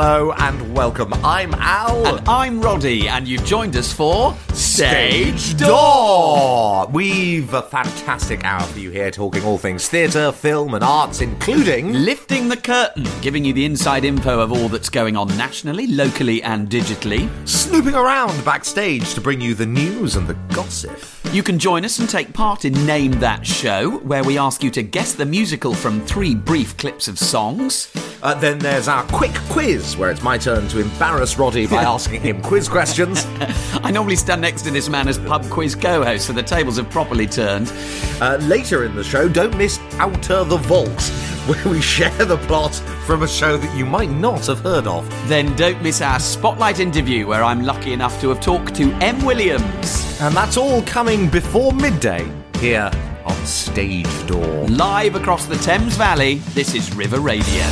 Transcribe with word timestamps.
Hello 0.00 0.30
and 0.38 0.67
welcome. 0.78 1.12
I'm 1.24 1.54
Al. 1.54 2.06
And 2.06 2.28
I'm 2.28 2.60
Roddy, 2.60 3.08
and 3.08 3.26
you've 3.26 3.44
joined 3.44 3.74
us 3.74 3.92
for 3.92 4.36
Stage 4.52 5.56
Door. 5.56 6.86
We've 6.92 7.52
a 7.52 7.62
fantastic 7.62 8.44
hour 8.44 8.62
for 8.62 8.78
you 8.78 8.90
here, 8.90 9.10
talking 9.10 9.42
all 9.42 9.58
things 9.58 9.88
theatre, 9.88 10.30
film, 10.30 10.74
and 10.74 10.84
arts, 10.84 11.20
including 11.20 11.92
Lifting 11.92 12.48
the 12.48 12.56
curtain, 12.56 13.08
giving 13.22 13.44
you 13.44 13.52
the 13.52 13.64
inside 13.64 14.04
info 14.04 14.38
of 14.38 14.52
all 14.52 14.68
that's 14.68 14.88
going 14.88 15.16
on 15.16 15.26
nationally, 15.36 15.88
locally, 15.88 16.44
and 16.44 16.68
digitally. 16.68 17.28
snooping 17.44 17.96
around 17.96 18.44
backstage 18.44 19.14
to 19.14 19.20
bring 19.20 19.40
you 19.40 19.54
the 19.54 19.66
news 19.66 20.14
and 20.14 20.28
the 20.28 20.34
gossip. 20.54 20.96
You 21.32 21.42
can 21.42 21.58
join 21.58 21.84
us 21.84 21.98
and 21.98 22.08
take 22.08 22.32
part 22.32 22.64
in 22.64 22.86
Name 22.86 23.12
That 23.12 23.44
Show, 23.44 23.98
where 23.98 24.22
we 24.22 24.38
ask 24.38 24.62
you 24.62 24.70
to 24.70 24.82
guess 24.82 25.12
the 25.12 25.26
musical 25.26 25.74
from 25.74 26.00
three 26.06 26.34
brief 26.34 26.76
clips 26.76 27.08
of 27.08 27.18
songs. 27.18 27.92
Uh, 28.22 28.34
then 28.34 28.58
there's 28.58 28.88
our 28.88 29.02
quick 29.04 29.34
quiz, 29.50 29.96
where 29.96 30.10
it's 30.10 30.22
my 30.22 30.38
turn 30.38 30.67
to 30.68 30.80
embarrass 30.80 31.38
Roddy 31.38 31.66
by 31.66 31.82
asking 31.94 32.20
him 32.20 32.42
quiz 32.42 32.68
questions. 32.68 33.26
I 33.82 33.90
normally 33.90 34.16
stand 34.16 34.40
next 34.40 34.62
to 34.62 34.70
this 34.70 34.88
man 34.88 35.08
as 35.08 35.18
pub 35.18 35.48
quiz 35.50 35.74
co 35.74 36.04
host, 36.04 36.26
so 36.26 36.32
the 36.32 36.42
tables 36.42 36.76
have 36.76 36.90
properly 36.90 37.26
turned. 37.26 37.72
Uh, 38.20 38.36
later 38.42 38.84
in 38.84 38.94
the 38.94 39.04
show, 39.04 39.28
don't 39.28 39.56
miss 39.56 39.78
Outer 39.94 40.44
the 40.44 40.56
Vault, 40.56 40.88
where 41.46 41.72
we 41.72 41.80
share 41.80 42.24
the 42.24 42.36
plot 42.46 42.74
from 43.06 43.22
a 43.22 43.28
show 43.28 43.56
that 43.56 43.76
you 43.76 43.86
might 43.86 44.10
not 44.10 44.46
have 44.46 44.60
heard 44.60 44.86
of. 44.86 45.08
Then 45.28 45.54
don't 45.56 45.82
miss 45.82 46.00
our 46.00 46.20
spotlight 46.20 46.80
interview, 46.80 47.26
where 47.26 47.42
I'm 47.42 47.62
lucky 47.62 47.92
enough 47.92 48.20
to 48.20 48.28
have 48.28 48.40
talked 48.40 48.74
to 48.76 48.92
M. 49.02 49.24
Williams. 49.24 50.20
And 50.20 50.34
that's 50.34 50.56
all 50.56 50.82
coming 50.82 51.28
before 51.28 51.72
midday 51.72 52.30
here 52.58 52.90
on 53.24 53.46
Stage 53.46 54.26
Door. 54.26 54.68
Live 54.68 55.14
across 55.14 55.46
the 55.46 55.56
Thames 55.56 55.96
Valley, 55.96 56.36
this 56.54 56.74
is 56.74 56.94
River 56.94 57.20
Radio. 57.20 57.64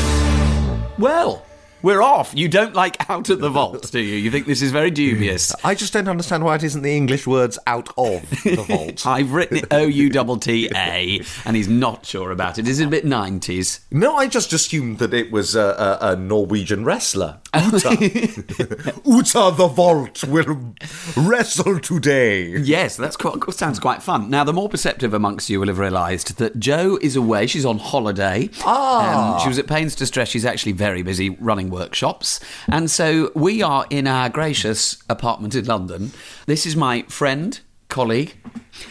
Well, 0.99 1.46
we're 1.87 2.03
off. 2.03 2.33
You 2.35 2.49
don't 2.49 2.75
like 2.75 3.09
out 3.09 3.31
of 3.31 3.39
the 3.39 3.49
vault, 3.49 3.93
do 3.93 4.01
you? 4.01 4.17
You 4.17 4.29
think 4.29 4.47
this 4.47 4.61
is 4.61 4.73
very 4.73 4.91
dubious. 4.91 5.55
I 5.65 5.77
just 5.77 5.93
don't 5.93 6.09
understand 6.09 6.43
why 6.43 6.57
it 6.57 6.65
isn't 6.65 6.83
the 6.83 6.97
English 6.97 7.29
words 7.29 7.61
out 7.65 7.89
of 7.97 8.29
the 8.43 8.65
vault. 8.67 9.07
I've 9.07 9.33
written 9.33 9.59
it 9.59 9.67
O 9.71 9.87
U 9.87 10.11
T 10.11 10.37
T 10.41 10.71
A, 10.75 11.21
and 11.45 11.55
he's 11.55 11.69
not 11.69 12.05
sure 12.05 12.33
about 12.33 12.59
it. 12.59 12.67
Is 12.67 12.81
it 12.81 12.89
a 12.89 12.91
bit 12.91 13.05
90s? 13.05 13.85
no, 13.93 14.17
I 14.17 14.27
just 14.27 14.53
assumed 14.53 14.99
that 14.99 15.15
it 15.15 15.31
was 15.31 15.55
a, 15.55 15.61
a, 16.01 16.13
a 16.13 16.17
Norwegian 16.17 16.85
wrestler. 16.85 17.39
Uta. 17.55 17.91
Uta 19.07 19.55
the 19.57 19.71
Vault 19.73 20.25
will 20.25 20.75
wrestle 21.17 21.79
today. 21.79 22.49
Yes, 22.59 22.97
that 22.97 23.15
sounds 23.55 23.79
quite 23.79 24.03
fun. 24.03 24.29
Now, 24.29 24.43
the 24.43 24.53
more 24.53 24.69
perceptive 24.69 25.15
amongst 25.15 25.49
you 25.49 25.61
will 25.61 25.69
have 25.69 25.79
realised 25.79 26.39
that 26.39 26.59
Joe 26.59 26.99
is 27.01 27.15
away. 27.15 27.47
She's 27.47 27.65
on 27.65 27.79
holiday. 27.79 28.51
Ah. 28.65 29.37
Um, 29.37 29.41
she 29.41 29.49
was 29.49 29.61
at 29.61 29.69
pains 29.69 29.95
to 29.97 30.07
stress 30.07 30.29
she's 30.29 30.45
actually 30.45 30.73
very 30.73 31.03
busy 31.03 31.31
running 31.31 31.71
workshops. 31.77 32.41
And 32.69 32.91
so 32.91 33.31
we 33.35 33.63
are 33.63 33.87
in 33.91 34.07
our 34.07 34.29
gracious 34.29 35.03
apartment 35.09 35.55
in 35.55 35.65
London. 35.67 36.13
This 36.47 36.67
is 36.67 36.75
my 36.77 37.03
friend, 37.09 37.61
colleague, 37.89 38.35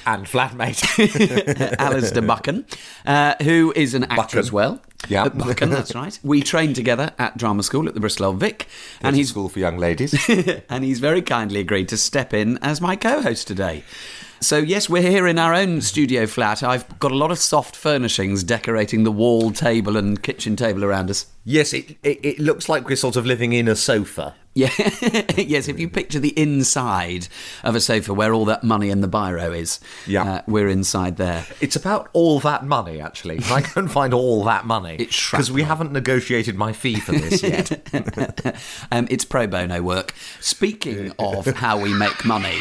And 0.06 0.26
flatmate. 0.26 0.82
Alistair 1.80 2.22
Buchan, 2.22 2.66
uh, 3.06 3.36
who 3.44 3.74
is 3.76 3.94
an 3.94 4.04
actor 4.06 4.16
Buchan. 4.16 4.40
as 4.40 4.52
well. 4.52 4.82
Yeah. 5.08 5.24
Uh, 5.26 5.30
Buchan, 5.30 5.70
that's 5.70 5.94
right. 5.94 6.18
We 6.24 6.42
trained 6.42 6.76
together 6.76 7.12
at 7.20 7.38
drama 7.38 7.62
school 7.64 7.88
at 7.88 7.94
the 7.94 8.00
Bristol 8.00 8.28
Old 8.28 8.40
Vic, 8.40 8.68
and 9.00 9.08
and 9.10 9.16
he's 9.16 9.30
school 9.30 9.50
for 9.50 9.60
young 9.60 9.78
ladies. 9.78 10.14
and 10.70 10.84
he's 10.84 11.00
very 11.00 11.22
kindly 11.22 11.60
agreed 11.60 11.90
to 11.90 11.98
step 11.98 12.34
in 12.34 12.58
as 12.64 12.82
my 12.82 12.96
co-host 12.96 13.48
today. 13.48 13.84
So 14.46 14.60
yes, 14.60 14.88
we're 14.88 15.02
here 15.02 15.26
in 15.26 15.40
our 15.40 15.56
own 15.56 15.82
studio 15.82 16.28
flat. 16.28 16.62
I've 16.62 17.00
got 17.00 17.12
a 17.12 17.16
lot 17.16 17.32
of 17.32 17.40
soft 17.40 17.76
furnishings 17.76 18.44
decorating 18.44 19.04
the 19.04 19.12
wall 19.12 19.50
table 19.50 19.98
and 19.98 20.22
kitchen 20.22 20.56
table 20.56 20.86
around 20.86 21.10
us. 21.10 21.26
yes, 21.44 21.74
it, 21.74 21.98
it, 22.04 22.24
it 22.24 22.38
looks 22.38 22.70
like 22.70 22.88
we're 22.88 22.96
sort 22.96 23.16
of 23.16 23.26
living 23.26 23.54
in 23.54 23.68
a 23.68 23.76
sofa. 23.76 24.36
Yeah, 24.58 24.72
yes. 25.38 25.68
If 25.68 25.80
you 25.82 25.90
picture 25.90 26.18
the 26.18 26.30
inside 26.40 27.28
of 27.64 27.76
a 27.76 27.82
sofa 27.82 28.14
where 28.14 28.34
all 28.34 28.46
that 28.46 28.64
money 28.64 28.90
and 28.90 29.04
the 29.04 29.08
biro 29.10 29.54
is, 29.56 29.82
Yeah. 30.08 30.24
uh, 30.24 30.42
we're 30.48 30.70
inside 30.70 31.18
there. 31.18 31.46
It's 31.60 31.76
about 31.76 32.10
all 32.14 32.40
that 32.40 32.64
money, 32.66 33.02
actually. 33.02 33.40
I 33.52 33.60
can't 33.62 33.92
find 33.92 34.14
all 34.14 34.46
that 34.46 34.66
money. 34.66 34.96
Because 34.96 35.52
we 35.52 35.64
haven't 35.64 35.92
negotiated 35.92 36.56
my 36.56 36.72
fee 36.72 37.02
for 37.02 37.12
this 37.12 37.44
yet. 37.44 37.72
um, 38.94 39.08
it's 39.10 39.26
pro 39.26 39.46
bono 39.46 39.82
work. 39.82 40.14
Speaking 40.40 41.12
of 41.20 41.46
how 41.48 41.78
we 41.78 41.94
make 41.94 42.24
money, 42.24 42.58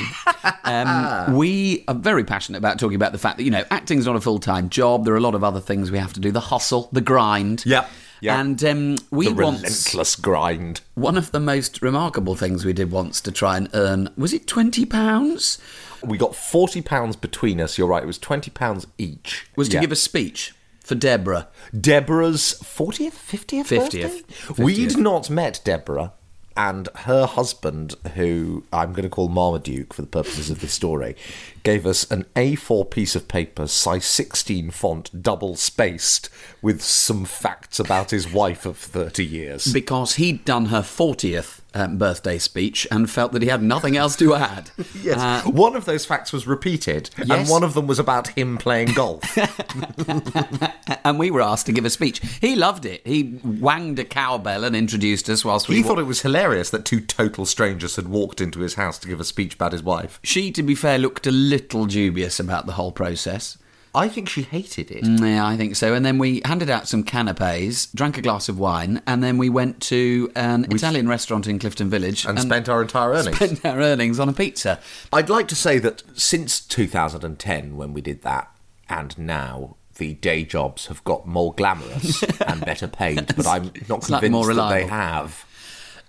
um, 0.65 1.37
we 1.37 1.85
are 1.87 1.95
very 1.95 2.25
passionate 2.25 2.59
about 2.59 2.81
talking 2.81 2.97
about 2.97 3.13
the 3.13 3.19
fact 3.19 3.37
that, 3.39 3.45
you 3.45 3.53
know, 3.53 3.65
acting's 3.71 4.07
not 4.07 4.17
a 4.17 4.21
full 4.21 4.41
time 4.41 4.69
job. 4.69 5.05
There 5.05 5.15
are 5.15 5.19
a 5.19 5.21
lot 5.21 5.37
of 5.37 5.45
other 5.45 5.61
things 5.61 5.93
we 5.93 5.99
have 5.99 6.13
to 6.15 6.21
do 6.21 6.33
the 6.33 6.41
hustle, 6.41 6.89
the 6.91 7.01
grind. 7.01 7.65
Yep, 7.65 7.89
yep. 8.25 8.39
And 8.39 8.65
um, 8.65 8.97
we 9.11 9.27
the 9.29 9.35
once. 9.35 9.59
relentless 9.63 10.17
grind. 10.17 10.81
One 10.95 11.17
of 11.17 11.31
the 11.33 11.41
most 11.41 11.83
remarkable 11.83 12.35
things 12.35 12.65
we 12.65 12.73
did 12.73 12.91
once 12.91 13.21
to 13.23 13.31
try 13.33 13.57
and 13.57 13.69
earn 13.75 14.09
was 14.17 14.33
it 14.33 14.47
£20? 14.47 15.59
We 16.05 16.19
got 16.19 16.35
forty 16.37 16.83
pounds 16.83 17.17
between 17.17 17.61
us. 17.61 17.79
You're 17.79 17.87
right. 17.89 18.03
It 18.03 18.07
was 18.07 18.19
twenty 18.19 18.51
pounds 18.51 18.87
each. 18.99 19.47
Was 19.57 19.69
to 19.71 19.75
Yeah. 19.77 19.81
give 19.81 19.93
a 19.93 19.97
speech 19.97 20.55
for 20.81 20.95
Deborah. 20.95 21.49
Deborah's 21.79 22.53
fortieth, 22.63 23.17
fiftieth, 23.17 23.69
50th. 23.69 24.59
We'd 24.59 24.99
not 24.99 25.31
met 25.31 25.61
Deborah, 25.65 26.13
and 26.57 26.89
her 26.95 27.27
husband, 27.27 27.95
who 28.15 28.65
I'm 28.73 28.93
going 28.93 29.03
to 29.05 29.09
call 29.09 29.29
Marmaduke 29.29 29.93
for 29.93 30.03
the 30.03 30.09
purposes 30.09 30.51
of 30.51 30.61
this 30.61 30.73
story, 30.73 31.17
gave 31.63 31.87
us 31.87 32.09
an 32.11 32.27
A4 32.37 32.89
piece 32.91 33.17
of 33.17 33.29
paper, 33.29 33.67
size 33.67 34.05
16 34.07 34.71
font, 34.71 35.23
double 35.23 35.57
spaced, 35.57 36.29
with 36.63 36.83
some 36.83 37.25
facts 37.25 37.81
about 37.81 38.11
his 38.11 38.33
wife 38.33 38.67
of 38.67 38.77
30 38.77 39.25
years. 39.25 39.73
Because 39.73 40.15
he'd 40.15 40.45
done 40.45 40.67
her 40.67 40.83
40th 40.83 41.61
um, 41.75 41.99
birthday 41.99 42.39
speech 42.39 42.87
and 42.91 43.11
felt 43.11 43.33
that 43.33 43.43
he 43.43 43.49
had 43.49 43.63
nothing 43.63 43.97
else 43.97 44.17
to 44.17 44.35
add. 44.35 44.71
Yes, 45.03 45.19
Uh, 45.19 45.51
one 45.51 45.77
of 45.77 45.85
those 45.85 46.07
facts 46.07 46.33
was 46.33 46.47
repeated, 46.47 47.11
and 47.19 47.49
one 47.49 47.63
of 47.63 47.75
them 47.75 47.87
was 47.87 47.99
about 47.99 48.29
him 48.29 48.57
playing 48.59 48.93
golf. 48.95 49.23
and 51.05 51.19
we 51.19 51.31
were 51.31 51.43
asked 51.43 51.67
to 51.67 51.73
give 51.73 51.85
a 51.85 51.91
speech. 51.91 52.21
He 52.41 52.55
loved 52.57 52.87
it. 52.87 53.07
He 53.07 53.39
wanged 53.45 53.99
a 53.99 54.05
cowbell 54.05 54.65
and 54.65 54.75
introduced 54.75 55.29
us 55.29 55.45
whilst 55.45 55.69
we 55.69 55.77
he 55.77 55.83
wa- 55.83 55.89
thought 55.89 55.99
it 55.99 56.05
was 56.07 56.23
hilarious 56.23 56.71
that 56.71 56.85
two 56.85 57.01
total 57.01 57.45
strangers 57.47 57.97
had 57.97 58.09
walked 58.09 58.41
into 58.41 58.61
his 58.61 58.75
house 58.75 58.99
to 59.01 59.09
give 59.09 59.21
a 59.21 59.25
speech 59.25 59.55
about 59.55 59.73
his 59.73 59.83
wife. 59.83 60.21
She, 60.23 60.51
to 60.53 60.63
be 60.63 60.75
fair, 60.75 60.99
looked 60.99 61.27
a 61.27 61.31
little 61.33 61.87
dubious 61.87 62.41
about 62.41 62.67
the 62.67 62.73
whole 62.73 62.93
process. 62.93 63.59
I 63.95 64.09
think 64.09 64.29
she 64.29 64.43
hated 64.43 64.91
it. 64.91 65.05
Mm, 65.05 65.21
yeah, 65.21 65.47
I 65.47 65.57
think 65.57 65.77
so. 65.77 65.95
And 65.95 66.05
then 66.05 66.19
we 66.19 66.43
handed 66.45 66.69
out 66.69 66.89
some 66.89 67.05
canapes, 67.05 67.87
drank 67.87 68.19
a 68.19 68.23
glass 68.23 68.49
of 68.49 68.59
wine, 68.59 69.01
and 69.07 69.23
then 69.23 69.39
we 69.39 69.49
went 69.49 69.81
to 69.83 70.33
an 70.35 70.65
Italian 70.71 71.09
restaurant 71.09 71.47
in 71.47 71.59
Clifton 71.59 71.91
Village 71.91 72.25
And 72.25 72.41
spent 72.41 72.69
our 72.69 72.83
entire 72.83 73.13
earnings. 73.13 73.37
spent 73.37 73.65
our 73.65 73.81
earnings 73.81 74.19
on 74.19 74.29
a 74.29 74.33
pizza. 74.33 74.81
I'd 75.13 75.31
like 75.31 75.47
to 75.49 75.55
say 75.55 75.79
that 75.79 76.03
since 76.15 76.61
2010, 76.61 77.77
when 77.77 77.93
we 77.93 78.01
did 78.01 78.23
that, 78.23 78.51
and 78.89 79.17
now, 79.17 79.77
the 79.97 80.15
day 80.15 80.45
jobs 80.45 80.87
have 80.87 81.03
got 81.05 81.27
more 81.27 81.55
glamorous 81.55 82.23
and 82.47 82.65
better 82.65 82.89
paid, 82.89 83.35
but 83.37 83.47
I'm 83.47 83.71
not 83.89 84.03
convinced 84.03 84.31
more 84.31 84.53
that 84.53 84.71
they 84.71 84.87
have. 84.87 85.47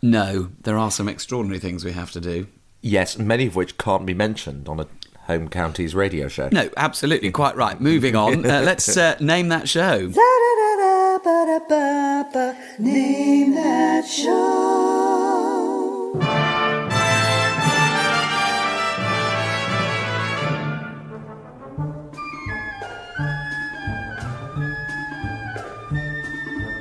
No, 0.01 0.51
there 0.62 0.77
are 0.77 0.92
some 0.92 1.07
extraordinary 1.07 1.60
things 1.60 1.86
we 1.86 1.92
have 1.92 2.12
to 2.12 2.21
do. 2.21 2.48
Yes, 2.81 3.18
many 3.18 3.48
of 3.48 3.56
which 3.56 3.77
can't 3.77 4.06
be 4.06 4.13
mentioned 4.13 4.68
on 4.68 4.80
a 4.80 4.88
home 5.27 5.50
counties 5.50 5.95
radio 5.95 6.27
show. 6.27 6.50
No, 6.51 6.69
absolutely, 6.77 7.31
quite 7.31 7.56
right. 7.56 7.80
Moving 7.80 8.16
on, 8.16 8.45
uh, 8.45 8.62
let's 8.66 8.95
uh, 8.95 9.18
name 9.19 9.50
that 9.50 9.68
show. 9.68 10.07
Name 12.80 13.56
that 13.56 14.06
show. 14.07 15.16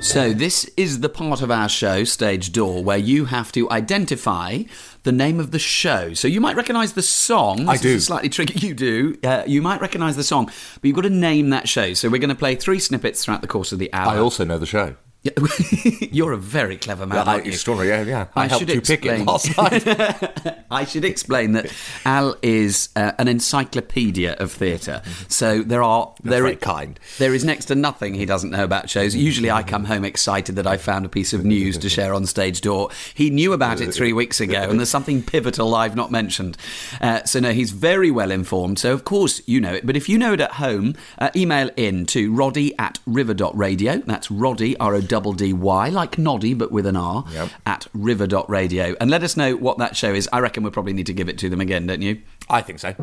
So, 0.04 0.34
this 0.34 0.70
is 0.76 1.00
the 1.00 1.08
part 1.08 1.40
of 1.40 1.50
our 1.50 1.68
show, 1.68 2.04
Stage 2.04 2.52
Door, 2.52 2.84
where 2.84 2.98
you 2.98 3.24
have 3.24 3.50
to 3.52 3.70
identify 3.70 4.64
the 5.04 5.12
name 5.12 5.38
of 5.38 5.52
the 5.52 5.58
show. 5.58 6.12
So, 6.14 6.26
you 6.28 6.40
might 6.40 6.56
recognise 6.56 6.94
the 6.94 7.02
song. 7.02 7.68
I 7.68 7.76
do. 7.76 8.00
slightly 8.00 8.28
tricky. 8.28 8.54
You 8.64 8.74
do. 8.74 9.18
Uh, 9.22 9.44
you 9.46 9.60
might 9.62 9.80
recognise 9.80 10.16
the 10.16 10.24
song, 10.24 10.46
but 10.46 10.84
you've 10.84 10.96
got 10.96 11.02
to 11.02 11.10
name 11.10 11.50
that 11.50 11.68
show. 11.68 11.94
So, 11.94 12.08
we're 12.08 12.18
going 12.18 12.28
to 12.30 12.34
play 12.34 12.54
three 12.56 12.78
snippets 12.78 13.24
throughout 13.24 13.40
the 13.42 13.46
course 13.46 13.72
of 13.72 13.78
the 13.78 13.92
hour. 13.92 14.10
I 14.12 14.18
also 14.18 14.44
know 14.44 14.58
the 14.58 14.66
show. 14.66 14.96
Yeah, 15.24 15.32
You're 16.12 16.32
a 16.32 16.36
very 16.36 16.76
clever 16.76 17.06
man, 17.06 17.26
you? 17.46 17.50
extraordinary, 17.50 17.88
yeah, 18.06 18.06
yeah. 18.06 18.26
I, 18.36 18.42
I 18.44 18.46
helped 18.46 18.60
should 18.68 18.74
you 18.74 18.80
pick 18.82 19.06
it 19.06 19.20
explain. 19.20 19.24
last 19.24 19.56
night. 19.56 20.58
I 20.70 20.84
should 20.84 21.04
explain 21.06 21.52
that 21.52 21.72
Al 22.04 22.36
is 22.42 22.90
uh, 22.94 23.12
an 23.18 23.26
encyclopedia 23.28 24.34
of 24.34 24.52
theatre. 24.52 25.00
So 25.28 25.62
there 25.62 25.82
are 25.82 26.12
there 26.22 26.42
very 26.42 26.52
i- 26.52 26.56
kind. 26.56 27.00
There 27.16 27.32
is 27.32 27.42
next 27.42 27.66
to 27.66 27.74
nothing 27.74 28.12
he 28.12 28.26
doesn't 28.26 28.50
know 28.50 28.64
about 28.64 28.90
shows. 28.90 29.16
Usually, 29.16 29.50
I 29.50 29.62
come 29.62 29.84
home 29.86 30.04
excited 30.04 30.56
that 30.56 30.66
I 30.66 30.76
found 30.76 31.06
a 31.06 31.08
piece 31.08 31.32
of 31.32 31.42
news 31.42 31.78
to 31.78 31.88
share 31.88 32.12
on 32.12 32.26
stage 32.26 32.60
door. 32.60 32.90
He 33.14 33.30
knew 33.30 33.54
about 33.54 33.80
it 33.80 33.94
three 33.94 34.12
weeks 34.12 34.42
ago, 34.42 34.60
and 34.68 34.78
there's 34.78 34.90
something 34.90 35.22
pivotal 35.22 35.74
I've 35.74 35.96
not 35.96 36.10
mentioned. 36.10 36.58
Uh, 37.00 37.24
so 37.24 37.40
no, 37.40 37.52
he's 37.52 37.70
very 37.70 38.10
well 38.10 38.30
informed. 38.30 38.78
So 38.78 38.92
of 38.92 39.04
course 39.06 39.40
you 39.46 39.58
know 39.58 39.72
it. 39.72 39.86
But 39.86 39.96
if 39.96 40.06
you 40.06 40.18
know 40.18 40.34
it 40.34 40.40
at 40.42 40.52
home, 40.52 40.94
uh, 41.18 41.30
email 41.34 41.70
in 41.78 42.04
to 42.06 42.30
roddy 42.30 42.76
at 42.78 42.98
river.radio. 43.06 43.98
That's 44.04 44.30
roddy 44.30 44.76
r 44.78 44.94
o 44.94 45.00
double 45.14 45.32
D 45.32 45.52
Y, 45.52 45.90
like 45.90 46.18
Noddy, 46.18 46.54
but 46.54 46.72
with 46.72 46.86
an 46.86 46.96
R, 46.96 47.24
Yep. 47.32 47.48
at 47.66 47.86
river.radio. 47.94 48.96
And 49.00 49.08
let 49.08 49.22
us 49.22 49.36
know 49.36 49.54
what 49.54 49.78
that 49.78 49.96
show 49.96 50.12
is. 50.12 50.28
I 50.32 50.40
reckon 50.40 50.64
we'll 50.64 50.72
probably 50.72 50.92
need 50.92 51.06
to 51.06 51.12
give 51.12 51.28
it 51.28 51.38
to 51.38 51.48
them 51.48 51.60
again, 51.60 51.86
don't 51.86 52.02
you? 52.02 52.20
I 52.50 52.62
think 52.62 52.80
so. 52.80 52.94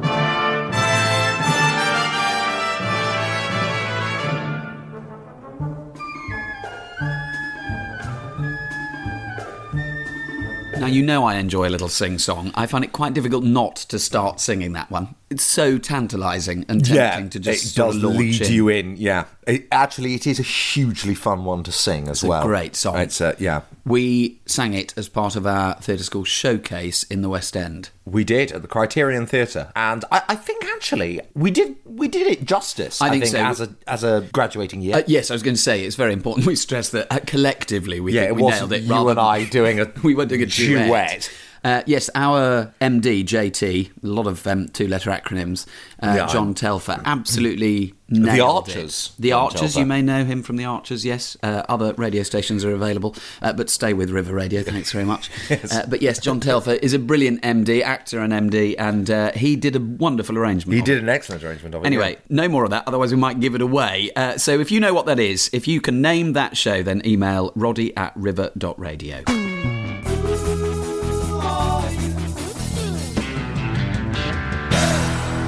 Now, 10.79 10.87
you 10.87 11.03
know 11.03 11.23
I 11.25 11.35
enjoy 11.35 11.67
a 11.67 11.69
little 11.69 11.89
sing 11.89 12.17
song. 12.17 12.51
I 12.55 12.65
find 12.65 12.83
it 12.83 12.91
quite 12.91 13.13
difficult 13.13 13.43
not 13.43 13.75
to 13.75 13.99
start 13.99 14.39
singing 14.39 14.73
that 14.73 14.89
one. 14.89 15.15
It's 15.31 15.43
so 15.43 15.77
tantalising 15.77 16.65
and 16.67 16.83
tempting 16.85 17.29
to 17.29 17.39
just 17.39 17.63
it 17.63 17.67
sort 17.69 17.93
does 17.93 18.03
of 18.03 18.15
lead 18.15 18.41
in. 18.41 18.51
you 18.53 18.67
in. 18.69 18.97
Yeah, 18.97 19.25
it, 19.47 19.67
actually, 19.71 20.13
it 20.13 20.27
is 20.27 20.39
a 20.39 20.43
hugely 20.43 21.15
fun 21.15 21.45
one 21.45 21.63
to 21.63 21.71
sing 21.71 22.07
as 22.09 22.21
a 22.23 22.27
well. 22.27 22.45
great 22.45 22.75
song. 22.75 22.97
It's 22.99 23.21
uh, 23.21 23.35
yeah, 23.39 23.61
We 23.85 24.41
sang 24.45 24.73
it 24.73 24.93
as 24.97 25.07
part 25.07 25.35
of 25.37 25.47
our 25.47 25.75
theatre 25.75 26.03
school 26.03 26.25
showcase 26.25 27.03
in 27.03 27.21
the 27.21 27.29
West 27.29 27.55
End. 27.55 27.89
we 28.05 28.23
did 28.25 28.51
at 28.51 28.61
the 28.61 28.67
Criterion 28.67 29.25
Theatre, 29.25 29.71
and 29.75 30.03
I, 30.11 30.21
I 30.29 30.35
think 30.35 30.65
actually 30.65 31.21
we 31.33 31.49
did 31.49 31.77
we 31.85 32.09
did 32.09 32.27
it 32.27 32.43
justice. 32.45 33.01
I 33.01 33.09
think 33.09 33.25
so. 33.25 33.37
as 33.39 33.61
a 33.61 33.69
as 33.87 34.03
a 34.03 34.27
graduating 34.33 34.81
year. 34.81 34.97
Uh, 34.97 35.03
yes, 35.07 35.31
I 35.31 35.33
was 35.35 35.43
going 35.43 35.55
to 35.55 35.61
say 35.61 35.85
it's 35.85 35.95
very 35.95 36.11
important 36.13 36.45
we 36.51 36.55
stress 36.57 36.89
that 36.89 37.07
uh, 37.09 37.19
collectively 37.25 38.01
we 38.01 38.11
yeah, 38.13 38.21
think 38.27 38.31
it 38.39 38.43
we 38.43 38.51
nailed 38.51 38.73
it. 38.73 38.81
you 38.83 38.91
rather 38.91 39.11
and 39.11 39.17
than- 39.17 39.25
I 39.25 39.45
doing 39.45 39.79
a 39.79 39.91
we 40.03 40.13
weren't 40.13 40.29
doing 40.29 40.41
a 40.43 40.45
duet. 40.45 40.87
duet. 40.87 41.31
Uh, 41.63 41.83
yes, 41.85 42.09
our 42.15 42.73
MD 42.81 43.23
JT, 43.23 43.91
a 44.03 44.07
lot 44.07 44.27
of 44.27 44.45
um, 44.47 44.67
two-letter 44.69 45.11
acronyms. 45.11 45.65
Uh, 46.01 46.13
Yeah, 46.17 46.27
John 46.27 46.53
Telfer 46.53 46.99
absolutely 47.05 47.93
nailed 48.09 48.67
Archers, 48.67 49.11
It. 49.17 49.21
The 49.21 49.29
John 49.29 49.43
Archers, 49.43 49.59
Telfer. 49.61 49.79
you 49.79 49.85
may 49.85 50.01
know 50.01 50.25
him 50.25 50.41
from 50.43 50.57
the 50.57 50.65
Archers. 50.65 51.05
Yes, 51.05 51.37
uh, 51.43 51.63
other 51.69 51.93
radio 51.93 52.23
stations 52.23 52.65
are 52.65 52.73
available, 52.73 53.15
uh, 53.41 53.53
but 53.53 53.69
stay 53.69 53.93
with 53.93 54.09
River 54.09 54.33
Radio. 54.33 54.63
Thanks 54.63 54.91
very 54.91 55.05
much. 55.05 55.29
uh, 55.71 55.83
but 55.87 56.01
yes, 56.01 56.19
John 56.19 56.39
Telfer 56.39 56.73
is 56.73 56.93
a 56.93 56.99
brilliant 56.99 57.41
MD, 57.43 57.81
actor 57.83 58.19
and 58.19 58.33
MD, 58.33 58.75
and 58.79 59.09
uh, 59.09 59.31
he 59.33 59.55
did 59.55 59.75
a 59.75 59.79
wonderful 59.79 60.37
arrangement. 60.37 60.75
He 60.75 60.81
did 60.81 60.97
it. 60.97 61.03
an 61.03 61.09
excellent 61.09 61.43
arrangement 61.43 61.75
of 61.75 61.83
it. 61.83 61.85
Anyway, 61.85 62.17
no 62.29 62.47
more 62.49 62.63
of 62.63 62.71
that, 62.71 62.83
otherwise 62.87 63.11
we 63.11 63.17
might 63.17 63.39
give 63.39 63.55
it 63.55 63.61
away. 63.61 64.09
Uh, 64.15 64.37
so 64.37 64.59
if 64.59 64.71
you 64.71 64.79
know 64.79 64.93
what 64.93 65.05
that 65.05 65.19
is, 65.19 65.49
if 65.53 65.67
you 65.67 65.79
can 65.79 66.01
name 66.01 66.33
that 66.33 66.57
show, 66.57 66.81
then 66.83 67.01
email 67.05 67.51
roddy 67.55 67.95
at 67.95 68.13
river.radio. 68.15 69.23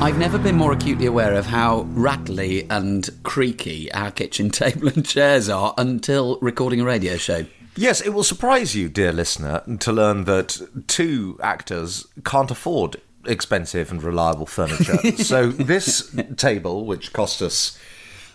I've 0.04 0.18
never 0.18 0.38
been 0.38 0.58
more 0.58 0.74
acutely 0.74 1.06
aware 1.06 1.34
of 1.34 1.46
how 1.46 1.84
rattly 1.92 2.70
and 2.70 3.10
creaky 3.24 3.90
our 3.94 4.12
kitchen 4.12 4.50
table 4.50 4.90
and 4.90 5.06
chairs 5.06 5.48
are 5.48 5.74
until 5.78 6.38
recording 6.42 6.82
a 6.82 6.84
radio 6.84 7.16
show. 7.16 7.46
Yes, 7.78 8.02
it 8.02 8.10
will 8.10 8.26
surprise 8.26 8.76
you, 8.76 8.90
dear 8.90 9.14
listener, 9.14 9.64
to 9.80 9.94
learn 9.94 10.26
that 10.26 10.60
two 10.88 11.40
actors 11.42 12.06
can't 12.26 12.52
afford 12.52 12.98
expensive 13.26 13.92
and 13.92 14.04
reliable 14.04 14.46
furniture. 14.46 14.98
so 15.24 15.48
this 15.48 16.14
table, 16.36 16.86
which 16.86 17.14
cost 17.14 17.42
us 17.42 17.80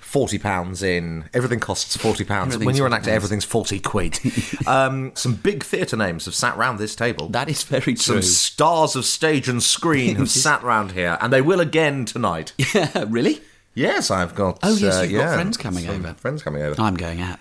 forty 0.09 0.39
pounds 0.39 0.83
in, 0.83 1.29
everything 1.35 1.61
costs 1.61 1.97
forty 1.97 2.25
pounds. 2.25 2.57
When 2.57 2.75
you're 2.75 2.87
an 2.87 2.93
40 2.93 2.95
actor, 3.03 3.11
everything's 3.11 3.45
forty 3.45 3.79
quid. 3.79 4.19
um, 4.67 5.13
some 5.15 5.35
big 5.35 5.63
theatre 5.63 5.97
names 5.97 6.25
have 6.25 6.35
sat 6.35 6.57
round 6.57 6.79
this 6.79 6.97
table. 6.97 7.29
That 7.29 7.49
is 7.49 7.63
very 7.63 7.95
some 7.95 8.15
true. 8.17 8.23
Some 8.23 8.23
stars 8.23 8.97
of 8.97 9.05
stage 9.05 9.49
and 9.49 9.63
screen 9.63 10.17
have 10.17 10.31
sat 10.31 10.63
round 10.63 10.93
here, 10.93 11.19
and 11.21 11.33
they 11.33 11.43
will 11.43 11.61
again 11.61 12.05
tonight. 12.05 12.53
Yeah, 12.75 13.07
really? 13.09 13.41
Yes, 13.75 14.11
I've 14.11 14.35
got. 14.35 14.59
Oh, 14.63 14.75
yes, 14.75 14.97
uh, 14.97 15.03
you've 15.03 15.13
got 15.13 15.19
yeah, 15.19 15.35
friends 15.35 15.57
coming 15.57 15.89
over. 15.89 16.15
Friends 16.15 16.43
coming 16.43 16.63
over. 16.63 16.81
I'm 16.81 16.97
going 16.97 17.21
out. 17.21 17.39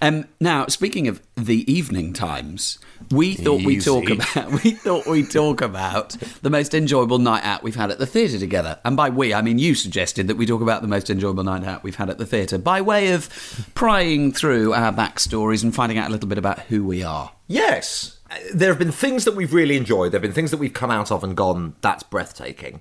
Um, 0.00 0.26
now, 0.38 0.66
speaking 0.66 1.08
of 1.08 1.20
the 1.36 1.70
evening 1.70 2.12
times, 2.12 2.78
we 3.10 3.34
thought 3.34 3.62
we'd 3.64 3.82
talk 3.82 4.08
about 4.08 4.52
we 4.64 4.70
thought 4.72 5.06
we'd 5.06 5.30
talk 5.30 5.60
about 5.60 6.10
the 6.42 6.50
most 6.50 6.74
enjoyable 6.74 7.18
night 7.18 7.44
out 7.44 7.62
we've 7.62 7.74
had 7.74 7.90
at 7.90 7.98
the 7.98 8.06
theatre 8.06 8.38
together. 8.38 8.78
And 8.84 8.96
by 8.96 9.10
we, 9.10 9.34
I 9.34 9.42
mean 9.42 9.58
you 9.58 9.74
suggested 9.74 10.28
that 10.28 10.36
we 10.36 10.46
talk 10.46 10.60
about 10.60 10.82
the 10.82 10.88
most 10.88 11.10
enjoyable 11.10 11.44
night 11.44 11.64
out 11.64 11.82
we've 11.82 11.96
had 11.96 12.08
at 12.10 12.18
the 12.18 12.26
theatre 12.26 12.58
by 12.58 12.80
way 12.80 13.12
of 13.12 13.28
prying 13.74 14.32
through 14.32 14.72
our 14.72 14.92
backstories 14.92 15.62
and 15.64 15.74
finding 15.74 15.98
out 15.98 16.08
a 16.08 16.12
little 16.12 16.28
bit 16.28 16.38
about 16.38 16.60
who 16.60 16.84
we 16.84 17.02
are. 17.02 17.32
Yes. 17.48 18.18
Uh, 18.30 18.36
There 18.54 18.68
have 18.68 18.78
been 18.78 18.92
things 18.92 19.24
that 19.24 19.34
we've 19.34 19.52
really 19.52 19.76
enjoyed. 19.76 20.12
There 20.12 20.18
have 20.18 20.22
been 20.22 20.32
things 20.32 20.52
that 20.52 20.58
we've 20.58 20.72
come 20.72 20.90
out 20.90 21.10
of 21.10 21.24
and 21.24 21.36
gone, 21.36 21.74
that's 21.80 22.04
breathtaking. 22.04 22.80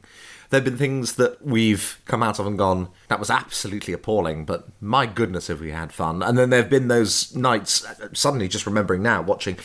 There 0.49 0.57
have 0.59 0.65
been 0.65 0.77
things 0.77 1.15
that 1.15 1.45
we've 1.45 1.99
come 2.05 2.23
out 2.23 2.39
of 2.39 2.47
and 2.47 2.57
gone, 2.57 2.89
that 3.07 3.19
was 3.19 3.29
absolutely 3.29 3.93
appalling, 3.93 4.45
but 4.45 4.67
my 4.81 5.05
goodness, 5.05 5.47
have 5.47 5.61
we 5.61 5.71
had 5.71 5.93
fun. 5.93 6.23
And 6.23 6.37
then 6.37 6.49
there 6.49 6.61
have 6.61 6.71
been 6.71 6.87
those 6.87 7.35
nights, 7.35 7.85
suddenly 8.13 8.47
just 8.47 8.65
remembering 8.65 9.03
now, 9.03 9.21
watching 9.21 9.57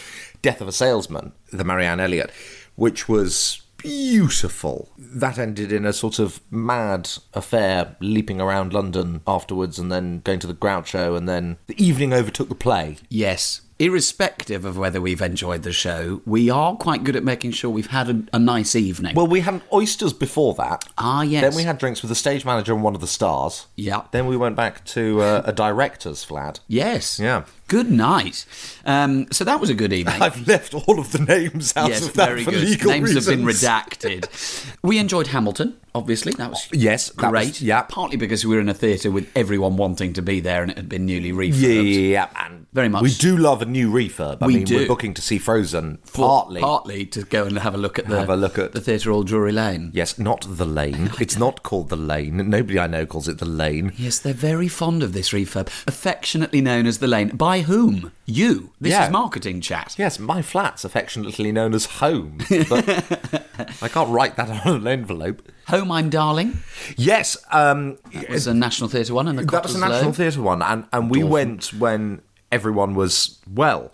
Death 0.43 0.61
of 0.61 0.69
a 0.69 0.73
Salesman, 0.73 1.33
the 1.51 1.65
Marianne 1.65 2.01
Elliott, 2.01 2.31
which 2.75 3.09
was 3.09 3.63
beautiful. 3.79 4.91
That 4.99 5.39
ended 5.39 5.71
in 5.71 5.85
a 5.85 5.93
sort 5.93 6.19
of 6.19 6.41
mad 6.51 7.11
affair, 7.33 7.97
leaping 8.01 8.41
around 8.41 8.73
London 8.73 9.21
afterwards 9.27 9.79
and 9.79 9.93
then 9.93 10.21
going 10.25 10.41
to 10.41 10.47
the 10.47 10.55
Groucho, 10.55 11.17
and 11.17 11.29
then 11.29 11.59
the 11.67 11.83
evening 11.83 12.13
overtook 12.13 12.49
the 12.49 12.55
play. 12.55 12.99
Yes. 13.09 13.61
Irrespective 13.85 14.65
of 14.65 14.79
whether 14.79 14.99
we've 14.99 15.21
enjoyed 15.21 15.63
the 15.63 15.71
show, 15.73 16.23
we 16.25 16.49
are 16.49 16.75
quite 16.75 17.05
good 17.05 17.17
at 17.17 17.23
making 17.23 17.51
sure 17.51 17.71
we've 17.71 17.89
had 17.89 18.09
a, 18.09 18.23
a 18.33 18.39
nice 18.39 18.75
evening. 18.75 19.15
Well, 19.15 19.27
we 19.27 19.41
had 19.41 19.61
oysters 19.75 20.15
before 20.15 20.55
that. 20.55 20.87
Ah, 20.97 21.21
yes. 21.21 21.43
Then 21.43 21.55
we 21.55 21.65
had 21.65 21.77
drinks 21.77 22.01
with 22.01 22.09
the 22.09 22.15
stage 22.15 22.47
manager 22.47 22.73
and 22.73 22.83
one 22.83 22.95
of 22.95 23.03
the 23.03 23.07
stars. 23.07 23.67
Yeah. 23.77 24.05
Then 24.11 24.27
we 24.27 24.39
went 24.39 24.57
back 24.57 24.87
to 24.87 25.21
uh, 25.21 25.43
a 25.45 25.53
director's 25.53 26.25
flat. 26.25 26.61
yes. 26.67 27.21
Yeah. 27.21 27.45
Good 27.66 27.90
night. 27.90 28.44
Um, 28.85 29.26
so 29.33 29.42
that 29.44 29.59
was 29.59 29.71
a 29.71 29.75
good 29.75 29.92
evening. 29.92 30.21
I've 30.21 30.47
left 30.47 30.75
all 30.75 30.99
of 30.99 31.12
the 31.12 31.18
names 31.18 31.73
out 31.76 31.88
yes, 31.88 32.06
of 32.06 32.12
that 32.14 32.26
very 32.28 32.44
for 32.44 32.50
good. 32.50 32.62
legal 32.64 32.90
Names 32.90 33.14
reasons. 33.14 33.26
have 33.26 33.37
been 33.37 33.47
redacted. 33.47 34.75
we 34.83 34.99
enjoyed 34.99 35.28
Hamilton, 35.28 35.76
obviously. 35.94 36.33
That 36.35 36.50
was 36.50 36.68
Yes, 36.73 37.09
that 37.09 37.30
great. 37.30 37.47
was- 37.49 37.62
yeah. 37.62 37.83
Partly 37.83 38.18
because 38.18 38.44
we 38.44 38.54
were 38.54 38.61
in 38.61 38.68
a 38.68 38.75
theatre 38.75 39.11
with 39.11 39.30
everyone 39.35 39.76
wanting 39.78 40.12
to 40.12 40.23
be 40.23 40.40
there 40.40 40.61
and 40.62 40.71
it 40.73 40.76
had 40.76 40.88
been 40.90 41.06
newly 41.06 41.33
refurbed. 41.33 41.61
Yeah, 41.61 41.80
yeah, 41.80 41.99
yeah, 42.35 42.44
and 42.47 42.66
Very 42.75 42.90
much. 42.90 43.02
We 43.02 43.14
do 43.14 43.38
love 43.38 43.62
a 43.62 43.66
new 43.66 43.90
refurb. 43.90 44.38
I 44.42 44.47
We 44.47 44.56
mean, 44.56 44.64
do. 44.64 44.76
we're 44.76 44.87
booking 44.87 45.14
to 45.14 45.23
see 45.23 45.38
Frozen 45.38 45.99
partly. 46.12 46.61
partly 46.61 47.06
to 47.06 47.23
go 47.25 47.44
and 47.47 47.59
have 47.59 47.75
a 47.75 47.78
look 47.78 47.99
at 47.99 48.06
the 48.09 48.18
Have 48.21 48.28
a 48.30 48.37
look 48.37 48.59
at- 48.59 48.73
the 48.73 48.80
theatre 48.83 49.11
all 49.11 49.23
Drury 49.23 49.52
Lane. 49.52 49.90
Yes, 49.94 50.18
not 50.18 50.44
the 50.49 50.66
lane. 50.66 51.11
It's 51.18 51.38
not 51.38 51.62
called 51.62 51.88
the 51.88 51.97
lane. 51.97 52.50
Nobody 52.50 52.78
I 52.78 52.87
know 52.88 53.06
calls 53.06 53.26
it 53.26 53.38
the 53.38 53.47
lane. 53.47 53.92
Yes, 53.97 54.18
they're 54.18 54.35
very 54.35 54.68
fond 54.68 55.02
of 55.02 55.14
this 55.14 55.30
refurb, 55.30 55.68
affectionately 55.87 56.61
known 56.61 56.87
as 56.87 56.99
the 56.99 57.06
Lane. 57.09 57.28
By 57.28 57.53
whom? 57.62 58.12
You. 58.26 58.70
This 58.80 58.92
Yeah. 58.92 59.06
is 59.06 59.11
marketing 59.11 59.61
chat. 59.61 59.94
Yes, 59.99 60.18
my 60.18 60.42
flat's 60.42 60.84
affectionately 60.84 61.52
known 61.52 61.75
as 61.75 61.87
home, 61.87 62.38
but 62.68 63.46
I 63.82 63.88
can't 63.88 64.11
write 64.11 64.37
that 64.37 64.50
on 64.66 64.76
an 64.76 64.87
envelope. 64.87 65.42
Home, 65.68 65.90
I'm 65.92 66.11
darling. 66.11 66.58
Yes, 66.96 67.37
um, 67.50 67.99
It 68.12 68.28
was 68.30 68.46
a 68.46 68.54
National 68.54 68.88
Theatre 68.88 69.14
one, 69.14 69.28
and 69.28 69.38
the 69.38 69.44
that 69.46 69.62
was 69.62 69.75
a 69.75 69.78
National 69.80 70.12
Theatre 70.12 70.42
one, 70.42 70.62
and, 70.62 70.87
and 70.92 71.11
we 71.11 71.23
went 71.23 71.73
when 71.75 72.23
everyone 72.52 72.94
was 72.94 73.38
well. 73.52 73.92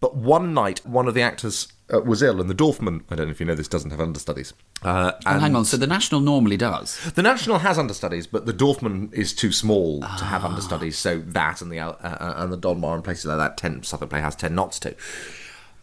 But 0.00 0.16
one 0.16 0.54
night, 0.54 0.84
one 0.86 1.06
of 1.08 1.14
the 1.14 1.22
actors 1.22 1.68
uh, 1.92 2.00
was 2.00 2.22
ill, 2.22 2.40
and 2.40 2.48
the 2.50 2.54
Dorfman, 2.54 3.02
I 3.10 3.14
don't 3.16 3.26
know 3.26 3.30
if 3.32 3.40
you 3.40 3.46
know 3.46 3.54
this, 3.54 3.68
doesn't 3.68 3.90
have 3.90 4.00
understudies. 4.00 4.52
Uh, 4.82 5.12
Oh, 5.26 5.30
and 5.30 5.40
hang 5.40 5.56
on. 5.56 5.64
So 5.64 5.76
the 5.76 5.86
National 5.86 6.20
normally 6.20 6.56
does. 6.56 6.98
The 7.14 7.22
National 7.22 7.58
has 7.58 7.78
understudies, 7.78 8.26
but 8.26 8.46
the 8.46 8.52
Dorfman 8.54 9.12
is 9.12 9.32
too 9.34 9.52
small 9.52 10.00
to 10.00 10.06
Ah. 10.06 10.24
have 10.30 10.44
understudies, 10.44 10.96
so 10.98 11.18
that 11.26 11.60
and 11.62 11.70
the 11.72 11.80
uh, 11.80 11.90
uh, 11.92 12.34
and 12.36 12.52
the 12.52 12.58
Donmar 12.58 12.94
and 12.94 13.04
places 13.04 13.26
like 13.26 13.38
that, 13.38 13.56
ten 13.56 13.82
Southwark 13.82 14.10
Playhouse 14.10 14.36
tend 14.36 14.54
not 14.56 14.72
to. 14.72 14.94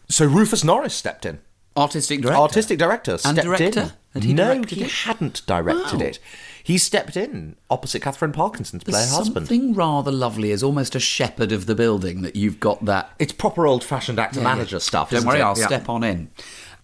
So 0.08 0.24
Rufus 0.26 0.64
Norris 0.64 0.94
stepped 0.94 1.26
in. 1.26 1.40
Artistic 1.76 2.22
director. 2.22 2.40
Artistic 2.40 2.78
director 2.78 3.12
And 3.12 3.20
stepped 3.20 3.42
director? 3.44 3.80
in. 3.80 3.92
Had 4.14 4.24
he 4.24 4.32
no, 4.34 4.62
he 4.66 4.82
hadn't 4.82 5.42
directed 5.46 6.00
Wow. 6.00 6.06
it. 6.06 6.18
He 6.62 6.78
stepped 6.78 7.16
in 7.16 7.56
opposite 7.70 8.00
Katherine 8.02 8.32
Parkinson 8.32 8.78
to 8.80 8.84
play 8.84 9.00
her 9.00 9.06
husband. 9.14 9.46
something 9.48 9.74
rather 9.74 10.10
lovely 10.12 10.50
is 10.50 10.62
almost 10.62 10.94
a 10.94 11.00
shepherd 11.00 11.52
of 11.52 11.66
the 11.66 11.74
building 11.74 12.22
that 12.22 12.36
you've 12.36 12.60
got 12.60 12.84
that 12.84 13.10
It's 13.18 13.32
proper 13.32 13.66
old-fashioned 13.66 14.18
actor-manager 14.18 14.80
stuff. 14.80 15.10
Don't 15.10 15.24
worry, 15.24 15.40
it? 15.40 15.42
I'll 15.42 15.58
Yeah. 15.58 15.66
step 15.66 15.88
on 15.88 16.04
in. 16.04 16.28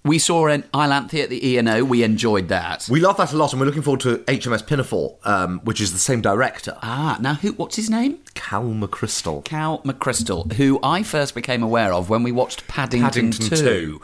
We 0.07 0.19
saw 0.19 0.49
an 0.49 0.65
Iolanthe 0.75 1.23
at 1.23 1.31
the 1.31 1.57
ENO. 1.57 1.83
We 1.83 2.03
enjoyed 2.03 2.49
that. 2.49 2.87
We 2.91 3.01
love 3.01 3.17
that 3.17 3.33
a 3.33 3.37
lot, 3.39 3.55
and 3.55 3.61
we're 3.61 3.65
looking 3.67 3.81
forward 3.81 4.01
to 4.03 4.19
HMS 4.29 4.61
Pinafore, 4.61 5.17
um, 5.25 5.61
which 5.65 5.81
is 5.81 5.93
the 5.95 5.99
same 5.99 6.21
director, 6.21 6.77
ah, 6.83 7.17
now 7.23 7.35
who? 7.35 7.53
What's 7.53 7.77
his 7.77 7.89
name? 7.89 8.19
Cal 8.35 8.65
McCrystal. 8.65 9.43
Cal 9.45 9.79
McCrystal, 9.79 10.53
who 10.55 10.79
I 10.83 11.03
first 11.05 11.35
became 11.35 11.63
aware 11.63 11.91
of 11.95 12.11
when 12.11 12.23
we 12.23 12.33
watched 12.33 12.69
Paddington, 12.69 13.31
Paddington 13.33 13.49
2. 13.49 13.57
2. 13.57 14.01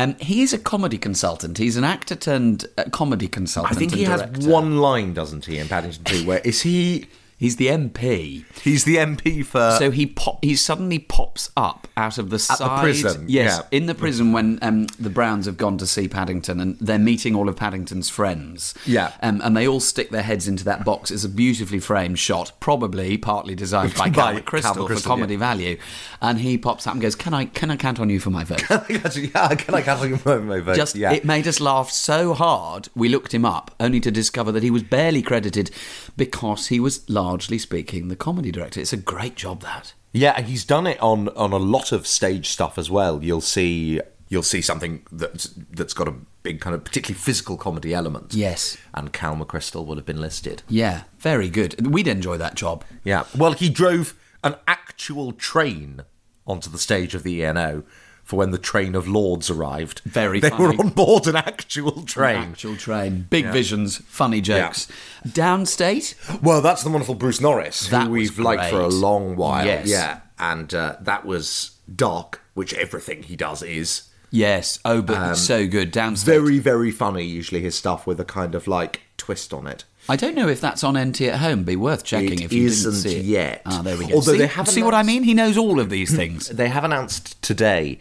Um, 0.00 0.16
he 0.18 0.40
is 0.40 0.54
a 0.54 0.58
comedy 0.58 0.96
consultant. 0.96 1.58
He's 1.58 1.76
an 1.76 1.84
actor 1.84 2.16
turned 2.16 2.64
uh, 2.78 2.84
comedy 2.90 3.28
consultant. 3.28 3.76
I 3.76 3.78
think 3.78 3.94
he 3.94 4.06
and 4.06 4.20
has 4.20 4.46
one 4.46 4.78
line, 4.78 5.12
doesn't 5.12 5.44
he, 5.44 5.58
in 5.58 5.68
Paddington 5.68 6.04
2, 6.04 6.26
where 6.26 6.38
is 6.38 6.62
he 6.62 7.06
He's 7.40 7.56
the 7.56 7.68
MP. 7.68 8.44
He's 8.60 8.84
the 8.84 8.96
MP 8.96 9.42
for. 9.46 9.74
So 9.78 9.90
he 9.90 10.04
pop, 10.04 10.44
he 10.44 10.54
suddenly 10.54 10.98
pops 10.98 11.50
up 11.56 11.88
out 11.96 12.18
of 12.18 12.28
the 12.28 12.46
At 12.50 12.58
the 12.58 12.68
prison, 12.80 13.24
yes, 13.30 13.62
yeah. 13.62 13.78
in 13.78 13.86
the 13.86 13.94
prison 13.94 14.34
when 14.34 14.58
um, 14.60 14.88
the 14.98 15.08
Browns 15.08 15.46
have 15.46 15.56
gone 15.56 15.78
to 15.78 15.86
see 15.86 16.06
Paddington 16.06 16.60
and 16.60 16.76
they're 16.80 16.98
meeting 16.98 17.34
all 17.34 17.48
of 17.48 17.56
Paddington's 17.56 18.10
friends. 18.10 18.74
Yeah. 18.84 19.14
um, 19.22 19.40
and 19.42 19.56
they 19.56 19.66
all 19.66 19.80
stick 19.80 20.10
their 20.10 20.20
heads 20.20 20.48
into 20.48 20.64
that 20.64 20.84
box. 20.84 21.10
It's 21.10 21.24
a 21.24 21.30
beautifully 21.30 21.78
framed 21.80 22.18
shot, 22.18 22.52
probably 22.60 23.16
partly 23.16 23.54
designed 23.54 23.94
by 23.94 24.10
By 24.10 24.34
Cal 24.34 24.42
McCrystal 24.42 24.86
Cal 24.86 24.88
for 24.88 25.00
comedy 25.00 25.34
yeah. 25.34 25.40
value. 25.40 25.78
And 26.20 26.40
he 26.40 26.58
pops 26.58 26.86
up 26.86 26.92
and 26.92 27.00
goes, 27.00 27.14
"Can 27.14 27.32
I 27.32 27.46
can 27.46 27.70
I 27.70 27.76
count 27.76 28.00
on 28.00 28.10
you 28.10 28.20
for 28.20 28.28
my 28.28 28.44
vote?" 28.44 28.62
yeah, 28.90 29.54
can 29.54 29.74
I 29.74 29.80
cancel 29.80 30.08
your 30.08 30.40
my 30.42 30.60
vote? 30.60 30.76
Just 30.76 30.94
yeah. 30.94 31.12
it 31.12 31.24
made 31.24 31.48
us 31.48 31.58
laugh 31.58 31.90
so 31.90 32.34
hard. 32.34 32.90
We 32.94 33.08
looked 33.08 33.32
him 33.32 33.46
up, 33.46 33.74
only 33.80 34.00
to 34.00 34.10
discover 34.10 34.52
that 34.52 34.62
he 34.62 34.70
was 34.70 34.82
barely 34.82 35.22
credited 35.22 35.70
because 36.16 36.68
he 36.68 36.80
was 36.80 37.08
largely 37.08 37.58
speaking 37.58 38.08
the 38.08 38.16
comedy 38.16 38.50
director. 38.50 38.80
It's 38.80 38.92
a 38.92 38.96
great 38.96 39.36
job 39.36 39.62
that. 39.62 39.94
Yeah, 40.12 40.34
and 40.36 40.46
he's 40.46 40.64
done 40.64 40.86
it 40.86 41.00
on 41.00 41.28
on 41.30 41.52
a 41.52 41.56
lot 41.56 41.92
of 41.92 42.06
stage 42.06 42.48
stuff 42.48 42.78
as 42.78 42.90
well. 42.90 43.22
You'll 43.22 43.40
see 43.40 44.00
you'll 44.28 44.42
see 44.42 44.62
something 44.62 45.02
that's 45.12 45.54
that's 45.70 45.94
got 45.94 46.08
a 46.08 46.14
big 46.42 46.60
kind 46.60 46.74
of 46.74 46.84
particularly 46.84 47.20
physical 47.20 47.56
comedy 47.56 47.92
element. 47.92 48.34
Yes. 48.34 48.78
And 48.94 49.12
Cal 49.12 49.36
McCrystal 49.36 49.84
would 49.86 49.98
have 49.98 50.06
been 50.06 50.20
listed. 50.20 50.62
Yeah, 50.68 51.02
very 51.18 51.48
good. 51.50 51.86
We'd 51.86 52.08
enjoy 52.08 52.38
that 52.38 52.54
job. 52.54 52.84
Yeah. 53.04 53.24
Well, 53.36 53.52
he 53.52 53.68
drove 53.68 54.14
an 54.42 54.56
actual 54.66 55.32
train 55.32 56.02
onto 56.46 56.70
the 56.70 56.78
stage 56.78 57.14
of 57.14 57.22
the 57.22 57.42
ENO 57.42 57.84
for 58.30 58.36
when 58.36 58.52
the 58.52 58.58
train 58.58 58.94
of 58.94 59.08
lords 59.08 59.50
arrived. 59.50 60.00
Very 60.04 60.38
They 60.38 60.50
funny. 60.50 60.76
were 60.76 60.82
on 60.84 60.90
board 60.90 61.26
an 61.26 61.34
actual 61.34 62.04
train. 62.04 62.36
Actual 62.52 62.76
train, 62.76 63.26
big 63.28 63.46
visions, 63.46 63.96
funny 64.06 64.40
jokes. 64.40 64.86
Downstate, 65.26 66.14
Well, 66.42 66.60
that's 66.60 66.82
the 66.84 66.90
wonderful 66.90 67.14
Bruce 67.16 67.40
Norris, 67.40 67.88
That 67.88 68.06
who 68.06 68.12
we've 68.12 68.38
liked 68.38 68.70
for 68.70 68.80
a 68.80 68.88
long 68.88 69.36
while. 69.36 69.66
Yes. 69.66 69.88
Yeah. 69.88 70.20
And 70.38 70.72
uh, 70.72 70.96
that 71.00 71.24
was 71.26 71.72
dark, 71.94 72.40
which 72.54 72.72
everything 72.74 73.24
he 73.24 73.36
does 73.36 73.62
is. 73.62 74.04
yes. 74.30 74.78
Oh, 74.84 75.02
but 75.02 75.34
so 75.34 75.66
good. 75.66 75.92
Downstate. 75.92 76.24
Very, 76.24 76.58
very 76.58 76.90
funny, 76.92 77.24
usually, 77.24 77.60
his 77.60 77.74
stuff 77.74 78.06
with 78.06 78.20
a 78.20 78.24
kind 78.24 78.54
of 78.54 78.66
like 78.68 79.00
twist 79.16 79.52
on 79.52 79.66
it. 79.66 79.84
I 80.08 80.16
don't 80.16 80.34
know 80.34 80.48
if 80.48 80.60
that's 80.60 80.82
on 80.82 80.98
NT 80.98 81.20
at 81.22 81.38
home. 81.40 81.62
Be 81.64 81.76
worth 81.76 82.04
checking 82.04 82.40
It 82.40 82.46
if 82.46 82.52
you 82.52 82.66
isn't 82.66 82.92
didn't 82.92 83.02
see 83.02 83.16
it 83.18 83.24
yet. 83.24 83.62
Ah, 83.66 83.82
there 83.82 83.96
we 83.96 84.06
go. 84.08 84.14
Although 84.16 84.32
see, 84.32 84.38
they 84.38 84.46
haven't 84.46 84.72
see 84.72 84.82
what 84.82 84.94
I 84.94 85.02
mean? 85.02 85.22
He 85.22 85.34
knows 85.34 85.56
all 85.56 85.78
of 85.78 85.90
these 85.90 86.14
things. 86.16 86.48
They 86.48 86.68
have 86.68 86.84
announced 86.84 87.40
today 87.42 87.98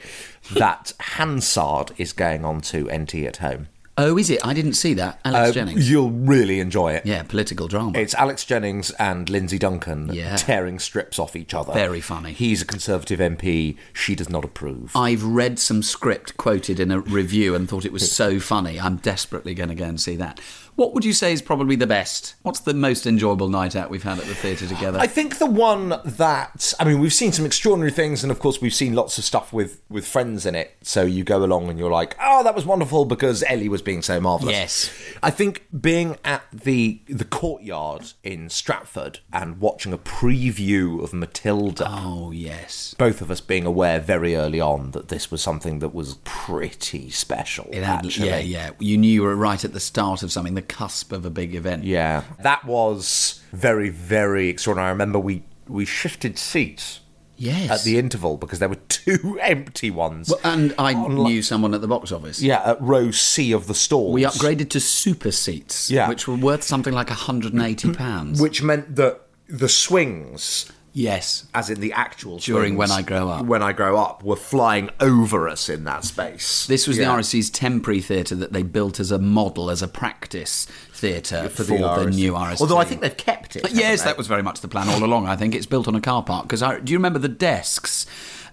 that 0.54 0.94
Hansard 1.00 1.92
is 1.98 2.14
going 2.14 2.46
on 2.46 2.62
to 2.62 2.86
NT 2.92 3.16
at 3.16 3.38
home. 3.38 3.68
oh, 4.02 4.18
is 4.18 4.30
it? 4.30 4.40
I 4.46 4.54
didn't 4.54 4.74
see 4.76 4.94
that. 4.94 5.20
Alex 5.26 5.50
Uh, 5.50 5.54
Jennings. 5.54 5.92
You'll 5.92 6.10
really 6.12 6.62
enjoy 6.62 6.94
it. 6.94 7.06
Yeah, 7.06 7.24
political 7.24 7.68
drama. 7.68 8.00
It's 8.00 8.14
Alex 8.16 8.46
Jennings 8.46 8.92
and 8.92 9.30
Lindsay 9.30 9.60
Duncan 9.60 10.10
Yeah. 10.14 10.38
tearing 10.38 10.80
strips 10.80 11.20
off 11.20 11.36
each 11.36 11.54
other. 11.54 11.74
Very 11.74 12.00
funny. 12.00 12.32
He's 12.32 12.62
a 12.62 12.66
Conservative 12.66 13.20
MP. 13.20 13.76
She 13.92 14.16
does 14.16 14.30
not 14.30 14.46
approve. 14.46 14.96
I've 14.96 15.24
read 15.26 15.60
some 15.60 15.84
script 15.84 16.38
quoted 16.38 16.80
in 16.80 16.92
a 16.92 17.02
review 17.02 17.54
and 17.56 17.68
thought 17.68 17.84
it 17.84 17.92
was 17.92 18.10
so 18.10 18.40
funny. 18.40 18.80
I'm 18.80 18.96
desperately 18.98 19.54
going 19.54 19.68
to 19.70 19.76
go 19.76 19.84
and 19.86 20.00
see 20.00 20.16
that. 20.16 20.40
What 20.80 20.94
would 20.94 21.04
you 21.04 21.12
say 21.12 21.34
is 21.34 21.42
probably 21.42 21.76
the 21.76 21.86
best? 21.86 22.36
What's 22.44 22.62
the 22.62 22.74
most 22.74 23.06
enjoyable 23.06 23.50
night 23.50 23.76
out 23.76 23.90
we've 23.90 24.04
had 24.04 24.18
at 24.18 24.24
the 24.24 24.34
theatre 24.34 24.66
together? 24.66 24.98
I 24.98 25.08
think 25.08 25.38
the 25.38 25.46
one 25.46 25.90
that 26.06 26.74
I 26.80 26.86
mean, 26.86 27.02
we've 27.02 27.12
seen 27.12 27.34
some 27.34 27.46
extraordinary 27.46 27.92
things, 27.92 28.24
and 28.24 28.32
of 28.32 28.40
course, 28.40 28.62
we've 28.62 28.74
seen 28.74 28.94
lots 28.94 29.18
of 29.18 29.26
stuff 29.26 29.52
with 29.52 29.82
with 29.90 30.08
friends 30.08 30.46
in 30.46 30.56
it. 30.56 30.78
So 30.82 31.04
you 31.04 31.26
go 31.26 31.44
along 31.44 31.70
and 31.70 31.78
you're 31.78 31.92
like, 31.92 32.16
"Oh, 32.22 32.46
that 32.46 32.56
was 32.56 32.66
wonderful," 32.66 33.04
because 33.04 33.44
Ellie 33.50 33.68
was 33.68 33.82
being 33.82 34.02
so 34.02 34.22
marvelous. 34.22 34.54
Yes. 34.54 34.92
I 35.22 35.32
think 35.32 35.66
being 35.82 36.18
at 36.24 36.44
the 36.54 37.02
the 37.10 37.26
courtyard 37.26 38.14
in 38.24 38.50
Stratford 38.50 39.20
and 39.34 39.60
watching 39.60 39.92
a 39.92 39.98
preview 39.98 41.04
of 41.04 41.12
Matilda. 41.12 41.88
oh, 41.90 42.32
yes. 42.32 42.96
Both 42.98 43.20
of 43.20 43.30
us 43.30 43.42
being 43.42 43.66
aware 43.66 44.00
very 44.00 44.34
early 44.34 44.62
on 44.62 44.92
that 44.92 45.10
this 45.10 45.30
was 45.30 45.42
something 45.42 45.80
that 45.80 45.94
was 45.94 46.20
pretty 46.24 47.10
special. 47.10 47.68
It 47.70 47.84
had, 47.84 48.06
actually. 48.06 48.30
yeah, 48.30 48.38
yeah. 48.40 48.70
You 48.80 48.98
knew 48.98 49.12
you 49.12 49.24
were 49.24 49.36
right 49.36 49.66
at 49.66 49.74
the 49.74 49.82
start 49.82 50.24
of 50.24 50.32
something, 50.32 50.54
the 50.56 50.69
cusp 50.70 51.12
of 51.12 51.26
a 51.26 51.30
big 51.30 51.54
event. 51.56 51.84
Yeah, 51.84 52.24
that 52.42 52.64
was 52.64 53.42
very, 53.52 53.90
very 53.90 54.48
extraordinary. 54.48 54.88
I 54.88 54.92
remember 54.92 55.20
we 55.20 55.44
we 55.68 55.84
shifted 55.86 56.38
seats 56.40 57.02
Yes. 57.42 57.70
at 57.72 57.84
the 57.86 57.98
interval 57.98 58.36
because 58.38 58.60
there 58.60 58.68
were 58.70 58.82
two 58.90 59.40
empty 59.42 59.90
ones. 59.90 60.30
Well, 60.30 60.40
and 60.44 60.74
I 60.78 60.94
On- 60.94 61.16
knew 61.24 61.42
someone 61.42 61.74
at 61.74 61.80
the 61.82 61.88
box 61.88 62.12
office. 62.12 62.42
yeah, 62.42 62.62
at 62.72 62.82
row 62.82 63.12
C 63.12 63.52
of 63.54 63.68
the 63.68 63.74
stalls. 63.76 64.14
We 64.14 64.24
upgraded 64.24 64.70
to 64.72 64.80
super 64.82 65.32
seats, 65.32 65.90
Yeah. 65.90 66.10
which 66.10 66.28
were 66.28 66.36
worth 66.36 66.64
something 66.64 66.94
like 66.94 67.10
£180. 67.10 68.42
which 68.42 68.62
meant 68.62 68.96
that 68.98 69.22
the 69.48 69.70
swings, 69.70 70.72
yes. 70.94 71.46
as 71.54 71.70
in 71.70 71.80
the 71.80 71.94
actual 71.94 72.38
During 72.40 72.76
When 72.78 72.92
I 72.92 73.02
Grow 73.02 73.30
Up. 73.30 73.46
when 73.46 73.62
I 73.62 73.74
grow 73.74 73.98
up, 73.98 74.24
were 74.24 74.36
flying 74.36 74.90
over 75.00 75.48
us 75.48 75.70
in 75.70 75.84
that 75.86 76.04
space. 76.06 76.66
This 76.68 76.88
was 76.88 76.98
Yeah. 76.98 77.06
the 77.06 77.12
RSC's 77.22 77.50
temporary 77.50 78.02
theatre 78.02 78.36
that 78.36 78.54
they 78.54 78.64
built 78.64 79.00
as 79.00 79.12
a 79.12 79.20
model, 79.20 79.70
as 79.70 79.82
a 79.82 79.88
practice 79.88 80.66
theatre 80.94 81.50
for, 81.50 81.64
the, 81.64 81.76
RSC. 81.76 82.16
new 82.16 82.34
RSC. 82.34 82.62
Although 82.62 82.78
I 82.78 82.86
think 82.86 83.02
they've 83.02 83.16
kept 83.16 83.56
it. 83.56 83.72
Yes, 83.72 84.02
they? 84.02 84.06
that 84.10 84.18
was 84.18 84.28
very 84.28 84.44
much 84.44 84.62
the 84.62 84.68
plan 84.68 84.90
all 84.90 85.04
along. 85.04 85.28
I 85.28 85.36
think 85.36 85.56
it's 85.56 85.66
built 85.66 85.88
on 85.88 85.96
a 85.96 86.02
car 86.02 86.24
park. 86.24 86.44
Because 86.46 86.62
I 86.62 86.80
do 86.80 86.92
you 86.92 86.98
remember 86.98 87.20
the 87.20 87.30
desks 87.30 88.06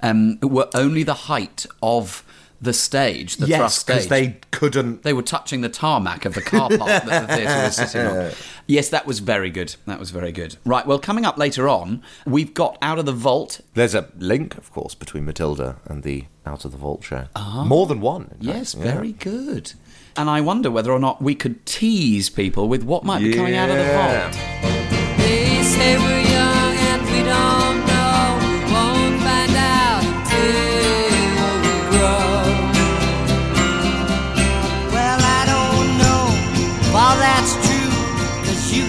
um, 0.03 0.39
were 0.43 0.69
only 0.75 1.03
the 1.03 1.15
height 1.15 1.67
of 1.83 2.23
the 2.67 2.75
stage, 2.75 3.37
the 3.39 3.47
yes, 3.47 3.59
thrust 3.59 3.87
because 3.87 4.05
stage. 4.05 4.11
they 4.33 4.41
couldn't. 4.51 5.03
They 5.03 5.15
were 5.15 5.23
touching 5.23 5.63
the 5.63 5.71
tarmac 5.71 6.27
of 6.27 6.35
the 6.35 6.43
car 6.43 6.69
park 6.69 6.79
that 7.05 7.27
the 7.27 7.35
theatre 7.35 7.63
was 7.65 7.77
sitting 7.91 8.07
on. 8.07 8.33
Yes, 8.67 8.91
that 8.91 9.07
was 9.07 9.21
very 9.21 9.49
good. 9.49 9.75
That 9.87 9.99
was 9.99 10.11
very 10.11 10.33
good. 10.33 10.57
Right, 10.67 10.87
well, 10.87 10.99
coming 10.99 11.25
up 11.25 11.39
later 11.39 11.69
on, 11.69 12.03
we've 12.27 12.53
got 12.53 12.77
Out 12.83 12.99
of 12.99 13.07
the 13.07 13.13
Vault. 13.13 13.63
There's 13.73 13.95
a 13.95 14.09
link, 14.19 14.59
of 14.59 14.71
course, 14.71 14.95
between 14.95 15.25
Matilda 15.25 15.77
and 15.87 16.03
the 16.03 16.27
Out 16.45 16.65
of 16.67 16.73
the 16.73 16.79
Vault 16.79 17.03
show. 17.05 17.27
More 17.65 17.87
than 17.87 18.01
one. 18.03 18.23
in 18.23 18.29
fact. 18.29 18.39
Ah. 18.43 18.53
Yes, 18.59 18.75
Yeah. 18.75 18.83
very 18.93 19.13
good. 19.13 19.73
And 20.19 20.29
I 20.29 20.41
wonder 20.43 20.71
whether 20.71 20.93
or 20.93 20.99
not 20.99 21.23
we 21.23 21.35
could 21.35 21.65
tease 21.67 22.29
people 22.31 22.69
with 22.69 22.83
what 22.83 23.05
might 23.05 23.21
be 23.23 23.33
coming 23.35 23.55
out 23.55 23.71
of 23.71 23.77
the 23.77 23.83
Yeah. 23.85 24.31
vault. 24.31 26.26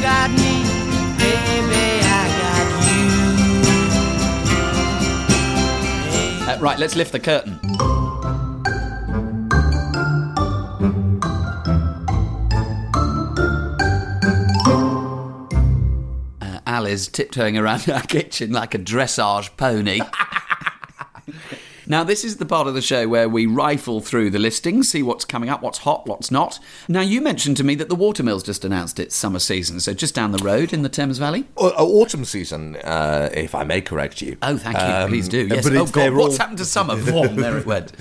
Got 0.02 0.30
me, 0.32 0.64
baby, 1.18 2.02
I 2.04 2.28
got 2.42 2.68
you. 6.48 6.52
Uh, 6.52 6.58
right, 6.60 6.80
let's 6.80 6.96
lift 6.96 7.12
the 7.12 7.20
curtain. 7.20 7.60
Uh, 16.42 16.60
Al 16.66 16.86
is 16.86 17.08
tiptoeing 17.08 17.58
around 17.58 17.90
our 17.94 18.02
kitchen 18.02 18.52
like 18.52 18.74
a 18.74 18.80
dressage 18.80 19.56
pony. 19.58 20.02
Now, 21.88 22.04
this 22.04 22.24
is 22.24 22.38
the 22.38 22.46
part 22.46 22.68
of 22.68 22.74
the 22.74 22.82
show 22.82 23.08
where 23.08 23.30
we 23.30 23.46
rifle 23.46 24.02
through 24.02 24.30
the 24.32 24.40
listings, 24.40 24.90
see 24.90 25.02
what's 25.02 25.24
coming 25.26 25.50
up, 25.50 25.62
what's 25.62 25.80
hot, 25.80 26.06
what's 26.08 26.30
not. 26.32 26.60
Now, 26.88 27.02
you 27.02 27.22
mentioned 27.22 27.58
to 27.58 27.64
me 27.64 27.76
that 27.76 27.90
the 27.90 27.96
Watermills 27.96 28.44
just 28.44 28.66
announced 28.66 29.00
its 29.00 29.16
summer 29.16 29.40
season, 29.40 29.80
so 29.80 29.94
just 29.94 30.14
down 30.14 30.32
the 30.32 30.44
road 30.44 30.74
in 30.74 30.82
the 30.84 30.90
Thames 30.90 31.18
Valley. 31.18 31.46
Uh, 31.58 31.68
autumn 31.78 32.26
season, 32.26 32.76
uh, 32.78 33.30
if 33.34 33.56
I 33.56 33.64
may 33.64 33.82
correct 33.82 34.22
you. 34.22 34.38
Oh, 34.42 34.58
thank 34.58 34.78
you. 34.78 34.84
Um, 34.84 35.10
Please 35.10 35.28
do. 35.30 35.48
Yes. 35.48 35.66
Oh, 35.68 35.86
God, 35.88 36.14
what's 36.14 36.34
all- 36.36 36.40
happened 36.40 36.58
to 36.60 36.66
summer? 36.66 36.96
Vorm, 36.98 37.36
there 37.36 37.58
it 37.58 37.66
went. 37.66 37.92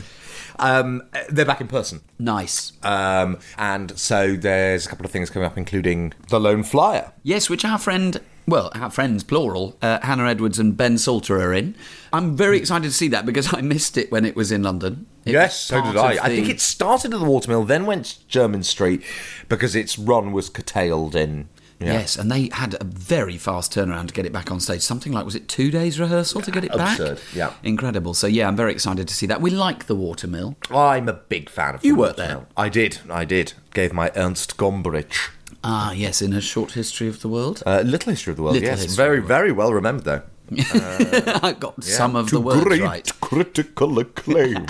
Um, 0.59 1.03
they're 1.29 1.45
back 1.45 1.61
in 1.61 1.69
person. 1.69 2.01
Nice. 2.19 2.73
Um, 2.83 3.39
and 3.59 3.97
so 3.99 4.37
there's 4.37 4.87
a 4.87 4.89
couple 4.89 5.05
of 5.05 5.13
things 5.13 5.31
coming 5.31 5.47
up, 5.47 5.57
including 5.59 6.15
The 6.29 6.41
Lone 6.41 6.63
Flyer. 6.63 7.13
Yes, 7.23 7.51
which 7.51 7.65
our 7.65 7.79
friend, 7.79 8.21
well, 8.47 8.71
our 8.75 8.91
friends 8.91 9.25
plural, 9.25 9.77
uh, 9.83 9.99
Hannah 10.03 10.29
Edwards 10.29 10.59
and 10.59 10.77
Ben 10.77 10.99
Salter 10.99 11.37
are 11.41 11.53
in. 11.53 11.75
I'm 12.13 12.37
very 12.37 12.59
excited 12.59 12.85
to 12.89 12.95
see 12.95 13.09
that 13.09 13.27
because 13.27 13.53
I 13.53 13.61
missed 13.61 13.97
it 13.97 14.11
when 14.13 14.25
it 14.25 14.37
was 14.37 14.53
in 14.53 14.63
London. 14.63 15.07
It 15.25 15.33
yes, 15.33 15.59
so 15.59 15.83
did 15.83 15.97
I. 15.97 16.13
of 16.13 16.21
I 16.21 16.29
think 16.29 16.49
it 16.49 16.61
started 16.61 17.13
at 17.13 17.19
the 17.21 17.27
Watermill, 17.27 17.65
then 17.65 17.87
went 17.87 18.05
to 18.07 18.39
Jermyn 18.39 18.65
Street 18.65 19.03
because 19.49 19.75
its 19.75 19.99
run 19.99 20.33
was 20.33 20.49
curtailed 20.49 21.17
in. 21.17 21.49
Yeah. 21.79 21.93
Yes, 21.93 22.17
and 22.17 22.31
they 22.31 22.49
had 22.53 22.75
a 22.81 22.85
very 22.85 23.37
fast 23.37 23.75
turnaround 23.75 24.09
to 24.09 24.15
get 24.15 24.25
it 24.25 24.33
back 24.33 24.51
on 24.51 24.61
stage. 24.61 24.81
Something 24.81 25.13
like, 25.13 25.27
was 25.27 25.35
it 25.35 25.47
two 25.47 25.71
days 25.71 26.01
rehearsal 26.01 26.41
to 26.41 26.51
get 26.51 26.65
it 26.65 26.73
back? 26.73 26.99
Absurd, 26.99 27.21
yeah. 27.35 27.53
Incredible. 27.63 28.15
So, 28.15 28.27
yeah, 28.27 28.49
I'm 28.49 28.57
very 28.57 28.73
excited 28.73 29.07
to 29.09 29.13
see 29.13 29.27
that. 29.27 29.43
We 29.43 29.51
like 29.51 29.87
the 29.87 29.95
Watermill. 29.95 30.57
I'm 30.71 31.07
a 31.07 31.13
big 31.13 31.51
fan 31.51 31.75
of 31.75 31.85
You 31.85 31.95
the 31.95 32.01
worked 32.01 32.17
there? 32.17 32.47
I 32.57 32.71
did, 32.71 33.01
I 33.11 33.27
did. 33.27 33.53
Gave 33.75 33.93
my 33.93 34.11
Ernst 34.17 34.57
Gombrich. 34.57 35.29
Ah, 35.69 35.91
yes, 35.91 36.23
in 36.23 36.33
a 36.33 36.41
short 36.41 36.73
history 36.73 37.09
of 37.09 37.23
the 37.23 37.29
world. 37.29 37.61
Uh, 37.67 37.83
Little 37.85 38.11
History 38.11 38.31
of 38.31 38.37
the 38.37 38.43
World, 38.45 38.55
Little 38.55 38.69
yes. 38.69 38.95
Very, 38.95 39.21
very 39.21 39.51
well 39.51 39.73
remembered, 39.73 40.05
though. 40.05 40.23
I 40.53 41.57
got 41.59 41.83
some 41.83 42.15
of 42.15 42.29
to 42.29 42.37
the 42.37 42.41
words 42.41 42.63
great 42.63 42.83
right. 42.83 43.21
critical 43.21 43.99
acclaim. 43.99 44.67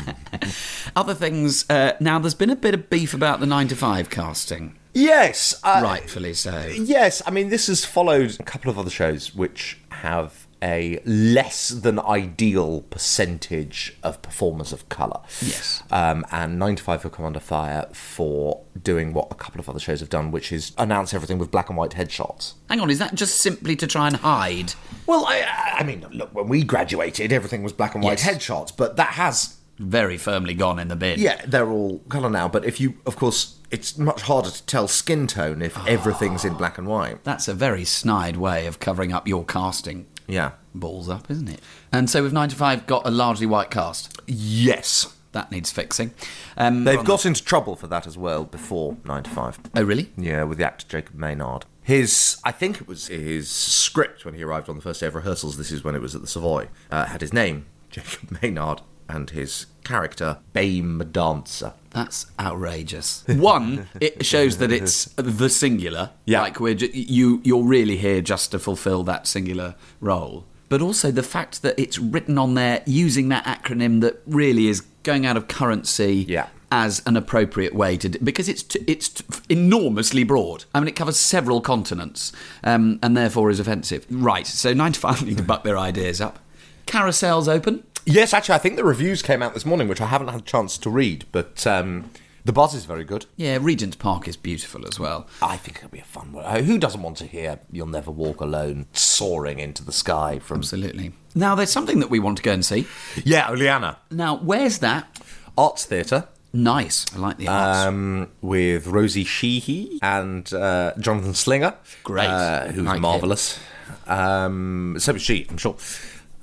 Other 0.97 1.13
things. 1.13 1.69
Uh, 1.69 1.99
now, 2.01 2.19
there's 2.19 2.35
been 2.35 2.49
a 2.49 2.57
bit 2.57 2.73
of 2.73 2.89
beef 2.89 3.13
about 3.13 3.41
the 3.41 3.47
9 3.47 3.69
to 3.69 3.77
5 3.77 4.09
casting. 4.09 4.75
Yes, 4.95 5.61
uh, 5.63 5.81
Rightfully 5.83 6.33
so. 6.33 6.67
Yes, 6.69 7.21
I 7.27 7.31
mean 7.31 7.51
this 7.51 7.67
has 7.67 7.85
followed 7.85 8.41
a 8.41 8.43
couple 8.43 8.71
of 8.71 8.79
other 8.79 8.89
shows 8.89 9.35
which 9.35 9.79
have 9.91 10.46
a 10.67 11.01
less 11.05 11.69
than 11.69 11.99
ideal 12.01 12.81
percentage 12.91 13.97
of 14.03 14.21
performers 14.21 14.73
of 14.73 14.89
colour. 14.89 15.21
Yes. 15.41 15.83
Um, 15.93 16.27
and 16.33 16.59
9 16.59 16.77
to 16.77 16.83
5 16.83 17.03
have 17.05 17.13
come 17.13 17.25
under 17.25 17.39
fire 17.41 17.87
for 17.93 18.63
doing 18.83 19.13
what 19.13 19.29
a 19.31 19.35
couple 19.37 19.61
of 19.61 19.69
other 19.69 19.79
shows 19.79 20.01
have 20.01 20.11
done, 20.11 20.31
which 20.33 20.51
is 20.51 20.73
announce 20.77 21.15
everything 21.15 21.39
with 21.39 21.51
black 21.51 21.69
and 21.69 21.79
white 21.79 21.93
headshots. 21.93 22.55
Hang 22.69 22.81
on, 22.81 22.91
is 22.91 22.99
that 22.99 23.15
just 23.15 23.37
simply 23.41 23.77
to 23.77 23.87
try 23.87 24.09
and 24.09 24.17
hide? 24.17 24.75
Well, 25.07 25.25
I, 25.27 25.77
I 25.79 25.85
mean, 25.85 26.05
look, 26.13 26.35
when 26.35 26.49
we 26.49 26.65
graduated, 26.65 27.33
everything 27.33 27.63
was 27.63 27.73
black 27.73 27.95
and 27.95 28.03
white 28.03 28.25
Yes. 28.25 28.37
headshots, 28.37 28.77
but 28.77 28.97
that 28.97 29.11
has 29.15 29.57
Very 29.79 30.17
firmly 30.17 30.55
gone 30.55 30.79
in 30.79 30.89
the 30.89 30.97
bin. 30.97 31.19
Yeah, 31.21 31.43
they're 31.47 31.69
all 31.71 31.99
colour 32.09 32.31
now, 32.31 32.49
but 32.49 32.65
if 32.65 32.81
you, 32.81 32.95
of 33.05 33.15
course, 33.17 33.59
it's 33.71 33.99
much 33.99 34.23
harder 34.23 34.51
to 34.51 34.65
tell 34.67 34.89
skin 34.89 35.27
tone 35.27 35.61
if 35.61 35.77
everything's 35.87 36.45
in 36.47 36.55
black 36.55 36.79
and 36.79 36.87
white. 36.89 37.23
That's 37.25 37.47
a 37.47 37.53
very 37.55 37.85
snide 37.85 38.37
way 38.39 38.67
of 38.67 38.81
covering 38.81 39.13
up 39.13 39.29
your 39.29 39.45
casting. 39.45 40.07
Yeah. 40.27 40.53
Balls 40.75 41.09
up, 41.09 41.31
isn't 41.31 41.49
it? 41.49 41.61
And 41.93 42.11
so 42.11 42.23
with 42.23 42.33
9 42.33 42.49
to 42.51 42.57
5 42.57 42.87
got 42.87 43.07
a 43.07 43.11
largely 43.11 43.47
white 43.47 43.71
cast. 43.71 44.21
Yes. 44.27 45.13
That 45.33 45.51
needs 45.51 45.71
fixing. 45.71 46.13
Um, 46.57 46.85
They've 46.85 47.05
got 47.05 47.27
into 47.27 47.45
trouble 47.45 47.77
for 47.77 47.87
that 47.89 48.07
as 48.07 48.17
well 48.17 48.45
before 48.45 48.97
9 49.05 49.23
to 49.25 49.31
5. 49.31 49.59
Oh, 49.77 49.83
really? 49.83 50.11
Yeah, 50.17 50.45
with 50.45 50.59
the 50.59 50.65
actor 50.65 50.87
Jacob 50.89 51.15
Maynard. 51.15 51.67
His, 51.83 52.41
I 52.43 52.53
think 52.53 52.81
it 52.81 52.89
was 52.89 53.09
his 53.09 53.51
script 53.51 54.25
when 54.25 54.35
he 54.35 54.43
arrived 54.43 54.69
on 54.69 54.77
the 54.77 54.83
first 54.83 55.01
day 55.01 55.07
of 55.07 55.15
rehearsals, 55.15 55.57
this 55.57 55.71
is 55.71 55.85
when 55.85 55.95
it 55.95 56.01
was 56.01 56.15
at 56.15 56.21
the 56.23 56.27
Savoy, 56.27 56.69
uh, 56.91 57.05
had 57.05 57.21
his 57.21 57.33
name, 57.33 57.67
Jacob 57.91 58.39
Maynard, 58.43 58.81
and 59.09 59.31
his 59.31 59.67
character, 59.87 60.39
Bame 60.53 61.09
Dancer. 61.13 61.73
That's 61.91 62.27
outrageous. 62.39 63.25
One, 63.27 63.89
it 64.01 64.27
shows 64.27 64.59
that 64.59 64.71
it's 64.73 65.07
the 65.17 65.49
singular. 65.49 66.11
Yeah. 66.27 66.43
Like 66.43 66.61
we're 66.61 66.75
ju- 66.75 66.91
you, 66.93 67.41
you're 67.45 67.65
really 67.65 67.97
here 67.97 68.21
just 68.21 68.51
to 68.51 68.59
fulfil 68.59 69.03
that 69.05 69.27
singular 69.27 69.77
role. 70.01 70.45
But 70.69 70.83
also 70.83 71.11
the 71.11 71.23
fact 71.23 71.63
that 71.63 71.79
it's 71.79 71.99
written 71.99 72.37
on 72.39 72.55
there 72.55 72.83
using 72.87 73.29
that 73.29 73.45
acronym 73.45 74.01
that 74.01 74.21
really 74.27 74.67
is 74.67 74.81
going 75.05 75.25
out 75.25 75.37
of 75.37 75.49
currency. 75.49 76.27
Yeah. 76.29 76.49
As 76.73 77.01
an 77.07 77.17
appropriate 77.17 77.77
way 77.77 77.97
to, 77.97 78.09
do, 78.09 78.19
because 78.19 78.49
it's 78.49 78.65
t- 78.65 78.83
it's 78.89 79.09
t- 79.09 79.25
enormously 79.49 80.25
broad. 80.25 80.65
I 80.75 80.81
mean, 80.81 80.89
it 80.89 80.97
covers 80.97 81.17
several 81.17 81.61
continents, 81.61 82.33
um, 82.65 82.99
and 83.05 83.17
therefore 83.17 83.51
is 83.51 83.61
offensive. 83.61 84.05
Right. 84.11 84.49
So 84.49 84.75
ninety 84.75 84.99
five 84.99 85.23
need 85.27 85.37
to 85.37 85.45
buck 85.45 85.63
their 85.63 85.79
ideas 85.79 86.21
up. 86.21 86.41
Carousels 86.89 87.47
open. 87.47 87.85
Yes, 88.07 88.33
actually, 88.33 88.55
I 88.55 88.59
think 88.59 88.77
the 88.77 88.85
reviews 88.85 89.21
came 89.21 89.43
out 89.43 89.53
this 89.53 89.67
morning, 89.67 89.89
which 89.89 90.01
I 90.01 90.07
haven't 90.07 90.29
had 90.29 90.41
a 90.41 90.45
chance 90.45 90.79
to 90.79 90.89
read, 90.89 91.25
but 91.33 91.67
um, 91.67 92.11
the 92.45 92.53
buzz 92.53 92.73
is 92.73 92.85
very 92.85 93.03
good. 93.03 93.27
Yeah, 93.37 93.59
Regent's 93.61 93.97
Park 93.97 94.29
is 94.29 94.37
beautiful 94.37 94.87
as 94.87 95.01
well. 95.01 95.27
I 95.43 95.57
think 95.57 95.79
it'll 95.79 95.89
be 95.89 95.99
a 95.99 96.05
fun 96.05 96.33
one. 96.33 96.65
Who 96.65 96.79
doesn't 96.79 97.03
want 97.03 97.17
to 97.19 97.27
hear 97.27 97.59
You'll 97.73 97.89
Never 97.89 98.13
Walk 98.13 98.41
Alone 98.41 98.87
soaring 98.93 99.59
into 99.59 99.85
the 99.85 99.91
sky 99.91 100.39
from. 100.39 100.59
Absolutely. 100.59 101.13
Now, 101.35 101.57
there's 101.57 101.71
something 101.73 101.99
that 101.99 102.09
we 102.09 102.21
want 102.21 102.37
to 102.37 102.45
go 102.45 102.53
and 102.53 102.65
see. 102.65 102.87
Yeah, 103.25 103.51
Oleanna. 103.51 103.99
Now, 104.13 104.37
where's 104.37 104.79
that? 104.79 105.21
Arts 105.59 105.85
Theatre. 105.85 106.29
Nice. 106.53 107.05
I 107.15 107.19
like 107.19 107.39
the 107.39 107.49
arts. 107.49 107.87
Um, 107.87 108.29
with 108.41 108.87
Rosie 108.87 109.25
Sheehy 109.25 109.99
and 110.01 110.51
uh, 110.55 110.93
Jonathan 111.01 111.35
Slinger. 111.35 111.75
Great. 112.05 112.29
Uh, 112.29 112.69
who's 112.69 112.85
Like 112.87 113.01
marvellous. 113.01 113.59
Um, 114.07 114.97
so 115.01 115.13
was 115.13 115.23
she, 115.23 115.47
I'm 115.51 115.59
sure. 115.59 115.77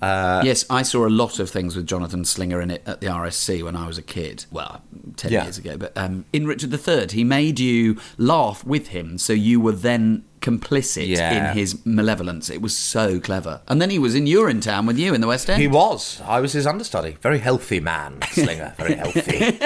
Uh, 0.03 0.41
yes, 0.43 0.65
I 0.69 0.81
saw 0.81 1.07
a 1.07 1.09
lot 1.09 1.39
of 1.39 1.49
things 1.49 1.75
with 1.75 1.87
Jonathan 1.87 2.25
Slinger 2.25 2.59
in 2.61 2.69
it 2.71 2.83
at 2.85 2.99
the 3.01 3.07
RSC 3.07 3.63
when 3.63 3.75
I 3.75 3.87
was 3.87 3.97
a 3.97 4.01
kid. 4.01 4.45
Well, 4.51 4.81
10 5.17 5.31
Yeah. 5.31 5.43
years 5.43 5.57
ago. 5.57 5.77
But 5.77 5.93
um, 5.97 6.25
in 6.33 6.45
Richard 6.47 6.73
III, 6.73 7.07
he 7.11 7.23
made 7.23 7.59
you 7.59 7.97
laugh 8.17 8.65
with 8.65 8.87
him, 8.87 9.17
so 9.17 9.33
you 9.33 9.59
were 9.59 9.71
then 9.71 10.25
complicit 10.43 11.07
Yeah. 11.07 11.51
in 11.51 11.57
his 11.57 11.83
malevolence. 11.85 12.49
It 12.49 12.61
was 12.61 12.77
so 12.77 13.19
clever. 13.19 13.61
And 13.67 13.81
then 13.81 13.89
he 13.89 13.97
was 13.97 14.13
in 14.13 14.25
Urinetown 14.25 14.85
with 14.85 14.99
you 14.99 15.13
in 15.15 15.21
the 15.21 15.27
West 15.27 15.49
End. 15.49 15.61
He 15.61 15.67
was. 15.67 16.21
I 16.25 16.39
was 16.41 16.53
his 16.53 16.67
understudy. 16.67 17.17
Very 17.21 17.39
healthy 17.39 17.79
man, 17.79 18.19
Slinger. 18.31 18.73
Very 18.77 18.95
healthy. 19.01 19.59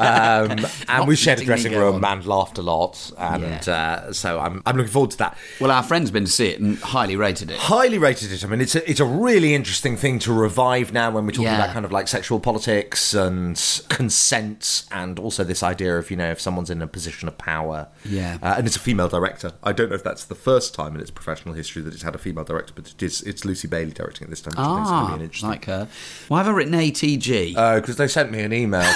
um, 0.00 0.66
and 0.88 1.06
we 1.06 1.14
shared 1.16 1.40
a 1.40 1.44
dressing 1.44 1.72
room 1.72 2.04
on. 2.04 2.18
and 2.18 2.26
laughed 2.26 2.58
a 2.58 2.62
lot. 2.62 3.12
And 3.18 3.68
uh, 3.68 4.12
so 4.12 4.40
I'm, 4.40 4.62
I'm 4.66 4.76
looking 4.76 4.92
forward 4.92 5.10
to 5.12 5.18
that. 5.18 5.36
well, 5.60 5.70
our 5.70 5.82
friend's 5.82 6.10
been 6.10 6.24
to 6.24 6.30
see 6.30 6.48
it 6.48 6.60
and 6.60 6.78
highly 6.78 7.14
rated 7.16 7.50
it. 7.50 7.58
Highly 7.58 7.98
rated 7.98 8.32
it. 8.32 8.44
I 8.44 8.48
mean, 8.48 8.60
it's 8.60 8.74
a, 8.74 8.88
it's 8.90 9.00
a 9.00 9.04
really 9.04 9.54
interesting 9.54 9.96
thing 9.96 10.18
to 10.20 10.32
revive 10.32 10.92
now 10.92 11.10
when 11.10 11.24
we're 11.26 11.32
talking 11.32 11.44
Yeah. 11.44 11.62
about 11.62 11.72
kind 11.74 11.84
of 11.84 11.92
like 11.92 12.08
sexual 12.08 12.40
politics 12.40 13.12
and 13.14 13.56
consent 13.88 14.84
and 14.90 15.18
also 15.18 15.44
this 15.44 15.62
idea 15.62 15.98
of, 15.98 16.10
you 16.10 16.16
know, 16.16 16.30
if 16.30 16.40
someone's 16.40 16.70
in 16.70 16.80
a 16.82 16.86
position 16.86 17.28
of 17.28 17.36
power. 17.38 17.88
Yeah. 18.04 18.38
Uh, 18.42 18.54
and 18.58 18.66
it's 18.66 18.76
a 18.76 18.80
female 18.80 19.08
director. 19.08 19.52
I 19.62 19.72
don't 19.72 19.88
know 19.90 19.94
if 19.96 20.04
that's 20.04 20.21
the 20.24 20.34
first 20.34 20.74
time 20.74 20.94
in 20.94 21.00
its 21.00 21.10
professional 21.10 21.54
history 21.54 21.82
that 21.82 21.92
it's 21.94 22.02
had 22.02 22.14
a 22.14 22.18
female 22.18 22.44
director, 22.44 22.72
but 22.74 22.88
it 22.88 23.02
is, 23.02 23.22
it's 23.22 23.44
Lucy 23.44 23.68
Bailey 23.68 23.92
directing 23.92 24.26
it 24.26 24.30
this 24.30 24.40
time, 24.40 24.52
which 24.52 24.58
I 24.58 24.74
think 24.74 24.84
is 24.84 24.90
going 24.90 25.30
to 25.30 25.40
be 25.40 25.44
Ah, 25.44 25.48
like 25.48 25.64
her. 25.66 25.88
Why 26.28 26.38
have 26.38 26.48
I 26.48 26.50
written 26.50 26.74
ATG? 26.74 27.54
Oh, 27.56 27.80
because 27.80 27.96
they 27.96 28.08
sent 28.08 28.30
me 28.30 28.40
an 28.40 28.52
email. 28.52 28.82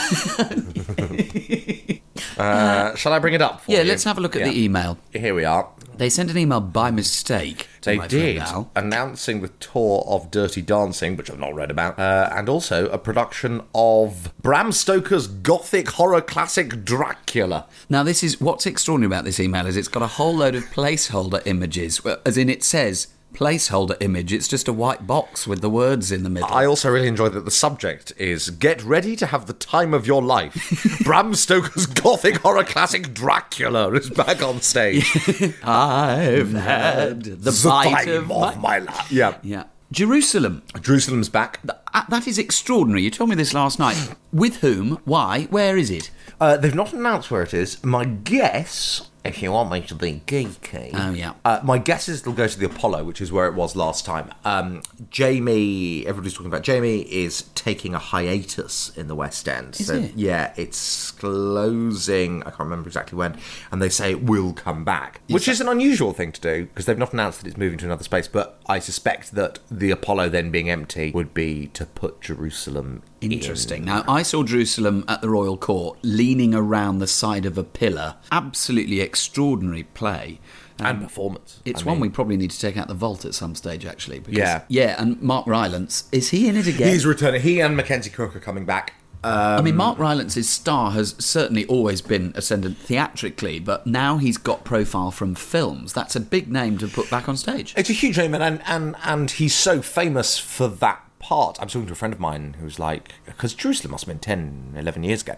uh, 2.39 2.95
shall 2.95 3.12
I 3.12 3.19
bring 3.19 3.35
it 3.35 3.43
up? 3.43 3.62
For 3.62 3.73
yeah, 3.73 3.79
you? 3.83 3.89
let's 3.89 4.05
have 4.05 4.19
a 4.19 4.21
look 4.21 4.37
at 4.37 4.41
Yeah. 4.43 4.49
the 4.51 4.62
email. 4.65 4.99
Here 5.12 5.35
we 5.35 5.45
are. 5.45 5.69
They 5.97 6.11
sent 6.11 6.31
an 6.31 6.39
email 6.39 6.61
by 6.61 6.91
mistake. 6.91 7.69
They 7.87 7.99
did 8.09 8.42
announcing 8.75 9.40
the 9.42 9.49
tour 9.49 10.05
of 10.07 10.31
Dirty 10.31 10.61
Dancing, 10.61 11.16
which 11.16 11.31
I've 11.31 11.38
not 11.38 11.55
read 11.55 11.70
about, 11.70 11.99
uh, 11.99 12.29
and 12.33 12.49
also 12.49 12.88
a 12.88 12.99
production 12.99 13.62
of 13.75 14.33
Bram 14.42 14.72
Stoker's 14.72 15.27
gothic 15.27 15.90
horror 15.90 16.20
classic 16.20 16.85
Dracula. 16.85 17.66
Now, 17.88 18.03
this 18.03 18.22
is 18.22 18.40
what's 18.40 18.66
extraordinary 18.66 19.07
about 19.07 19.25
this 19.25 19.40
email 19.40 19.66
is 19.66 19.77
it's 19.77 19.88
got 19.88 20.03
a 20.03 20.09
whole 20.09 20.35
load 20.35 20.55
of 20.55 20.64
placeholder 20.64 21.40
images, 21.46 22.01
as 22.25 22.37
in 22.37 22.49
it 22.49 22.62
says 22.62 23.09
placeholder 23.37 23.96
image. 24.01 24.33
It's 24.33 24.49
just 24.49 24.66
a 24.68 24.72
white 24.72 25.07
box 25.07 25.46
with 25.46 25.61
the 25.61 25.68
words 25.70 26.11
in 26.11 26.22
the 26.22 26.31
middle. 26.31 26.49
I 26.53 26.64
also 26.64 26.90
really 26.90 27.09
enjoy 27.09 27.29
that 27.29 27.44
the 27.44 27.51
subject 27.51 28.12
is 28.16 28.51
"Get 28.51 28.83
ready 28.83 29.14
to 29.16 29.27
have 29.27 29.46
the 29.46 29.53
time 29.53 29.92
of 29.94 30.07
your 30.07 30.22
life." 30.22 31.01
Bram 31.05 31.35
Stoker's 31.35 31.87
gothic 31.87 32.38
horror 32.38 32.64
classic 32.64 33.12
Dracula 33.12 33.92
is 33.92 34.11
back 34.11 34.42
on 34.42 34.61
stage. 34.62 35.05
I've 35.62 36.53
had 36.53 37.22
the 37.25 37.61
bite 37.64 38.05
time 38.07 38.09
of 38.09 38.31
of 38.33 38.57
my... 38.57 38.57
my 38.57 38.79
life. 38.79 39.12
Yeah, 39.12 39.37
Yeah. 39.42 39.64
Jerusalem. 39.92 40.62
Jerusalem's 40.81 41.29
back. 41.29 41.61
That 42.09 42.27
is 42.27 42.38
extraordinary. 42.38 43.03
You 43.03 43.11
told 43.11 43.31
me 43.31 43.37
this 43.37 43.55
last 43.55 43.79
night. 43.79 44.14
With 44.33 44.57
whom? 44.57 44.99
Why? 45.05 45.44
Where 45.44 45.77
is 45.77 45.90
it? 45.90 46.11
Uh, 46.40 46.57
they've 46.57 46.75
not 46.75 46.92
announced 46.92 47.31
where 47.31 47.42
it 47.42 47.55
is. 47.55 47.83
My 47.85 48.05
guess, 48.05 49.09
if 49.29 49.43
you 49.43 49.53
want 49.53 49.71
me 49.71 49.81
to 49.83 49.95
be 49.95 50.23
geeky, 50.27 50.91
Oh, 50.95 51.12
yeah. 51.12 51.35
uh, 51.45 51.61
my 51.62 51.79
guess 51.79 52.09
is 52.09 52.21
it'll 52.21 52.33
go 52.33 52.47
to 52.47 52.59
the 52.59 52.67
Apollo, 52.67 53.05
which 53.05 53.21
is 53.21 53.31
where 53.33 53.47
it 53.47 53.55
was 53.55 53.77
last 53.77 54.05
time. 54.05 54.33
Um, 54.45 54.83
Jamie, 55.11 56.07
everybody's 56.07 56.35
talking 56.35 56.47
about 56.47 56.62
Jamie, 56.62 57.01
is 57.03 57.43
taking 57.55 57.95
a 57.95 57.99
hiatus 57.99 58.97
in 58.97 59.09
the 59.09 59.15
West 59.15 59.49
End. 59.49 59.77
Is 59.81 59.87
so 59.89 59.95
it? 59.95 60.12
yeah, 60.15 60.53
it's 60.57 61.11
closing. 61.12 62.41
I 62.43 62.51
can't 62.51 62.61
remember 62.61 62.89
exactly 62.89 63.17
when, 63.17 63.37
and 63.71 63.81
they 63.83 63.89
say 63.89 64.11
it 64.11 64.23
will 64.23 64.53
come 64.53 64.85
back, 64.85 65.21
which 65.29 65.49
is 65.49 65.61
an 65.61 65.69
unusual 65.69 66.12
thing 66.12 66.33
to 66.33 66.41
do 66.41 66.67
because 66.67 66.87
they've 66.87 66.99
not 66.99 67.12
announced 67.12 67.41
that 67.43 67.49
it's 67.49 67.57
moving 67.57 67.79
to 67.79 67.85
another 67.87 68.05
space. 68.05 68.29
But 68.29 68.61
I 68.67 68.79
suspect 68.79 69.33
that 69.33 69.59
the 69.71 69.91
Apollo 69.91 70.31
then 70.31 70.51
being 70.51 70.71
empty 70.71 71.11
would 71.12 71.35
be 71.35 71.69
to 71.69 71.87
put 71.87 72.21
Jerusalem. 72.21 73.03
Interesting. 73.20 73.85
Now, 73.85 74.05
I 74.09 74.22
saw 74.22 74.42
Jerusalem 74.42 75.05
at 75.09 75.20
the 75.20 75.31
Royal 75.31 75.57
Court 75.57 75.98
leaning 76.02 76.55
around 76.55 76.98
the 76.98 77.07
side 77.07 77.46
of 77.46 77.57
a 77.57 77.64
pillar. 77.64 78.16
Absolutely 78.31 79.00
extraordinary 79.00 79.85
play. 79.85 80.40
and 80.79 80.98
um, 80.98 81.02
performance. 81.02 81.61
It's 81.64 81.83
I 81.83 81.87
one 81.87 81.94
mean- 81.96 82.02
we 82.02 82.09
probably 82.11 82.37
need 82.37 82.50
to 82.50 82.61
take 82.61 82.76
out 82.76 82.88
the 82.88 82.94
vault 82.94 83.24
at 83.24 83.35
some 83.35 83.55
stage, 83.55 83.87
actually. 83.87 84.18
Because, 84.18 84.38
Yeah. 84.38 84.62
Yeah, 84.68 85.00
and 85.00 85.20
Mark 85.22 85.46
Rylance, 85.46 86.05
is 86.12 86.29
he 86.31 86.48
in 86.48 86.57
it 86.57 86.66
again? 86.66 86.88
He's 86.88 87.07
returning. 87.07 87.40
He 87.40 87.61
and 87.61 87.74
Mackenzie 87.76 88.11
Crook 88.11 88.37
are 88.37 88.40
coming 88.40 88.66
back. 88.66 88.92
I 89.24 89.61
mean, 89.62 89.72
um, 89.72 89.79
Mark 89.79 89.98
Rylance's 89.98 90.48
star 90.48 90.92
has 90.92 91.16
certainly 91.18 91.66
always 91.66 92.00
been 92.00 92.33
ascendant 92.37 92.79
theatrically, 92.79 93.59
but 93.59 93.87
now 93.87 94.18
he's 94.18 94.37
got 94.37 94.64
profile 94.64 95.11
from 95.11 95.35
films. 95.35 95.92
That's 95.92 96.14
a 96.14 96.20
big 96.20 96.52
name 96.52 96.79
to 96.79 96.87
put 96.87 97.11
back 97.11 97.29
on 97.29 97.37
stage. 97.37 97.74
It's 97.76 97.90
a 97.90 97.94
huge 97.94 98.18
name, 98.18 98.35
and 98.35 98.62
and 98.66 98.94
and 99.02 99.31
he's 99.31 99.55
so 99.55 99.83
famous 99.83 100.38
for 100.38 100.68
that 100.68 101.02
part. 101.29 101.59
I'm 101.61 101.69
talking 101.69 101.87
to 101.87 101.93
a 101.93 101.97
friend 101.97 102.15
of 102.15 102.21
mine 102.21 102.57
who's 102.61 102.79
like, 102.79 103.12
because 103.25 103.53
Jerusalem 103.55 103.91
must 103.93 104.05
have 104.05 104.15
been 104.15 104.21
10, 104.21 104.75
11 104.77 105.03
years 105.05 105.23
ago, 105.23 105.37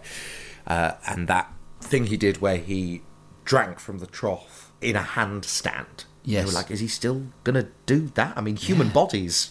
uh, 0.67 0.91
and 1.07 1.27
that 1.27 1.51
thing 1.81 2.05
he 2.07 2.17
did 2.17 2.41
where 2.41 2.57
he 2.57 3.01
drank 3.45 3.79
from 3.79 3.97
the 3.99 4.05
trough 4.07 4.71
in 4.81 4.95
a 4.95 5.01
handstand. 5.01 6.05
They 6.25 6.33
Yes. 6.33 6.45
were 6.47 6.51
like, 6.51 6.69
is 6.69 6.79
he 6.81 6.87
still 6.87 7.23
gonna 7.43 7.67
do 7.87 8.11
that? 8.13 8.37
I 8.37 8.41
mean, 8.41 8.55
human 8.57 8.89
bodies. 8.89 9.49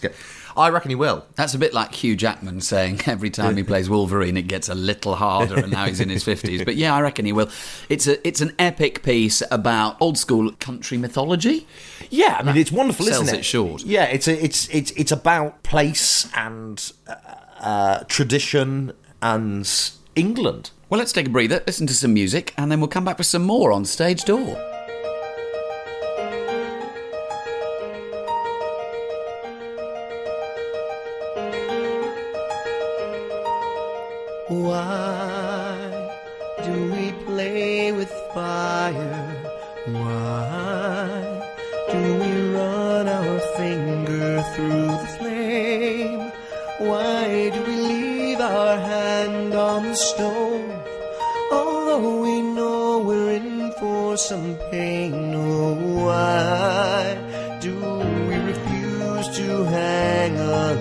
I 0.58 0.70
reckon 0.70 0.90
he 0.90 0.96
will. 0.96 1.24
That's 1.36 1.54
a 1.54 1.58
bit 1.58 1.72
like 1.72 1.94
Hugh 1.94 2.16
Jackman 2.16 2.60
saying 2.60 3.02
every 3.06 3.30
time 3.30 3.56
he 3.56 3.62
plays 3.62 3.88
Wolverine, 3.88 4.36
it 4.36 4.48
gets 4.48 4.68
a 4.68 4.74
little 4.74 5.14
harder, 5.14 5.56
and 5.56 5.70
now 5.70 5.86
he's 5.86 6.00
in 6.00 6.08
his 6.08 6.24
fifties. 6.24 6.64
But 6.64 6.76
yeah, 6.76 6.94
I 6.94 7.00
reckon 7.00 7.24
he 7.24 7.32
will. 7.32 7.48
It's 7.88 8.06
a 8.06 8.26
it's 8.26 8.40
an 8.40 8.54
epic 8.58 9.02
piece 9.02 9.42
about 9.50 9.96
old 10.00 10.18
school 10.18 10.50
country 10.52 10.98
mythology. 10.98 11.66
Yeah, 12.10 12.36
I 12.38 12.42
mean 12.42 12.56
it's 12.56 12.72
wonderful, 12.72 13.06
sells 13.06 13.22
isn't 13.24 13.34
it? 13.34 13.38
it 13.40 13.44
short. 13.44 13.84
Yeah, 13.84 14.04
it's 14.04 14.26
a, 14.26 14.44
it's 14.44 14.68
it's 14.70 14.90
it's 14.92 15.12
about 15.12 15.62
place 15.62 16.28
and 16.34 16.92
uh, 17.06 17.14
uh, 17.60 18.04
tradition 18.08 18.92
and 19.22 19.70
England. 20.16 20.70
Well, 20.90 20.98
let's 20.98 21.12
take 21.12 21.26
a 21.26 21.30
breather, 21.30 21.62
listen 21.66 21.86
to 21.86 21.94
some 21.94 22.14
music, 22.14 22.54
and 22.56 22.72
then 22.72 22.80
we'll 22.80 22.88
come 22.88 23.04
back 23.04 23.18
with 23.18 23.26
some 23.26 23.42
more 23.42 23.72
on 23.72 23.84
Stage 23.84 24.24
Door. 24.24 24.67
Some 54.18 54.56
pain, 54.72 55.32
oh, 55.32 55.74
why 56.04 57.16
do 57.60 57.72
we 57.72 58.34
refuse 58.34 59.28
to 59.36 59.64
hang 59.64 60.36
a 60.36 60.74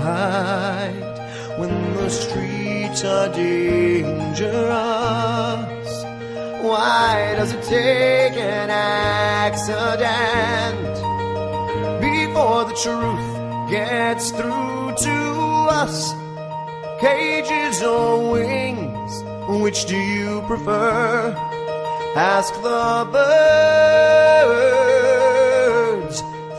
light 0.00 1.18
when 1.58 1.68
the 1.94 2.08
streets 2.08 3.04
are 3.04 3.28
dangerous? 3.28 4.64
Why 6.64 7.34
does 7.36 7.52
it 7.52 7.62
take 7.64 8.38
an 8.38 8.70
accident 8.70 9.98
before 12.00 12.64
the 12.64 12.74
truth 12.82 13.70
gets 13.70 14.30
through 14.30 14.94
to 14.96 15.68
us? 15.70 16.14
Cages 16.98 17.82
or 17.82 18.30
wings, 18.30 19.22
which 19.62 19.84
do 19.84 19.96
you 19.96 20.40
prefer? 20.46 21.36
Ask 22.18 22.52
the 22.62 23.06
birds. 23.12 23.28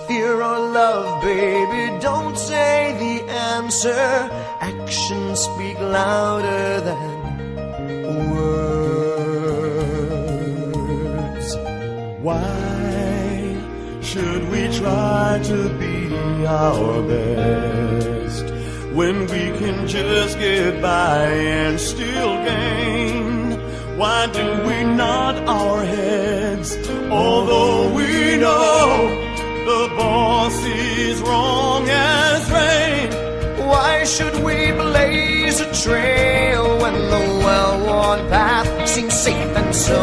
Fear 0.08 0.42
or 0.42 0.60
love, 0.72 1.22
baby, 1.22 2.00
don't 2.00 2.38
say 2.38 2.96
the 2.98 3.30
answer. 3.30 4.30
Actions 4.62 5.42
speak 5.42 5.78
louder 5.82 6.80
than 6.80 8.32
words. 8.32 9.50
Why 12.22 13.58
should 14.02 14.48
we 14.50 14.70
try 14.78 15.42
to 15.44 15.70
be 15.78 16.46
our 16.48 17.02
best 17.04 18.46
when 18.96 19.28
we 19.28 19.52
can 19.60 19.88
just 19.90 20.40
get 20.40 20.82
by 20.82 21.26
and 21.26 21.78
still 21.78 22.46
gain? 22.46 23.09
Why 24.00 24.28
do 24.28 24.46
we 24.66 24.86
nod 24.86 25.36
our 25.46 25.84
heads 25.84 26.78
although 27.12 27.94
we 27.94 28.38
know 28.38 29.10
the 29.66 29.94
boss 29.98 30.56
is 30.64 31.20
wrong 31.20 31.84
as 31.90 32.50
rain? 32.50 33.10
Why 33.68 34.06
should 34.06 34.36
we 34.42 34.72
blaze 34.72 35.60
a 35.60 35.70
trail 35.84 36.80
when 36.82 36.94
the 36.94 37.24
well-worn 37.44 38.20
path 38.30 38.88
seems 38.88 39.14
safe 39.14 39.54
and 39.58 39.76
so 39.76 40.00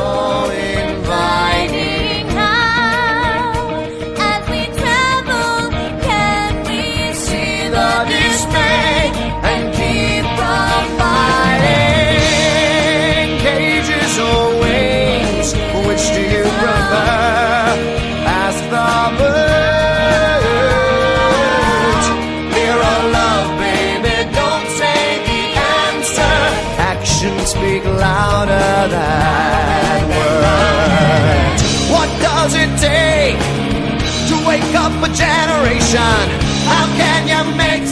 inviting? 0.51 0.96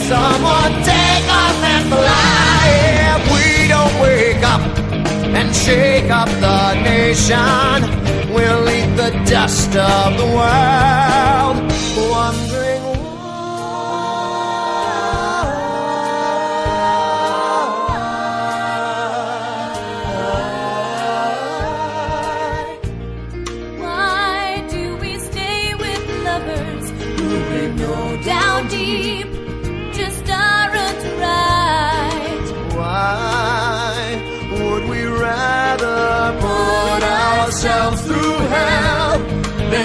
Someone 0.07 0.73
take 0.83 1.27
off 1.41 1.59
and 1.73 1.83
fly 1.89 2.65
if 3.13 3.21
we 3.33 3.67
don't 3.67 3.95
wake 4.01 4.43
up 4.43 4.61
and 5.37 5.55
shake 5.55 6.11
up 6.11 6.29
the 6.45 6.75
nation? 6.83 7.81
We'll 8.33 8.69
eat 8.69 8.91
the 8.95 9.11
dust 9.29 9.75
of 9.75 10.17
the 10.21 10.29
world, 10.37 11.55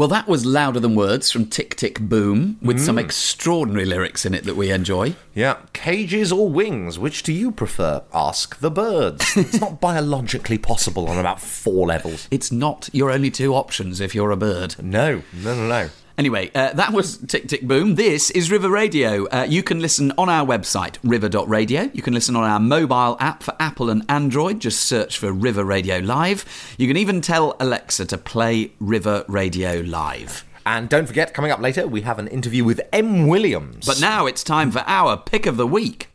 Well, 0.00 0.08
that 0.08 0.26
was 0.26 0.46
Louder 0.46 0.80
Than 0.80 0.94
Words 0.94 1.30
from 1.30 1.44
Tick 1.44 1.76
Tick 1.76 2.00
Boom, 2.00 2.56
with 2.62 2.80
some 2.80 2.96
Mm. 2.96 3.00
extraordinary 3.00 3.84
lyrics 3.84 4.24
in 4.24 4.32
it 4.32 4.44
that 4.44 4.56
we 4.56 4.70
enjoy. 4.70 5.14
Yeah. 5.34 5.56
Cages 5.74 6.32
or 6.32 6.48
wings, 6.48 6.98
which 6.98 7.22
do 7.22 7.34
you 7.34 7.50
prefer? 7.52 8.00
Ask 8.14 8.60
the 8.60 8.70
birds. 8.70 9.22
it's 9.36 9.60
not 9.60 9.78
biologically 9.78 10.56
possible 10.56 11.06
on 11.06 11.18
about 11.18 11.38
four 11.38 11.86
levels. 11.86 12.28
It's 12.30 12.50
not 12.50 12.88
your 12.94 13.10
only 13.10 13.30
two 13.30 13.54
options 13.54 14.00
if 14.00 14.14
you're 14.14 14.30
a 14.30 14.38
bird. 14.38 14.74
No, 14.82 15.20
no, 15.34 15.54
no, 15.54 15.68
no. 15.68 15.90
Anyway, 16.20 16.50
uh, 16.54 16.70
that 16.74 16.92
was 16.92 17.16
Tick 17.16 17.48
Tick 17.48 17.62
Boom. 17.62 17.94
This 17.94 18.28
is 18.32 18.50
River 18.50 18.68
Radio. 18.68 19.24
Uh, 19.28 19.46
you 19.48 19.62
can 19.62 19.80
listen 19.80 20.12
on 20.18 20.28
our 20.28 20.46
website, 20.46 20.98
river.radio. 21.02 21.90
You 21.94 22.02
can 22.02 22.12
listen 22.12 22.36
on 22.36 22.44
our 22.44 22.60
mobile 22.60 23.16
app 23.20 23.42
for 23.42 23.56
Apple 23.58 23.88
and 23.88 24.04
Android. 24.06 24.60
Just 24.60 24.80
search 24.80 25.16
for 25.16 25.32
River 25.32 25.64
Radio 25.64 25.96
Live. 25.96 26.74
You 26.76 26.86
can 26.88 26.98
even 26.98 27.22
tell 27.22 27.56
Alexa 27.58 28.04
to 28.04 28.18
play 28.18 28.70
River 28.80 29.24
Radio 29.28 29.80
Live. 29.80 30.44
And 30.66 30.90
don't 30.90 31.06
forget, 31.06 31.32
coming 31.32 31.52
up 31.52 31.60
later, 31.60 31.88
we 31.88 32.02
have 32.02 32.18
an 32.18 32.28
interview 32.28 32.64
with 32.64 32.82
M. 32.92 33.26
Williams. 33.26 33.86
But 33.86 33.98
now 33.98 34.26
it's 34.26 34.44
time 34.44 34.70
for 34.70 34.84
our 34.86 35.16
pick 35.16 35.46
of 35.46 35.56
the 35.56 35.66
week. 35.66 36.10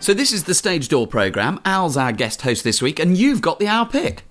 So 0.00 0.14
this 0.14 0.32
is 0.32 0.44
the 0.44 0.54
Stage 0.54 0.88
Door 0.88 1.06
programme. 1.06 1.60
Al's 1.64 1.96
our 1.96 2.10
guest 2.10 2.42
host 2.42 2.64
this 2.64 2.82
week, 2.82 2.98
and 2.98 3.16
you've 3.16 3.40
got 3.40 3.60
the 3.60 3.68
Our 3.68 3.86
Pick. 3.86 4.25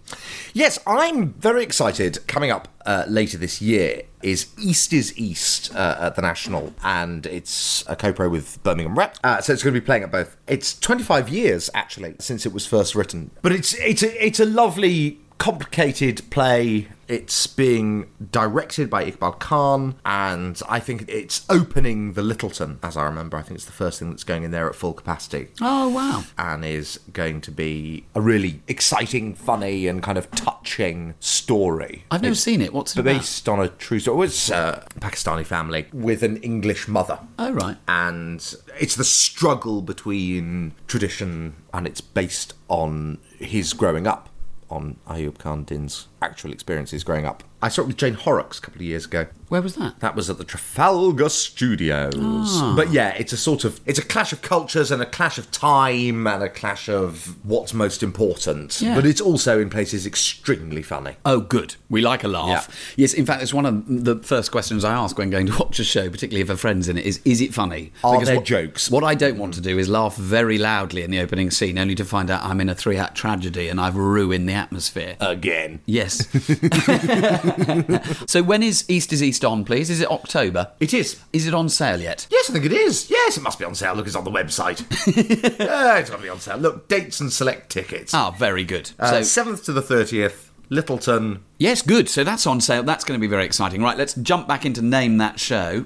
Yes, 0.54 0.80
I'm 0.88 1.34
very 1.34 1.63
excited. 1.63 2.26
Coming 2.28 2.52
up 2.52 2.68
uh, 2.86 3.06
later 3.08 3.38
this 3.38 3.62
year 3.62 4.04
is 4.22 4.48
East 4.60 4.94
is 4.94 5.18
East 5.18 5.74
uh, 5.76 5.98
at 6.00 6.15
the 6.15 6.22
National, 6.22 6.74
and 6.84 7.26
it's 7.26 7.84
a 7.88 7.96
co-pro 7.96 8.30
with 8.30 8.62
Birmingham 8.63 8.98
Rep. 8.98 9.18
Uh, 9.24 9.41
so 9.41 9.54
it's 9.54 9.63
going 9.63 9.74
to 9.74 9.80
be 9.80 9.86
playing 9.86 10.04
at 10.04 10.12
both. 10.12 10.38
It's 10.48 10.78
25 10.80 11.30
years 11.30 11.70
actually 11.74 12.15
since 12.20 12.46
it 12.46 12.54
was 12.54 12.65
first 12.65 12.96
written, 12.96 13.32
but 13.41 13.52
it's 13.52 13.74
it's 13.76 14.04
a, 14.04 14.26
it's 14.26 14.39
a 14.39 14.46
lovely, 14.46 15.20
complicated 15.38 16.30
play. 16.30 16.88
It's 17.08 17.46
being 17.48 18.10
directed 18.32 18.89
by 18.89 19.10
Iqbal 19.10 19.39
Khan, 19.39 19.96
and 20.06 20.60
I 20.68 20.80
think 20.80 21.06
it's 21.08 21.46
opening 21.50 22.13
the 22.13 22.22
Lyttelton, 22.22 22.78
as 22.82 22.98
I 22.98 23.04
remember. 23.04 23.38
I 23.38 23.41
think 23.44 23.56
it's 23.58 23.65
the 23.65 23.72
first 23.72 24.00
thing 24.00 24.10
that's 24.10 24.24
going 24.24 24.44
in 24.44 24.52
there 24.52 24.68
at 24.68 24.76
full 24.76 24.94
capacity 24.94 25.50
Oh, 25.62 25.89
wow. 25.89 26.24
and 26.38 26.65
is 26.65 27.00
going 27.13 27.41
to 27.41 27.52
be 27.52 28.06
a 28.15 28.22
really 28.22 28.62
exciting, 28.68 29.36
funny, 29.36 29.88
and 29.88 30.02
kind 30.02 30.18
of 30.18 30.30
touching 30.32 31.13
story. 31.20 32.06
I've 32.10 32.22
never 32.22 32.32
It's 32.32 32.41
seen 32.41 32.62
it. 32.62 32.74
What's 32.74 32.96
it 32.96 33.00
about? 33.02 33.18
based 33.20 33.48
on 33.48 33.60
a 33.60 33.68
true 33.70 34.00
story. 34.00 34.26
It's 34.28 34.50
a 34.50 34.86
Pakistani 35.00 35.46
family 35.46 35.86
with 35.94 36.24
an 36.24 36.38
English 36.38 36.88
mother. 36.88 37.20
Oh, 37.38 37.52
right. 37.52 37.78
And 37.88 38.39
it's 38.80 38.96
the 38.96 39.04
struggle 39.04 39.82
between 39.82 40.74
tradition 40.88 41.56
and 41.74 41.86
it's 41.86 42.02
based 42.02 42.54
on 42.68 43.20
his 43.38 43.74
growing 43.74 44.08
up, 44.08 44.30
on 44.76 44.98
Ayub 45.08 45.38
Khan 45.40 45.64
Din's 45.64 46.08
actual 46.22 46.52
experiences 46.52 47.04
growing 47.04 47.26
up. 47.26 47.44
I 47.65 47.69
saw 47.69 47.82
it 47.82 47.88
with 47.88 47.97
Jane 47.97 48.13
Horrocks 48.13 48.60
a 48.60 48.62
couple 48.62 48.78
of 48.78 48.84
years 48.84 49.06
ago. 49.06 49.25
Where 49.49 49.62
was 49.62 49.75
that? 49.75 49.99
That 49.99 50.15
was 50.15 50.30
at 50.30 50.38
the 50.38 50.43
Trafalgar 50.43 51.30
Studios. 51.30 52.13
Ah. 52.17 52.73
But 52.75 52.91
yeah, 52.91 53.10
it's 53.10 53.34
a 53.34 53.38
sort 53.38 53.63
of 53.63 53.80
it's 53.86 53.97
a 53.97 54.04
clash 54.04 54.32
of 54.32 54.41
cultures 54.41 54.91
and 54.91 55.01
a 55.01 55.06
clash 55.06 55.38
of 55.38 55.49
time 55.49 56.28
and 56.28 56.43
a 56.43 56.49
clash 56.49 56.89
of 56.89 57.36
what's 57.43 57.73
most 57.73 58.04
important. 58.04 58.82
Yeah. 58.82 58.93
But 58.93 59.06
it's 59.06 59.21
also 59.21 59.60
in 59.60 59.69
places 59.69 60.06
extremely 60.06 60.84
funny. 60.84 61.15
Oh, 61.25 61.39
good. 61.39 61.75
We 61.89 62.01
like 62.01 62.23
a 62.23 62.28
laugh. 62.28 62.93
Yes, 62.97 63.13
in 63.13 63.25
fact, 63.25 63.41
it's 63.41 63.54
one 63.54 63.65
of 63.65 63.84
the 63.88 64.17
first 64.17 64.51
questions 64.51 64.84
I 64.84 64.93
ask 64.93 65.17
when 65.17 65.30
going 65.32 65.47
to 65.47 65.58
watch 65.60 65.80
a 65.80 65.84
show, 65.84 66.10
particularly 66.10 66.41
if 66.41 66.49
a 66.49 66.58
friend's 66.58 66.88
in 66.88 66.97
it, 66.97 67.06
is 67.06 67.19
is 67.25 67.41
it 67.41 67.54
funny? 67.54 67.93
Are 68.04 68.23
there 68.23 68.36
what, 68.36 68.45
jokes? 68.45 68.91
What 68.91 69.04
I 69.04 69.15
don't 69.15 69.38
want 69.38 69.56
to 69.56 69.62
do 69.62 69.80
is 69.80 69.89
laugh 69.89 70.15
very 70.17 70.60
loudly 70.60 71.01
in 71.01 71.10
the 71.10 71.19
opening 71.19 71.49
scene, 71.49 71.80
only 71.80 71.95
to 71.95 72.06
find 72.06 72.30
out 72.30 72.43
I'm 72.43 72.62
in 72.62 72.69
a 72.69 72.75
three 72.75 72.97
act 72.97 73.15
tragedy 73.15 73.69
and 73.69 73.82
I've 73.82 73.95
ruined 73.95 74.47
the 74.47 74.54
atmosphere. 74.54 75.17
Again. 75.19 75.82
yes. 75.86 76.25
so 78.28 78.44
when 78.44 78.63
is 78.63 78.86
East 78.88 79.12
is 79.13 79.22
East 79.24 79.44
on, 79.46 79.65
please? 79.65 79.89
Is 79.89 80.02
it 80.02 80.10
October? 80.10 80.72
It 80.80 80.94
is. 80.94 81.20
Is 81.34 81.48
it 81.48 81.54
on 81.54 81.70
sale 81.70 82.00
yet? 82.02 82.28
Yes, 82.30 82.50
I 82.50 82.54
think 82.54 82.65
it 82.65 82.72
is. 82.74 83.10
Yes, 83.10 83.38
it 83.38 83.44
must 83.44 83.60
be 83.60 83.65
on 83.65 83.76
sale. 83.76 83.94
Look, 83.96 84.08
it's 84.08 84.15
on 84.15 84.24
the 84.24 84.32
website. 84.32 84.80
yeah, 85.60 85.98
it's 85.98 86.10
got 86.10 86.18
to 86.18 86.22
be 86.24 86.30
on 86.30 86.39
sale. 86.39 86.58
Look, 86.58 86.88
dates 86.88 87.20
and 87.20 87.32
select 87.32 87.70
tickets. 87.72 88.13
Ah, 88.13 88.32
very 88.32 88.63
good. 88.63 88.91
Uh, 89.00 89.22
so 89.24 89.44
7th 89.44 89.63
to 89.65 89.74
the 89.74 89.82
30th, 89.82 90.50
Lyttelton. 90.70 91.39
yes, 91.58 91.82
good. 91.82 92.10
So 92.10 92.24
that's 92.24 92.48
on 92.48 92.62
sale. 92.62 92.84
That's 92.84 93.04
going 93.04 93.20
to 93.20 93.22
be 93.22 93.30
very 93.30 93.46
exciting. 93.46 93.82
Right, 93.82 93.98
let's 93.98 94.13
jump 94.15 94.48
back 94.48 94.65
into 94.65 94.82
name 94.82 95.18
that 95.18 95.39
show. 95.39 95.86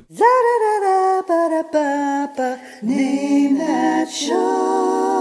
Name 2.82 3.58
that 3.58 4.10
show. 4.10 5.19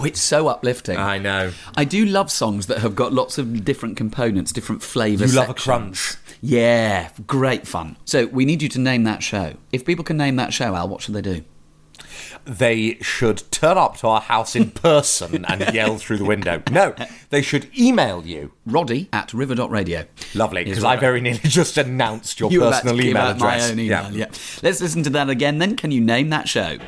Oh, 0.00 0.04
it's 0.04 0.20
so 0.20 0.48
uplifting. 0.48 0.96
I 0.96 1.18
know. 1.18 1.52
I 1.76 1.84
do 1.84 2.04
love 2.04 2.30
songs 2.30 2.66
that 2.66 2.78
have 2.78 2.94
got 2.94 3.12
lots 3.12 3.38
of 3.38 3.64
different 3.64 3.96
components, 3.96 4.52
different 4.52 4.82
flavours. 4.82 5.32
You 5.34 5.40
love 5.40 5.50
a 5.50 5.54
crunch. 5.54 6.14
Yeah, 6.40 7.10
great 7.26 7.66
fun. 7.66 7.96
So 8.04 8.26
we 8.26 8.44
need 8.44 8.62
you 8.62 8.68
to 8.70 8.78
name 8.78 9.04
that 9.04 9.22
show. 9.22 9.54
If 9.72 9.84
people 9.84 10.04
can 10.04 10.16
name 10.16 10.36
that 10.36 10.52
show, 10.52 10.74
Al, 10.74 10.88
what 10.88 11.02
should 11.02 11.14
they 11.14 11.22
do? 11.22 11.44
they 12.44 12.94
should 13.00 13.42
turn 13.50 13.76
up 13.76 13.96
to 13.98 14.06
our 14.06 14.20
house 14.20 14.56
in 14.56 14.70
person 14.70 15.44
and 15.44 15.74
yell 15.74 15.98
through 15.98 16.16
the 16.16 16.24
window. 16.24 16.62
No, 16.70 16.94
they 17.30 17.42
should 17.42 17.68
email 17.78 18.24
you. 18.26 18.52
Roddy 18.64 19.08
at 19.12 19.32
river.radio. 19.34 20.06
Lovely, 20.34 20.64
because 20.64 20.84
I 20.84 20.96
very 20.96 21.20
nearly 21.20 21.38
just 21.42 21.76
announced 21.76 22.40
your 22.40 22.50
You 22.50 22.60
personal 22.60 23.00
email 23.00 23.22
address. 23.28 23.66
my 23.66 23.70
own 23.72 23.78
email, 23.78 24.12
yeah. 24.12 24.26
Let's 24.62 24.80
listen 24.80 25.02
to 25.04 25.10
that 25.10 25.28
again 25.28 25.58
then. 25.58 25.76
Can 25.76 25.90
you 25.90 26.00
name 26.00 26.30
that 26.30 26.48
show? 26.48 26.78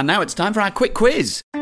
And 0.00 0.06
now 0.06 0.22
it's 0.22 0.32
time 0.32 0.54
for 0.54 0.62
our 0.62 0.70
quick 0.70 0.94
quiz. 0.94 1.42
I 1.52 1.60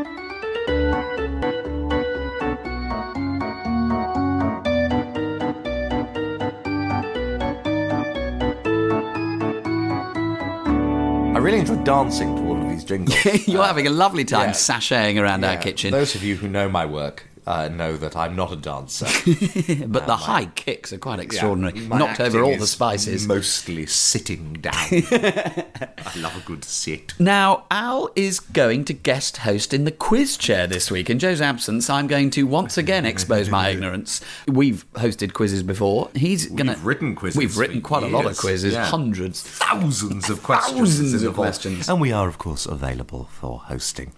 really 11.41 11.59
enjoy 11.59 11.83
dancing 11.83 12.33
to 12.37 12.41
all 12.43 12.61
of 12.61 12.69
these 12.69 12.83
jingles. 12.85 13.45
You're 13.45 13.61
uh, 13.61 13.67
having 13.67 13.87
a 13.87 13.89
lovely 13.89 14.23
time 14.23 14.47
yeah. 14.47 14.53
sashaying 14.53 15.21
around 15.21 15.43
our 15.43 15.57
kitchen. 15.57 15.91
Those 15.91 16.15
of 16.15 16.23
you 16.23 16.37
who 16.37 16.47
know 16.47 16.69
my 16.69 16.85
work 16.85 17.28
uh, 17.47 17.67
know 17.69 17.97
that 17.97 18.15
I'm 18.15 18.35
not 18.35 18.51
a 18.51 18.55
dancer. 18.55 19.05
but 19.87 20.05
the 20.05 20.15
high 20.15 20.45
kicks 20.45 20.93
are 20.93 20.97
quite 20.97 21.19
extraordinary. 21.19 21.79
Yeah, 21.79 21.97
Knocked 21.97 22.19
over 22.19 22.43
all 22.43 22.57
the 22.57 22.67
spices. 22.67 23.27
Mostly 23.27 23.85
sitting 23.87 24.53
down. 24.53 24.73
I 24.91 26.11
love 26.17 26.37
a 26.37 26.43
good 26.45 26.63
sit. 26.63 27.13
Now, 27.19 27.65
Al 27.71 28.11
is 28.15 28.39
going 28.39 28.85
to 28.85 28.93
guest 28.93 29.37
host 29.37 29.73
in 29.73 29.85
the 29.85 29.91
quiz 29.91 30.37
chair 30.37 30.67
this 30.67 30.91
week. 30.91 31.09
In 31.09 31.17
Joe's 31.19 31.41
absence, 31.41 31.89
I'm 31.89 32.07
going 32.07 32.29
to 32.31 32.43
once 32.45 32.77
again 32.77 33.05
expose 33.05 33.49
my 33.49 33.69
ignorance. 33.71 34.21
We've 34.47 34.85
hosted 34.93 35.33
quizzes 35.33 35.63
before. 35.63 36.09
He's 36.13 36.45
going 36.47 36.67
to. 36.67 36.73
We've 36.73 36.85
written 36.85 37.15
quizzes 37.15 37.37
We've 37.37 37.57
written 37.57 37.81
quite 37.81 38.03
a 38.03 38.07
lot 38.07 38.25
of 38.27 38.37
quizzes, 38.37 38.73
Yeah. 38.73 38.85
hundreds. 38.85 39.41
Thousands 39.41 40.29
of 40.29 40.43
questions. 40.43 40.77
Thousands 40.79 41.23
of 41.23 41.33
questions. 41.33 41.89
And 41.89 41.99
we 41.99 42.11
are, 42.11 42.27
of 42.27 42.37
course, 42.37 42.65
available 42.67 43.27
for 43.31 43.59
hosting. 43.59 44.11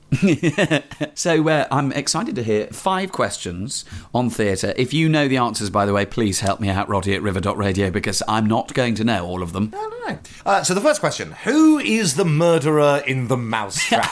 So 1.15 1.47
uh, 1.47 1.67
I'm 1.71 1.91
excited 1.93 2.35
to 2.35 2.43
hear 2.43 2.67
five 2.67 3.11
questions 3.11 3.20
on 4.13 4.29
theatre. 4.29 4.73
If 4.77 4.93
you 4.93 5.09
know 5.09 5.27
the 5.27 5.37
answers, 5.37 5.69
by 5.69 5.85
the 5.85 5.93
way, 5.93 6.05
please 6.05 6.39
help 6.39 6.59
me 6.59 6.69
out, 6.69 6.89
Roddy 6.89 7.13
at 7.13 7.21
river.radio, 7.21 7.91
because 7.91 8.21
I'm 8.27 8.45
not 8.45 8.73
going 8.73 8.95
to 8.95 9.03
know 9.03 9.25
all 9.25 9.41
of 9.41 9.53
them. 9.53 9.73
I 9.73 9.77
don't 9.77 10.07
know. 10.09 10.19
Uh, 10.45 10.63
so 10.63 10.73
the 10.73 10.81
first 10.81 10.99
question: 10.99 11.31
Who 11.43 11.79
is 11.79 12.15
the 12.15 12.25
murderer 12.25 13.01
in 13.05 13.27
the 13.27 13.37
mousetrap? 13.37 14.09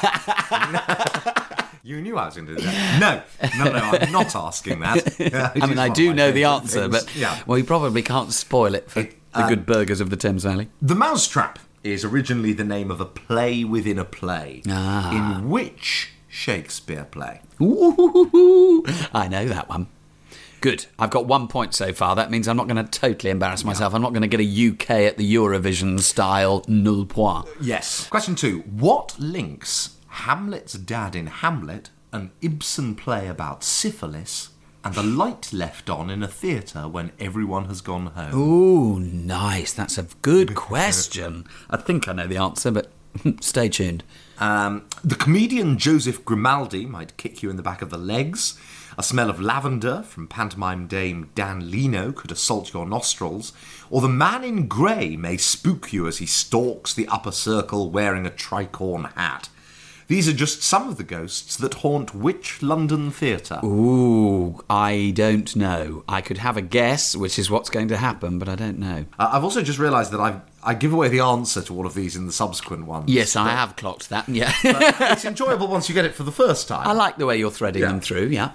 you 1.83 2.01
knew 2.01 2.17
I 2.17 2.25
was 2.25 2.35
going 2.35 2.47
to 2.47 2.55
do 2.55 2.61
that. 2.61 2.99
No, 2.99 3.63
no, 3.63 3.71
no. 3.71 3.97
I'm 3.99 4.11
not 4.11 4.35
asking 4.35 4.79
that. 4.81 5.53
I 5.61 5.65
mean, 5.65 5.79
I 5.79 5.89
do 5.89 6.13
know 6.13 6.31
the 6.31 6.45
answer, 6.45 6.87
but 6.87 7.15
yeah. 7.15 7.41
well, 7.45 7.57
you 7.57 7.63
probably 7.63 8.01
can't 8.01 8.31
spoil 8.33 8.75
it 8.75 8.89
for 8.89 9.01
It- 9.01 9.15
the 9.33 9.43
uh, 9.45 9.49
good 9.49 9.65
burgers 9.65 10.01
of 10.01 10.09
the 10.09 10.15
Thames 10.15 10.43
Valley. 10.43 10.69
The 10.81 10.95
Mousetrap 10.95 11.59
is 11.83 12.03
originally 12.03 12.53
the 12.53 12.63
name 12.63 12.91
of 12.91 12.99
a 12.99 13.05
play 13.05 13.63
within 13.63 13.99
a 13.99 14.05
play. 14.05 14.63
Ah. 14.67 15.39
In 15.39 15.49
which 15.49 16.11
Shakespeare 16.29 17.05
play? 17.09 17.41
Ooh, 17.61 18.85
I 19.13 19.27
know 19.27 19.47
that 19.47 19.67
one. 19.67 19.87
Good. 20.61 20.85
I've 20.97 21.09
got 21.09 21.25
one 21.25 21.47
point 21.47 21.73
so 21.73 21.91
far. 21.93 22.15
That 22.15 22.31
means 22.31 22.47
I'm 22.47 22.57
not 22.57 22.67
going 22.67 22.83
to 22.85 22.99
totally 22.99 23.31
embarrass 23.31 23.63
myself. 23.63 23.93
I'm 23.93 24.01
not 24.01 24.13
going 24.13 24.21
to 24.21 24.27
get 24.27 24.39
a 24.41 24.69
UK 24.69 24.89
at 25.07 25.17
the 25.17 25.33
Eurovision 25.35 25.99
style 25.99 26.63
null 26.67 27.05
point. 27.05 27.47
Yes. 27.59 28.07
Question 28.09 28.35
two: 28.35 28.59
What 28.69 29.15
links 29.19 29.95
Hamlet's 30.07 30.73
dad 30.73 31.15
in 31.15 31.27
Hamlet, 31.27 31.89
an 32.11 32.31
Ibsen 32.41 32.95
play 32.95 33.27
about 33.27 33.63
syphilis, 33.63 34.49
and 34.83 34.93
the 34.95 35.03
light 35.03 35.53
left 35.53 35.89
on 35.89 36.09
in 36.09 36.21
a 36.21 36.27
theatre 36.27 36.87
when 36.87 37.13
everyone 37.19 37.65
has 37.65 37.79
gone 37.81 38.07
home? 38.07 38.37
Ooh, 38.37 38.99
nice. 38.99 39.73
That's 39.73 39.97
a 39.97 40.07
good 40.21 40.55
question. 40.69 41.45
I 41.69 41.77
think 41.77 42.07
I 42.07 42.13
know 42.13 42.27
the 42.27 42.37
answer, 42.37 42.69
but 42.69 42.91
Stay 43.41 43.69
tuned. 43.69 44.03
Um, 44.39 44.85
the 45.03 45.15
comedian 45.15 45.77
Joseph 45.77 46.23
Grimaldi 46.23 46.85
might 46.85 47.17
kick 47.17 47.43
you 47.43 47.49
in 47.49 47.57
the 47.57 47.63
back 47.63 47.81
of 47.81 47.89
the 47.89 47.97
legs. 47.97 48.59
A 48.97 49.03
smell 49.03 49.29
of 49.29 49.39
lavender 49.39 50.03
from 50.03 50.27
pantomime 50.27 50.87
dame 50.87 51.29
Dan 51.35 51.71
Leno 51.71 52.11
could 52.11 52.31
assault 52.31 52.73
your 52.73 52.85
nostrils. 52.85 53.53
Or 53.89 54.01
the 54.01 54.09
man 54.09 54.43
in 54.43 54.67
grey 54.67 55.15
may 55.15 55.37
spook 55.37 55.93
you 55.93 56.07
as 56.07 56.17
he 56.17 56.25
stalks 56.25 56.93
the 56.93 57.07
upper 57.07 57.31
circle 57.31 57.91
wearing 57.91 58.25
a 58.25 58.31
tricorn 58.31 59.13
hat. 59.13 59.49
These 60.07 60.27
are 60.27 60.33
just 60.33 60.63
some 60.63 60.89
of 60.89 60.97
the 60.97 61.03
ghosts 61.03 61.55
that 61.57 61.75
haunt 61.75 62.15
which 62.15 62.63
London 62.63 63.11
theatre? 63.11 63.59
Ooh, 63.63 64.59
I 64.67 65.13
don't 65.15 65.55
know. 65.55 66.03
I 66.09 66.21
could 66.21 66.39
have 66.39 66.57
a 66.57 66.63
guess, 66.63 67.15
which 67.15 67.37
is 67.37 67.51
what's 67.51 67.69
going 67.69 67.89
to 67.89 67.97
happen, 67.97 68.39
but 68.39 68.49
I 68.49 68.55
don't 68.55 68.79
know. 68.79 69.05
Uh, 69.19 69.29
I've 69.31 69.43
also 69.43 69.61
just 69.61 69.77
realised 69.77 70.11
that 70.11 70.19
I 70.19 70.41
I 70.61 70.73
give 70.73 70.91
away 70.91 71.07
the 71.07 71.21
answer 71.21 71.61
to 71.61 71.73
all 71.73 71.85
of 71.85 71.93
these 71.93 72.15
in 72.15 72.25
the 72.25 72.33
subsequent 72.33 72.85
ones. 72.85 73.09
Yes, 73.09 73.35
I 73.35 73.49
have 73.49 73.75
clocked 73.77 74.09
that. 74.09 74.27
Yeah. 74.27 74.53
it's 74.63 75.23
enjoyable 75.25 75.67
once 75.67 75.87
you 75.87 75.95
get 75.95 76.05
it 76.05 76.13
for 76.15 76.23
the 76.23 76.31
first 76.31 76.67
time. 76.67 76.85
I 76.87 76.91
like 76.91 77.17
the 77.17 77.25
way 77.25 77.37
you're 77.37 77.49
threading 77.51 77.81
Yeah. 77.83 77.87
them 77.89 78.01
through, 78.01 78.27
yeah. 78.27 78.51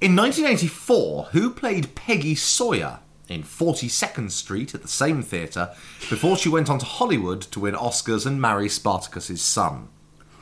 In 0.00 0.16
1984, 0.16 1.24
who 1.32 1.50
played 1.50 1.94
Peggy 1.94 2.34
Sawyer 2.34 3.00
in 3.28 3.42
42nd 3.42 4.30
Street 4.30 4.74
at 4.74 4.82
the 4.82 4.88
same 4.88 5.22
theatre 5.22 5.70
before 6.10 6.36
she 6.36 6.48
went 6.48 6.68
on 6.70 6.78
to 6.78 6.84
Hollywood 6.86 7.40
to 7.42 7.60
win 7.60 7.74
Oscars 7.74 8.26
and 8.26 8.40
marry 8.40 8.68
Spartacus's 8.68 9.42
son? 9.42 9.88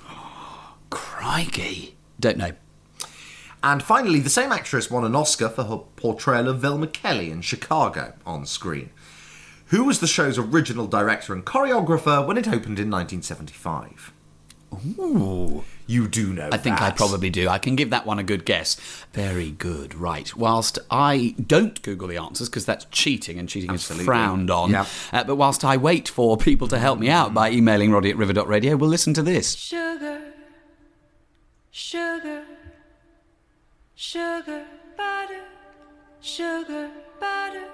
Crikey. 0.90 1.96
Don't 2.20 2.36
know. 2.38 2.52
And 3.64 3.82
finally, 3.82 4.18
the 4.20 4.30
same 4.30 4.50
actress 4.50 4.90
won 4.90 5.04
an 5.04 5.14
Oscar 5.14 5.48
for 5.48 5.64
her 5.64 5.76
portrayal 5.96 6.48
of 6.48 6.58
Velma 6.60 6.88
Kelly 6.88 7.30
in 7.30 7.42
Chicago 7.42 8.14
on 8.26 8.44
screen. 8.44 8.90
Who 9.72 9.84
was 9.84 10.00
the 10.00 10.06
show's 10.06 10.36
original 10.36 10.86
director 10.86 11.32
and 11.32 11.46
choreographer 11.46 12.26
when 12.26 12.36
it 12.36 12.46
opened 12.46 12.78
in 12.78 12.90
1975? 12.90 14.12
Ooh. 14.98 15.64
You 15.86 16.08
do 16.08 16.34
know 16.34 16.50
I 16.52 16.58
think 16.58 16.82
I 16.82 16.90
probably 16.90 17.30
do. 17.30 17.48
I 17.48 17.56
can 17.58 17.74
give 17.74 17.88
that 17.88 18.04
one 18.04 18.18
a 18.18 18.22
good 18.22 18.44
guess. 18.44 18.74
Very 19.14 19.50
good. 19.50 19.94
Right. 19.94 20.36
Whilst 20.36 20.78
I 20.90 21.34
don't 21.46 21.80
Google 21.80 22.08
the 22.08 22.18
answers 22.18 22.50
because 22.50 22.66
that's 22.66 22.84
cheating 22.90 23.38
and 23.38 23.48
cheating 23.48 23.70
Absolutely. 23.70 24.02
is 24.02 24.06
frowned 24.06 24.50
on. 24.50 24.72
Yeah. 24.72 24.84
Uh, 25.10 25.24
but 25.24 25.36
whilst 25.36 25.64
I 25.64 25.78
wait 25.78 26.06
for 26.06 26.36
people 26.36 26.68
to 26.68 26.78
help 26.78 26.98
me 26.98 27.08
out 27.08 27.32
by 27.32 27.50
emailing 27.50 27.92
Roddy 27.92 28.10
at 28.10 28.18
river.radio, 28.18 28.76
we'll 28.76 28.90
listen 28.90 29.14
to 29.14 29.22
this. 29.22 29.54
Sugar, 29.54 30.34
sugar, 31.70 32.44
sugar, 33.94 34.66
butter, 34.98 35.40
sugar, 36.20 36.90
butter, 37.18 37.64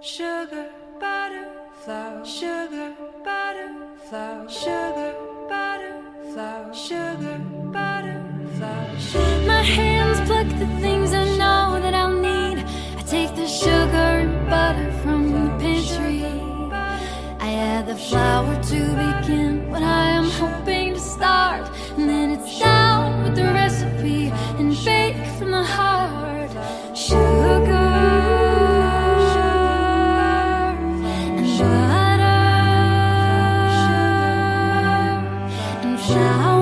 sugar, 0.00 0.70
butter, 1.00 1.46
flour, 1.84 2.24
sugar, 2.24 2.92
butter, 3.24 3.70
flour, 4.08 4.48
sugar, 4.48 5.14
butter, 5.48 5.94
flour, 6.32 6.74
sugar, 6.74 7.38
butter, 7.72 8.20
flour. 8.56 9.46
My 9.46 9.62
hands 9.62 10.20
pluck 10.28 10.48
the 10.58 10.66
things 10.80 11.12
I 11.12 11.24
know 11.36 11.80
that 11.80 11.94
I'll 11.94 12.12
need. 12.12 12.64
I 12.98 13.02
take 13.02 13.34
the 13.36 13.46
sugar 13.46 14.08
and 14.24 14.50
butter 14.50 14.90
from 15.02 15.32
the 15.32 15.50
pantry. 15.62 16.24
I 17.40 17.52
add 17.54 17.86
the 17.86 17.96
flour 17.96 18.54
to 18.70 18.80
begin 19.04 19.70
what 19.70 19.82
I 19.82 20.10
am 20.10 20.24
hoping 20.24 20.94
to 20.94 21.00
start, 21.00 21.70
and 21.96 22.08
then 22.08 22.30
it's 22.30 22.58
down 22.58 23.22
with 23.22 23.36
the 23.36 23.44
recipe 23.44 24.30
and 24.58 24.76
bake 24.84 25.24
from 25.38 25.52
the 25.52 25.62
heart. 25.62 26.50
Sugar 26.96 27.77
and 36.10 36.57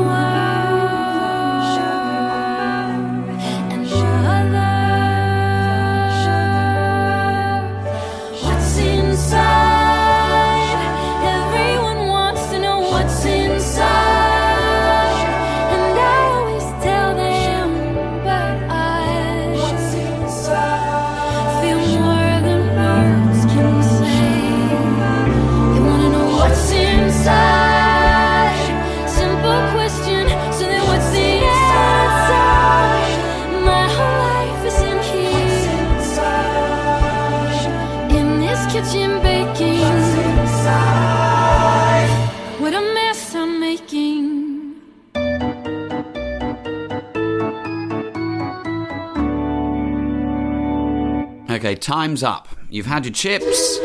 Okay, 51.66 51.74
time's 51.74 52.22
up. 52.22 52.46
You've 52.70 52.86
had 52.86 53.04
your 53.04 53.12
chips. 53.12 53.78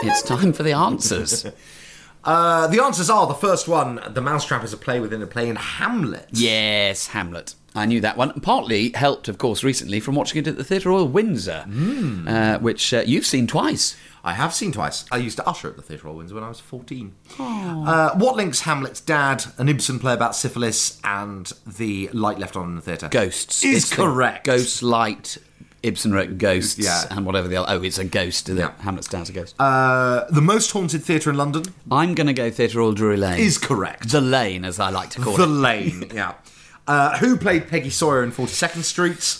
It's 0.00 0.22
time 0.22 0.54
for 0.54 0.62
the 0.62 0.72
answers. 0.72 1.46
Uh, 2.24 2.66
the 2.66 2.82
answers 2.82 3.08
are 3.08 3.26
the 3.26 3.32
first 3.32 3.68
one 3.68 4.00
The 4.10 4.20
Mousetrap 4.20 4.62
is 4.64 4.72
a 4.72 4.76
play 4.76 4.98
within 5.00 5.22
a 5.22 5.26
play 5.26 5.48
in 5.48 5.56
Hamlet. 5.56 6.26
yes, 6.32 7.06
Hamlet. 7.06 7.54
I 7.76 7.86
knew 7.86 8.00
that 8.00 8.16
one. 8.18 8.38
Partly 8.40 8.90
helped, 8.94 9.28
of 9.28 9.38
course, 9.38 9.62
recently 9.62 10.00
from 10.00 10.16
watching 10.16 10.40
it 10.42 10.48
at 10.48 10.58
the 10.58 10.64
Theatre 10.64 10.90
Royal 10.90 11.08
Windsor, 11.08 11.64
uh, 12.26 12.58
which 12.58 12.92
uh, 12.92 13.04
you've 13.06 13.24
seen 13.24 13.46
twice. 13.46 13.96
I 14.24 14.34
have 14.34 14.52
seen 14.52 14.72
twice. 14.72 15.06
I 15.12 15.18
used 15.18 15.38
to 15.38 15.48
usher 15.48 15.68
at 15.68 15.76
the 15.76 15.82
Theatre 15.82 16.08
Royal 16.08 16.16
Windsor 16.16 16.34
when 16.34 16.44
I 16.44 16.48
was 16.48 16.60
14. 16.60 17.14
Uh, 17.38 18.14
what 18.16 18.36
links 18.36 18.62
Hamlet's 18.62 19.00
dad, 19.00 19.44
an 19.56 19.68
Ibsen 19.68 19.98
play 19.98 20.12
about 20.12 20.34
syphilis, 20.34 21.00
and 21.04 21.50
the 21.66 22.08
light 22.12 22.38
left 22.38 22.56
on 22.56 22.66
in 22.70 22.74
the 22.74 22.82
theatre? 22.82 23.08
Ghosts. 23.08 23.64
Is 23.64 23.84
It's 23.84 23.94
correct. 23.94 24.44
Ghost 24.44 24.82
Light. 24.82 25.38
Ibsen 25.82 26.12
wrote 26.12 26.38
Ghosts 26.38 26.78
Yeah. 26.78 27.04
and 27.10 27.24
whatever 27.24 27.46
the 27.48 27.56
other. 27.56 27.72
Oh, 27.72 27.82
it's 27.82 27.98
a 27.98 28.04
ghost. 28.04 28.48
Yeah. 28.48 28.72
Hamlet's 28.80 29.06
dad's 29.08 29.30
a 29.30 29.32
ghost. 29.32 29.54
Uh, 29.60 30.24
the 30.30 30.40
most 30.40 30.70
haunted 30.72 31.04
theatre 31.04 31.30
in 31.30 31.36
London 31.36 31.64
I'm 31.90 32.14
going 32.14 32.26
to 32.26 32.32
go 32.32 32.50
Theatre 32.50 32.78
Royal 32.78 32.92
Drury 32.92 33.16
Lane. 33.16 33.38
is 33.40 33.58
correct. 33.58 34.10
the 34.10 34.20
Lane, 34.20 34.64
as 34.64 34.80
I 34.80 34.90
like 34.90 35.10
to 35.10 35.20
call 35.20 35.36
The 35.36 35.44
it. 35.44 35.46
Lane, 35.46 36.10
yeah. 36.14 36.34
Uh, 36.86 37.16
who 37.18 37.36
played 37.36 37.68
Peggy 37.68 37.90
Sawyer 37.90 38.22
in 38.24 38.32
42nd 38.32 38.82
Street? 38.82 39.38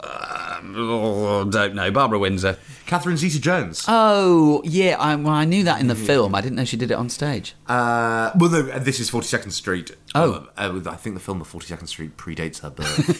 Oh, 0.00 1.46
don't 1.50 1.74
know. 1.74 1.90
Barbara 1.90 2.18
Windsor. 2.18 2.58
Catherine 2.86 3.16
Zeta-Jones. 3.16 3.84
Oh, 3.88 4.60
yeah. 4.64 4.96
I, 4.98 5.16
well, 5.16 5.32
I 5.32 5.44
knew 5.46 5.64
that 5.64 5.80
in 5.80 5.86
the 5.88 5.94
film. 5.94 6.34
I 6.34 6.40
didn't 6.42 6.56
know 6.56 6.64
she 6.66 6.76
did 6.76 6.90
it 6.90 6.94
on 6.94 7.08
stage. 7.08 7.54
Uh, 7.66 8.30
well, 8.38 8.50
no, 8.50 8.68
uh, 8.70 8.78
this 8.78 9.00
is 9.00 9.10
42nd 9.10 9.52
Street. 9.52 9.92
Oh. 10.14 10.46
Uh, 10.56 10.80
uh, 10.84 10.90
I 10.90 10.96
think 10.96 11.14
the 11.14 11.20
film 11.20 11.40
of 11.40 11.50
42nd 11.50 11.88
Street 11.88 12.16
predates 12.18 12.60
her 12.60 12.68
birth. 12.70 13.18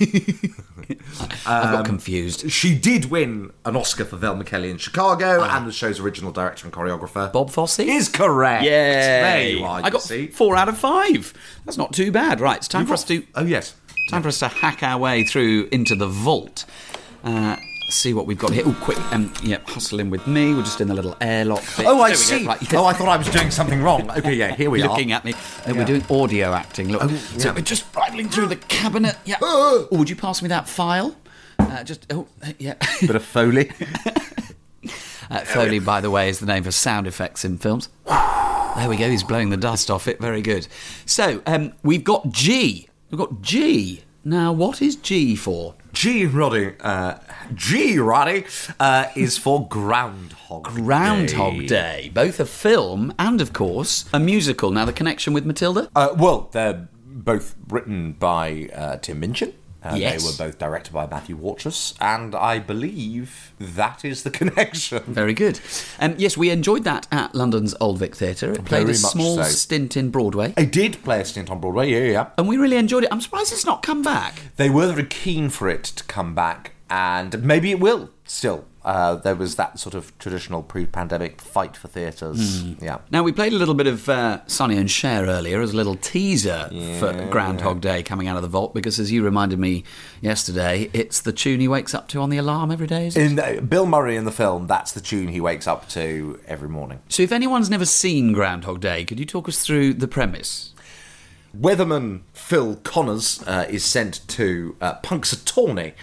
I 1.47 1.63
Um, 1.63 1.73
got 1.73 1.85
confused. 1.87 2.51
she 2.51 2.75
did 2.77 3.07
win 3.07 3.53
an 3.65 3.75
Oscar 3.77 4.05
for 4.05 4.17
Velma 4.17 4.45
Kelly 4.45 4.71
in 4.71 4.77
Chicago, 4.79 5.43
and 5.43 5.67
the 5.67 5.73
show's 5.73 5.99
original 5.99 6.31
director 6.31 6.67
and 6.67 6.73
choreographer. 6.73 7.33
Bob 7.33 7.51
Fosse? 7.51 7.79
is 7.81 8.09
correct. 8.09 8.65
Yeah. 8.65 9.23
There 9.39 9.49
you 9.49 9.65
are. 9.65 9.81
I 9.83 9.91
got 9.91 10.03
see. 10.03 10.27
four 10.27 10.57
out 10.57 10.69
of 10.69 10.77
five. 10.79 11.33
That's 11.65 11.79
not 11.79 11.93
too 11.93 12.13
bad. 12.13 12.41
Right, 12.41 12.59
it's 12.59 12.69
time 12.69 12.83
You 12.83 12.89
for 12.89 12.95
us 12.95 13.05
to 13.05 13.25
Oh, 13.35 13.45
yes. 13.45 13.75
time 14.11 14.23
for 14.23 14.29
us 14.29 14.39
to 14.41 14.49
hack 14.49 14.83
our 14.83 14.99
way 14.99 15.25
through 15.25 15.69
into 15.73 15.95
the 15.95 16.07
vault. 16.07 16.65
Uh, 17.23 17.57
see 17.89 18.15
what 18.15 18.27
we've 18.27 18.39
got 18.39 18.53
here. 18.53 18.65
Oh, 18.67 18.77
quick! 18.81 18.99
Um, 19.13 19.33
yeah, 19.43 19.59
hustle 19.67 20.01
in 20.01 20.11
with 20.11 20.27
me. 20.27 20.55
We're 20.55 20.63
just 20.63 20.81
in 20.81 20.89
the 20.89 20.95
little 20.95 21.17
airlock. 21.21 21.63
Bit. 21.77 21.87
Oh, 21.87 22.01
I 22.01 22.09
There 22.09 22.17
see. 22.17 22.47
Right. 22.47 22.75
Oh, 22.75 22.85
I 22.85 22.93
thought 22.93 23.09
I 23.09 23.17
was 23.17 23.29
doing 23.29 23.51
something 23.51 23.83
wrong. 23.83 24.11
Okay, 24.11 24.35
yeah, 24.35 24.55
here 24.55 24.71
we 24.71 24.83
are. 24.83 24.89
looking 24.89 25.13
at 25.13 25.25
me. 25.25 25.35
Uh, 25.67 25.75
We're 25.75 25.85
doing 25.85 26.05
audio 26.11 26.53
acting. 26.53 26.91
Look, 26.91 27.03
so 27.11 27.49
yeah. 27.49 27.55
we're 27.55 27.61
just 27.63 27.85
rifling 27.95 28.29
through 28.29 28.47
the 28.47 28.57
cabinet. 28.57 29.17
Yeah. 29.25 29.37
Oh, 29.47 29.89
would 29.93 30.09
you 30.11 30.17
pass 30.17 30.43
me 30.43 30.49
that 30.49 30.69
file? 30.69 31.17
Uh, 31.59 31.85
just 31.85 32.07
oh 32.13 32.27
uh, 32.43 32.53
yeah. 32.59 32.75
Bit 33.01 33.17
of 33.17 33.25
Foley. 33.25 33.71
Uh, 35.31 35.41
Foley, 35.41 35.79
by 35.79 36.03
the 36.03 36.11
way, 36.11 36.29
is 36.29 36.39
the 36.39 36.47
name 36.47 36.63
for 36.63 36.71
sound 36.71 37.07
effects 37.07 37.45
in 37.45 37.59
films. 37.59 37.89
There 38.77 38.89
we 38.89 38.97
go. 38.97 39.09
He's 39.09 39.23
blowing 39.23 39.51
the 39.51 39.57
dust 39.57 39.89
off 39.89 40.09
it. 40.09 40.21
Very 40.21 40.43
good. 40.43 40.67
So 41.07 41.41
um, 41.47 41.75
we've 41.85 42.03
got 42.03 42.29
G. 42.31 42.89
We've 43.09 43.19
got 43.19 43.41
G. 43.41 44.03
Now, 44.25 44.53
what 44.53 44.83
is 44.83 44.97
G 44.97 45.37
for? 45.37 45.77
G, 45.95 46.27
Roddy. 46.27 46.73
Uh, 46.81 47.19
G, 47.55 47.99
Roddy, 47.99 48.45
uh, 48.81 49.07
is 49.15 49.39
for 49.39 49.67
Groundhog 49.69 50.65
Groundhog 50.65 51.61
Day. 51.61 51.67
Day. 51.67 52.11
Both 52.13 52.41
a 52.41 52.47
film 52.47 53.15
and, 53.19 53.41
of 53.41 53.53
course, 53.53 54.05
a 54.13 54.19
musical. 54.19 54.71
Now, 54.73 54.85
the 54.85 54.93
connection 54.93 55.33
with 55.33 55.47
Matilda? 55.47 55.89
Uh, 55.95 56.15
well, 56.17 56.51
they're 56.53 56.89
both 57.07 57.55
written 57.69 58.13
by 58.13 58.69
uh, 58.75 58.97
Tim 58.97 59.21
Minchin 59.21 59.55
Uh, 59.85 59.95
Yes. 59.97 60.23
They 60.23 60.27
were 60.45 60.49
both 60.51 60.59
directed 60.59 60.93
by 60.93 61.07
Matthew 61.07 61.37
Warchus, 61.37 61.95
and 62.01 62.35
I 62.35 62.59
believe 62.59 63.53
that 63.61 64.05
is 64.05 64.23
the 64.23 64.31
connection. 64.41 65.03
Very 65.07 65.35
good. 65.35 65.61
Um, 66.01 66.15
yes, 66.19 66.37
we 66.37 66.51
enjoyed 66.51 66.85
that 66.85 67.07
at 67.13 67.35
London's 67.35 67.75
Old 67.81 67.99
Vic 67.99 68.17
Theatre. 68.17 68.53
It 68.53 68.65
played 68.65 68.83
Very 68.87 68.93
a 68.93 68.95
small 68.95 69.37
so. 69.37 69.43
stint 69.45 69.97
in 69.97 70.11
Broadway. 70.11 70.55
I 70.57 70.65
did 70.65 71.03
play 71.05 71.21
a 71.21 71.25
stint 71.25 71.51
on 71.51 71.61
Broadway, 71.61 71.91
yeah, 71.91 72.11
yeah. 72.11 72.31
And 72.39 72.49
we 72.49 72.57
really 72.57 72.77
enjoyed 72.79 73.05
it. 73.05 73.09
I'm 73.13 73.21
surprised 73.21 73.53
it's 73.53 73.67
not 73.67 73.83
come 73.83 74.03
back. 74.03 74.35
They 74.57 74.71
were 74.71 74.91
very 74.93 75.07
keen 75.07 75.49
for 75.51 75.69
it 75.69 75.85
to 75.85 76.05
come 76.05 76.35
back, 76.35 76.73
and 76.89 77.43
maybe 77.45 77.71
it 77.71 77.79
will 77.81 78.11
still. 78.25 78.65
Uh, 78.85 79.15
there 79.15 79.35
was 79.35 79.57
that 79.57 79.79
sort 79.79 79.95
of 79.95 80.17
traditional 80.19 80.63
pre-pandemic 80.63 81.41
fight 81.41 81.75
for 81.75 81.89
theatres. 81.89 82.63
Yeah. 82.83 82.99
Now, 83.11 83.23
we 83.23 83.33
played 83.33 83.55
a 83.55 83.57
little 83.57 83.75
bit 83.75 83.87
of 83.87 84.09
uh, 84.11 84.47
Sonny 84.47 84.77
and 84.77 84.91
Cher 84.91 85.25
earlier 85.25 85.63
as 85.63 85.73
a 85.73 85.77
little 85.77 85.97
teaser 85.97 86.69
for 86.99 87.13
Groundhog 87.31 87.81
Day 87.81 88.03
coming 88.03 88.29
out 88.29 88.37
of 88.37 88.43
the 88.43 88.49
vault 88.49 88.75
because, 88.75 89.01
as 89.01 89.11
you 89.11 89.25
reminded 89.25 89.59
me 89.59 89.85
yesterday, 90.21 90.91
it's 90.93 91.21
the 91.23 91.33
tune 91.33 91.61
he 91.61 91.69
wakes 91.69 91.95
up 91.95 92.09
to 92.09 92.21
on 92.21 92.29
the 92.29 92.37
alarm 92.37 92.71
every 92.71 92.87
day. 92.87 93.07
Is 93.07 93.17
it? 93.17 93.23
In 93.23 93.39
uh, 93.39 93.61
Bill 93.63 93.87
Murray 93.87 94.17
in 94.17 94.27
the 94.27 94.33
film, 94.33 94.67
that's 94.67 94.93
the 94.93 95.01
tune 95.01 95.29
he 95.29 95.41
wakes 95.41 95.67
up 95.67 95.89
to 95.91 96.39
every 96.47 96.69
morning. 96.69 97.01
So, 97.09 97.23
if 97.23 97.33
anyone's 97.33 97.71
never 97.71 97.87
seen 97.87 98.35
Groundhog 98.35 98.81
Day, 98.81 99.07
could 99.07 99.19
you 99.19 99.27
talk 99.27 99.49
us 99.49 99.65
through 99.65 99.95
the 99.95 100.09
premise? 100.09 100.75
Weatherman 101.59 102.23
Phil 102.33 102.77
Connors 102.77 103.43
uh, 103.47 103.67
is 103.69 103.85
sent 103.85 104.27
to 104.29 104.77
uh, 104.81 105.01
Punxsutawney 105.01 105.95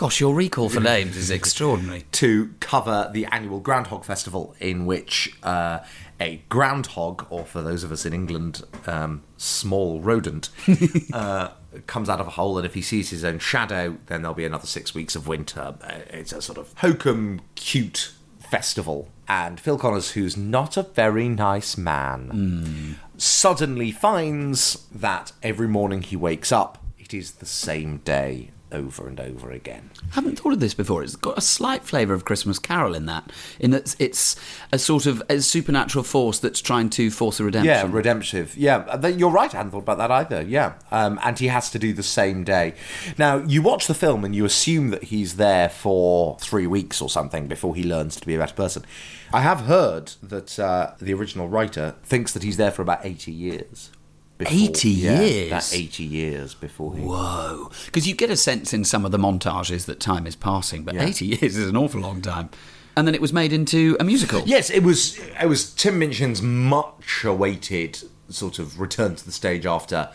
Gosh, 0.00 0.18
your 0.18 0.34
recall 0.34 0.70
for 0.70 0.80
names 0.94 1.14
is 1.14 1.30
extraordinary. 1.30 2.06
to 2.12 2.54
cover 2.58 3.10
the 3.12 3.26
annual 3.26 3.60
Groundhog 3.60 4.02
Festival, 4.06 4.56
in 4.58 4.86
which 4.86 5.36
uh, 5.42 5.80
a 6.18 6.40
groundhog, 6.48 7.26
or 7.28 7.44
for 7.44 7.60
those 7.60 7.84
of 7.84 7.92
us 7.92 8.06
in 8.06 8.14
England, 8.14 8.62
um, 8.86 9.22
small 9.36 10.00
rodent, 10.00 10.48
uh, 11.12 11.48
comes 11.86 12.08
out 12.08 12.18
of 12.18 12.26
a 12.26 12.30
hole, 12.30 12.56
and 12.56 12.64
if 12.64 12.72
he 12.72 12.80
sees 12.80 13.10
his 13.10 13.24
own 13.24 13.40
shadow, 13.40 13.98
then 14.06 14.22
there'll 14.22 14.34
be 14.34 14.46
another 14.46 14.66
six 14.66 14.94
weeks 14.94 15.14
of 15.14 15.28
winter. 15.28 15.74
Uh, 15.82 15.98
It's 16.08 16.32
a 16.32 16.40
sort 16.40 16.56
of 16.56 16.72
hokum 16.78 17.42
cute 17.54 18.12
festival. 18.38 19.10
And 19.28 19.60
Phil 19.60 19.76
Connors, 19.76 20.12
who's 20.12 20.34
not 20.34 20.78
a 20.78 20.82
very 20.82 21.28
nice 21.28 21.76
man, 21.76 22.96
suddenly 23.18 23.92
finds 23.92 24.86
that 24.94 25.32
every 25.42 25.68
morning 25.68 26.00
he 26.00 26.16
wakes 26.16 26.50
up, 26.50 26.82
it 26.98 27.12
is 27.12 27.32
the 27.32 27.44
same 27.44 27.98
day 27.98 28.52
over 28.72 29.06
and 29.06 29.20
over 29.20 29.50
again. 29.50 29.90
I 30.12 30.14
haven't 30.16 30.38
thought 30.38 30.52
of 30.52 30.60
this 30.60 30.74
before. 30.74 31.02
It's 31.02 31.16
got 31.16 31.38
a 31.38 31.40
slight 31.40 31.84
flavour 31.84 32.14
of 32.14 32.24
Christmas 32.24 32.58
Carol 32.58 32.94
in 32.94 33.06
that, 33.06 33.30
in 33.58 33.70
that 33.70 33.96
it's 33.98 34.36
a 34.72 34.78
sort 34.78 35.06
of 35.06 35.22
a 35.28 35.40
supernatural 35.40 36.04
force 36.04 36.38
that's 36.38 36.60
trying 36.60 36.90
to 36.90 37.10
force 37.10 37.40
a 37.40 37.44
redemption. 37.44 37.68
Yeah, 37.68 37.88
redemptive. 37.90 38.56
Yeah, 38.56 39.06
you're 39.08 39.30
right. 39.30 39.52
I 39.54 39.58
hadn't 39.58 39.72
thought 39.72 39.78
about 39.78 39.98
that 39.98 40.10
either. 40.10 40.42
Yeah, 40.42 40.74
um, 40.90 41.18
and 41.22 41.38
he 41.38 41.48
has 41.48 41.70
to 41.70 41.78
do 41.78 41.92
the 41.92 42.02
same 42.02 42.44
day. 42.44 42.74
Now, 43.18 43.38
you 43.38 43.62
watch 43.62 43.86
the 43.86 43.94
film 43.94 44.24
and 44.24 44.34
you 44.34 44.44
assume 44.44 44.90
that 44.90 45.04
he's 45.04 45.36
there 45.36 45.68
for 45.68 46.38
three 46.40 46.66
weeks 46.66 47.00
or 47.00 47.08
something 47.08 47.48
before 47.48 47.74
he 47.74 47.82
learns 47.82 48.16
to 48.16 48.26
be 48.26 48.34
a 48.34 48.38
better 48.38 48.54
person. 48.54 48.84
I 49.32 49.42
have 49.42 49.60
heard 49.60 50.12
that 50.22 50.58
uh, 50.58 50.94
the 51.00 51.14
original 51.14 51.48
writer 51.48 51.94
thinks 52.02 52.32
that 52.32 52.42
he's 52.42 52.56
there 52.56 52.70
for 52.72 52.82
about 52.82 53.04
eighty 53.04 53.32
years. 53.32 53.90
Before- 54.40 54.52
80 54.52 54.88
yeah, 54.90 55.20
years? 55.20 55.46
About 55.48 55.70
eighty 55.74 56.04
years 56.04 56.54
before 56.54 56.96
he. 56.96 57.02
Whoa. 57.02 57.70
Because 57.86 58.06
you 58.08 58.14
get 58.14 58.30
a 58.30 58.36
sense 58.36 58.72
in 58.74 58.84
some 58.84 59.04
of 59.04 59.12
the 59.12 59.18
montages 59.18 59.84
that 59.86 60.00
time 60.00 60.26
is 60.26 60.34
passing, 60.36 60.82
but 60.82 60.94
Yeah. 60.94 61.06
80 61.06 61.26
years 61.40 61.56
is 61.56 61.68
an 61.68 61.76
awful 61.76 62.00
long 62.00 62.20
time. 62.22 62.50
And 62.96 63.06
then 63.06 63.14
it 63.14 63.20
was 63.20 63.32
made 63.32 63.52
into 63.52 63.96
a 64.00 64.04
musical. 64.04 64.42
Yes, 64.46 64.68
it 64.68 64.82
was. 64.82 65.16
It 65.40 65.46
was 65.46 65.72
Tim 65.72 66.00
Minchin's 66.00 66.42
much 66.42 67.22
awaited 67.24 68.02
sort 68.28 68.58
of 68.58 68.80
return 68.80 69.14
to 69.14 69.24
the 69.24 69.30
stage 69.32 69.64
after 69.64 70.10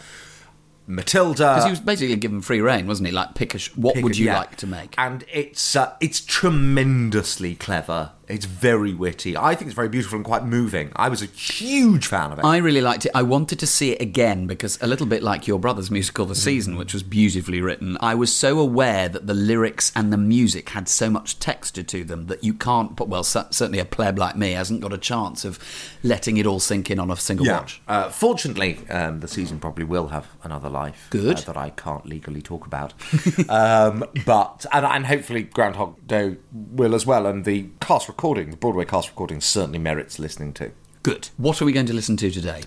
Matilda. 0.85 1.53
Because 1.55 1.63
he 1.65 1.69
was 1.71 1.79
basically 1.79 2.15
given 2.17 2.41
free 2.41 2.61
reign, 2.61 2.85
wasn't 2.85 3.07
he? 3.07 3.13
Like, 3.13 3.33
pick 3.33 3.55
a. 3.55 3.59
Sh- 3.59 3.75
what 3.75 3.95
Pick 3.95 4.03
would 4.03 4.17
you 4.17 4.25
yeah. 4.27 4.37
like 4.39 4.57
to 4.57 4.67
make? 4.67 4.93
And 4.97 5.23
it's 5.31 5.75
uh, 5.75 5.93
it's 5.99 6.19
tremendously 6.19 7.55
clever. 7.55 8.11
It's 8.27 8.45
very 8.45 8.93
witty. 8.93 9.37
I 9.37 9.53
think 9.55 9.67
it's 9.67 9.75
very 9.75 9.89
beautiful 9.89 10.15
and 10.15 10.25
quite 10.25 10.45
moving. 10.45 10.91
I 10.95 11.09
was 11.09 11.21
a 11.21 11.27
huge 11.27 12.07
fan 12.07 12.31
of 12.31 12.39
it. 12.39 12.45
I 12.45 12.57
really 12.57 12.81
liked 12.81 13.05
it. 13.05 13.11
I 13.13 13.21
wanted 13.21 13.59
to 13.59 13.67
see 13.67 13.91
it 13.91 14.01
again 14.01 14.47
because 14.47 14.79
a 14.81 14.87
little 14.87 15.05
bit 15.05 15.21
like 15.21 15.47
your 15.47 15.59
brother's 15.59 15.91
musical, 15.91 16.25
The 16.25 16.33
Mm. 16.33 16.37
Season, 16.37 16.75
which 16.77 16.93
was 16.93 17.03
beautifully 17.03 17.61
written, 17.61 17.97
I 18.01 18.15
was 18.15 18.35
so 18.35 18.59
aware 18.59 19.07
that 19.09 19.27
the 19.27 19.33
lyrics 19.33 19.91
and 19.95 20.11
the 20.11 20.17
music 20.17 20.69
had 20.69 20.89
so 20.89 21.09
much 21.09 21.39
texture 21.39 21.83
to 21.83 22.03
them 22.03 22.25
that 22.27 22.43
you 22.43 22.53
can't 22.53 22.95
put, 22.95 23.07
well, 23.07 23.23
certainly 23.23 23.79
a 23.79 23.85
pleb 23.85 24.17
like 24.17 24.35
me 24.35 24.51
hasn't 24.53 24.81
got 24.81 24.91
a 24.93 24.97
chance 24.97 25.45
of 25.45 25.59
letting 26.03 26.37
it 26.37 26.45
all 26.45 26.59
sink 26.59 26.89
in 26.89 26.99
on 26.99 27.11
a 27.11 27.15
single 27.15 27.45
watch. 27.47 27.81
Uh, 27.87 28.09
fortunately, 28.09 28.79
um, 28.89 29.19
the 29.19 29.27
season 29.27 29.59
probably 29.59 29.85
will 29.85 30.07
have 30.07 30.27
another 30.43 30.69
life. 30.69 31.07
Good. 31.09 31.37
uh, 31.37 31.41
that 31.41 31.57
I 31.57 31.69
can't 31.71 32.05
legally 32.05 32.41
talk 32.41 32.65
about. 32.65 32.93
um, 33.49 34.03
but 34.25 34.65
and, 34.71 34.85
and 34.85 35.05
hopefully 35.05 35.43
Groundhog 35.43 36.07
Day 36.07 36.37
will 36.51 36.95
as 36.95 37.05
well. 37.05 37.25
And 37.25 37.45
the 37.45 37.69
cast 37.81 38.07
recording, 38.15 38.49
the 38.49 38.55
Broadway 38.55 38.85
cast 38.85 39.09
recording, 39.09 39.41
certainly 39.41 39.77
merits 39.77 40.19
listening 40.19 40.53
to. 40.53 40.71
Good. 41.03 41.27
What 41.35 41.61
are 41.61 41.65
we 41.65 41.73
going 41.73 41.85
to 41.87 41.93
listen 41.93 42.15
to 42.15 42.31
today? 42.31 42.63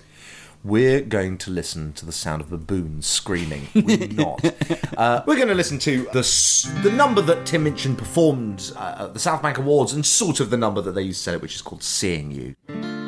We're 0.63 1.01
going 1.01 1.39
to 1.39 1.49
listen 1.49 1.93
to 1.93 2.05
the 2.05 2.11
sound 2.11 2.41
of 2.43 2.51
baboons 2.51 3.07
screaming. 3.07 3.67
We're 3.73 4.07
not. 4.09 4.45
Uh, 4.99 5.23
we're 5.25 5.37
going 5.37 5.47
to 5.47 5.55
listen 5.55 5.79
to 5.79 6.09
the 6.11 6.19
s- 6.19 6.69
the 6.83 6.91
number 6.91 7.21
that 7.21 7.45
Tim 7.45 7.63
Minchin 7.63 7.95
performed 7.95 8.73
uh, 8.75 9.05
at 9.05 9.13
the 9.13 9.19
South 9.19 9.41
Bank 9.41 9.57
Awards, 9.57 9.93
and 9.93 10.05
sort 10.05 10.41
of 10.41 10.49
the 10.49 10.57
number 10.57 10.81
that 10.81 10.91
they 10.91 11.03
used 11.03 11.19
to 11.19 11.23
sell 11.23 11.33
it, 11.35 11.41
which 11.41 11.55
is 11.55 11.61
called 11.61 11.81
"Seeing 11.81 12.31
You." 12.31 12.55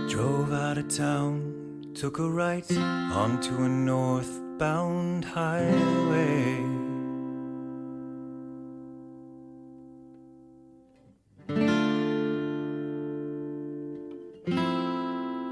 Drove 0.07 0.53
out 0.53 0.77
of 0.77 0.87
town, 0.87 1.91
took 1.93 2.19
a 2.19 2.29
right 2.29 2.65
onto 2.77 3.61
a 3.63 3.67
northbound 3.67 5.25
highway. 5.25 6.80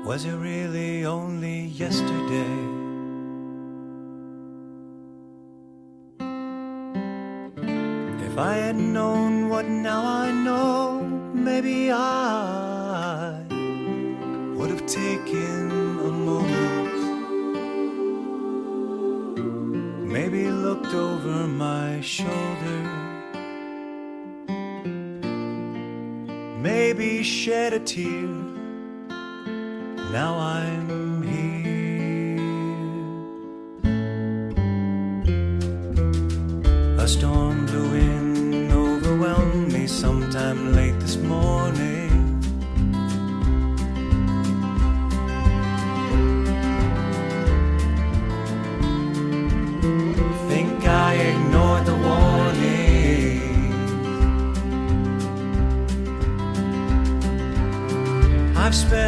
Was 0.09 0.25
it 0.25 0.33
really 0.33 1.05
only 1.05 1.65
yesterday? 1.65 2.57
If 8.25 8.35
I 8.35 8.53
had 8.55 8.75
known 8.75 9.49
what 9.49 9.67
now 9.67 10.01
I 10.03 10.31
know, 10.31 11.01
maybe 11.31 11.91
I 11.91 13.43
would 14.55 14.71
have 14.71 14.87
taken 14.87 15.69
a 15.99 16.11
moment. 16.29 16.97
Maybe 20.11 20.49
looked 20.49 20.95
over 20.95 21.45
my 21.45 22.01
shoulder. 22.01 22.81
Maybe 26.57 27.21
shed 27.21 27.73
a 27.73 27.79
tear. 27.79 28.48
Now 30.11 30.39
I'm 30.39 31.21
here. 31.21 32.39
A 36.97 37.07
storm 37.07 37.67
blew 37.67 37.93
in, 37.93 38.71
overwhelmed 38.71 39.71
me 39.71 39.85
sometime 39.85 40.73
late 40.73 40.88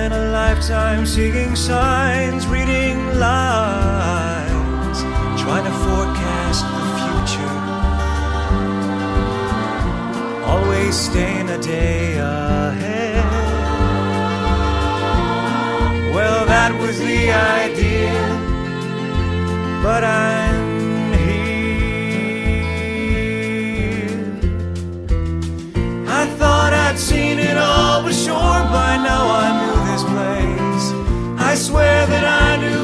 spent 0.02 0.16
a 0.16 0.32
lifetime 0.32 1.06
seeking 1.06 1.56
signs, 1.56 2.48
reading 2.48 2.98
lines, 3.20 5.00
trying 5.40 5.64
to 5.64 5.72
forecast 5.86 6.66
the 6.76 6.84
future. 7.02 7.56
Always 10.44 10.96
staying 10.96 11.50
a 11.52 11.60
day 11.60 12.18
ahead. 12.18 13.26
Well, 16.16 16.46
that 16.48 16.72
was 16.82 16.98
the 16.98 17.32
idea, 17.62 18.18
but 19.84 20.04
I'm 20.04 21.14
here. 21.14 21.62
I 26.08 26.26
thought 26.40 26.74
I'd 26.74 26.98
seen 26.98 27.38
it 27.38 27.56
all, 27.56 28.02
but 28.02 28.16
sure 28.16 28.64
by 28.76 28.98
now 28.98 29.26
I. 29.28 29.51
I 31.52 31.56
swear 31.56 32.06
that 32.08 32.24
I 32.24 32.56
knew 32.56 32.81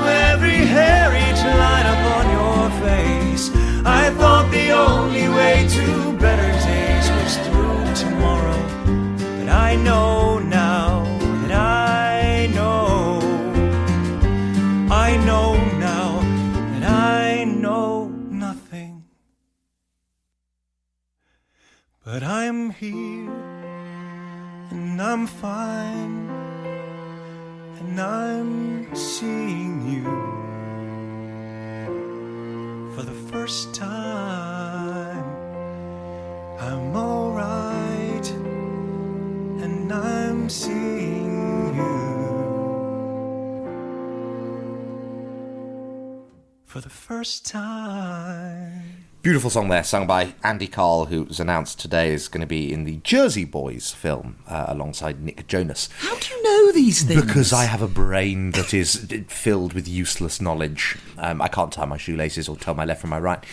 first 47.18 47.48
time. 47.48 48.87
Beautiful 49.28 49.50
song 49.50 49.68
there, 49.68 49.84
sung 49.84 50.08
by 50.08 50.36
Andy 50.42 50.68
Karl, 50.68 51.08
who 51.08 51.24
was 51.24 51.42
announced 51.42 51.82
today 51.82 52.14
is 52.14 52.30
going 52.30 52.40
to 52.40 52.48
be 52.48 52.72
in 52.72 52.86
the 52.86 53.02
Jersey 53.04 53.44
Boys 53.44 53.92
film 53.92 54.38
uh, 54.48 54.68
alongside 54.70 55.22
Nick 55.22 55.46
Jonas. 55.48 55.90
How 56.00 56.18
do 56.18 56.34
you 56.34 56.44
know 56.44 56.72
these 56.72 57.04
things? 57.04 57.26
Because 57.26 57.52
I 57.52 57.66
have 57.66 57.82
a 57.82 57.90
brain 57.90 58.52
that 58.52 58.74
is 58.74 59.06
filled 59.28 59.74
with 59.74 59.86
useless 59.86 60.40
knowledge. 60.40 60.98
Um, 61.18 61.42
I 61.42 61.50
can't 61.50 61.74
tie 61.74 61.84
my 61.84 61.98
shoelaces 61.98 62.48
or 62.48 62.56
tell 62.56 62.74
my 62.74 62.86
left 62.86 63.02
from 63.02 63.10
my 63.10 63.20
right. 63.20 63.44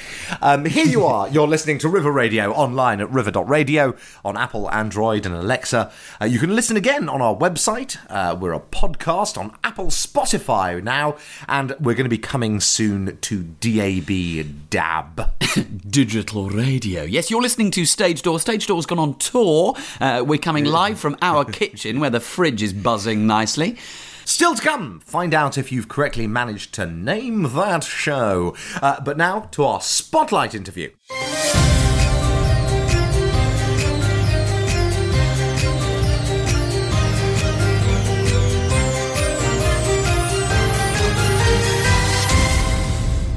Um, 0.41 0.65
here 0.65 0.87
you 0.87 1.07
are. 1.07 1.29
You're 1.29 1.49
listening 1.49 1.79
to 1.79 1.89
River 1.89 2.13
Radio 2.13 2.53
online 2.53 3.01
at 3.01 3.11
river.radio 3.11 3.97
on 4.25 4.37
Apple, 4.37 4.71
Android, 4.71 5.27
and 5.27 5.35
Alexa. 5.35 5.91
Uh, 6.23 6.27
you 6.27 6.39
can 6.39 6.55
listen 6.55 6.77
again 6.77 7.09
on 7.09 7.21
our 7.21 7.35
website. 7.35 7.99
Uh, 8.09 8.37
we're 8.37 8.53
a 8.53 8.61
podcast 8.61 9.37
on 9.37 9.57
Apple, 9.65 9.87
Spotify 9.87 10.81
now, 10.81 11.17
and 11.49 11.75
we're 11.81 11.95
going 11.95 12.05
to 12.05 12.09
be 12.09 12.17
coming 12.17 12.61
soon 12.61 13.19
to 13.23 13.43
DAB 13.43 14.71
DAB. 14.71 15.33
Digital 15.65 16.51
radio. 16.51 17.03
Yes, 17.03 17.31
you're 17.31 17.43
listening 17.43 17.71
to 17.73 17.85
Stage 17.85 18.23
Door. 18.23 18.41
Stage 18.41 18.67
Door's 18.67 18.87
gone 18.87 18.99
on 18.99 19.15
tour. 19.19 19.75
Uh, 20.01 20.23
we're 20.27 20.39
coming 20.39 20.65
live 20.65 20.99
from 20.99 21.17
our 21.23 21.45
kitchen 21.61 22.01
where 22.01 22.11
the 22.11 22.21
fridge 22.21 22.63
is 22.63 22.73
buzzing 22.73 23.27
nicely. 23.27 23.77
Still 24.25 24.55
to 24.55 24.63
come, 24.63 25.01
find 25.01 25.35
out 25.35 25.59
if 25.59 25.71
you've 25.71 25.89
correctly 25.89 26.27
managed 26.27 26.73
to 26.75 26.87
name 26.87 27.43
that 27.55 27.85
show. 27.85 28.57
Uh, 28.81 29.01
but 29.01 29.17
now 29.17 29.41
to 29.53 29.65
our 29.65 29.81
spotlight 29.81 30.55
interview. 30.55 30.91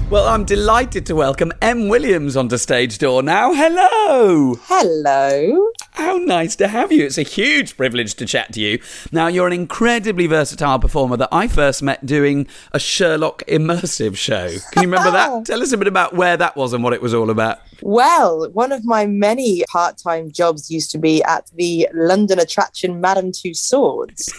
Well, 0.09 0.25
I'm 0.25 0.45
delighted 0.45 1.05
to 1.07 1.15
welcome 1.15 1.51
Em 1.61 1.89
Williams 1.89 2.37
onto 2.37 2.55
Stage 2.55 2.97
Door 2.97 3.23
now. 3.23 3.53
Hello! 3.53 4.55
Hello. 4.63 5.71
How 5.91 6.15
nice 6.15 6.55
to 6.57 6.69
have 6.69 6.93
you. 6.93 7.03
It's 7.03 7.17
a 7.17 7.23
huge 7.23 7.75
privilege 7.75 8.13
to 8.15 8.25
chat 8.25 8.53
to 8.53 8.61
you. 8.61 8.79
Now, 9.11 9.27
you're 9.27 9.47
an 9.47 9.53
incredibly 9.53 10.25
versatile 10.25 10.79
performer 10.79 11.17
that 11.17 11.27
I 11.33 11.49
first 11.49 11.83
met 11.83 12.05
doing 12.05 12.47
a 12.71 12.79
Sherlock 12.79 13.43
immersive 13.49 14.15
show. 14.15 14.47
Can 14.71 14.83
you 14.83 14.89
remember 14.89 15.11
that? 15.11 15.45
Tell 15.45 15.61
us 15.61 15.73
a 15.73 15.77
bit 15.77 15.89
about 15.89 16.13
where 16.13 16.37
that 16.37 16.55
was 16.55 16.71
and 16.71 16.85
what 16.85 16.93
it 16.93 17.01
was 17.01 17.13
all 17.13 17.29
about. 17.29 17.59
Well, 17.81 18.49
one 18.51 18.71
of 18.71 18.85
my 18.85 19.05
many 19.05 19.65
part 19.69 19.97
time 19.97 20.31
jobs 20.31 20.71
used 20.71 20.89
to 20.91 20.97
be 20.97 21.21
at 21.23 21.51
the 21.55 21.89
London 21.93 22.39
attraction 22.39 23.01
Madame 23.01 23.33
Tussauds, 23.33 24.31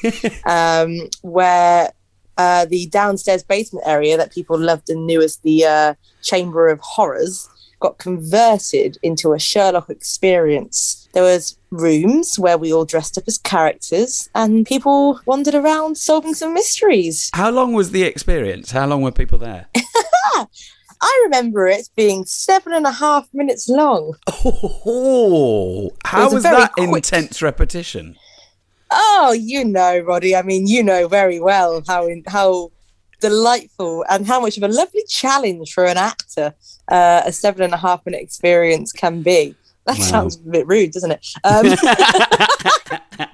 um, 0.47 1.11
where 1.21 1.93
uh, 2.39 2.65
the 2.65 2.87
downstairs 2.87 3.43
basement 3.43 3.87
area 3.87 4.17
that 4.17 4.33
people 4.33 4.59
loved 4.59 4.89
and 4.89 5.07
knew 5.07 5.21
as 5.21 5.37
the 5.39 5.65
uh, 5.65 5.95
Chamber 6.23 6.69
of 6.69 6.81
Horrors 6.81 7.49
got 7.81 7.99
converted 7.99 8.99
into 9.03 9.33
a 9.33 9.39
Sherlock 9.39 9.89
experience. 9.91 11.09
There 11.13 11.23
was 11.23 11.57
rooms 11.71 12.39
where 12.39 12.59
we 12.59 12.73
all 12.73 12.85
dressed 12.85 13.19
up 13.19 13.25
as 13.27 13.39
characters 13.39 14.29
and 14.35 14.67
people 14.67 15.21
wandered 15.27 15.55
around 15.55 15.97
solving 15.97 16.35
some 16.35 16.55
mysteries. 16.55 17.31
How 17.35 17.51
long 17.51 17.75
was 17.75 17.91
the 17.91 18.03
experience? 18.03 18.73
How 18.73 18.87
long 18.87 19.03
were 19.03 19.13
people 19.13 19.39
there? 19.39 19.67
I 21.01 21.21
remember 21.25 21.69
it 21.69 21.89
being 21.95 22.25
seven 22.25 22.73
and 22.73 22.85
a 22.87 22.91
half 22.91 23.29
minutes 23.33 23.69
long. 23.69 24.15
Oh, 24.45 25.91
how 26.05 26.25
was 26.25 26.35
was 26.35 26.43
that 26.43 26.73
quick- 26.73 26.89
intense 26.89 27.41
repetition? 27.43 28.17
Oh, 28.91 29.33
you 29.39 29.65
know, 29.65 29.99
Roddy. 30.01 30.35
I 30.35 30.43
mean, 30.43 30.67
you 30.67 30.83
know 30.83 31.09
very 31.09 31.41
well 31.41 31.83
how 31.87 32.07
in, 32.07 32.23
how 32.27 32.71
delightful 33.21 34.05
and 34.09 34.27
how 34.27 34.41
much 34.41 34.57
of 34.57 34.63
a 34.63 34.69
lovely 34.69 35.03
challenge 35.09 35.73
for 35.75 35.85
an 35.85 35.97
actor 35.97 36.55
uh, 36.91 37.23
a 37.27 37.33
seven 37.33 37.63
and 37.63 37.75
a 37.75 37.77
half 37.77 38.05
minute 38.07 38.23
experience 38.23 38.93
can 38.93 39.23
be. 39.23 39.55
That 39.87 39.99
Wow. 39.99 40.05
sounds 40.05 40.37
a 40.37 40.41
bit 40.41 40.67
rude, 40.67 40.93
doesn't 40.93 41.11
it? 41.13 41.27
Um, 41.45 41.65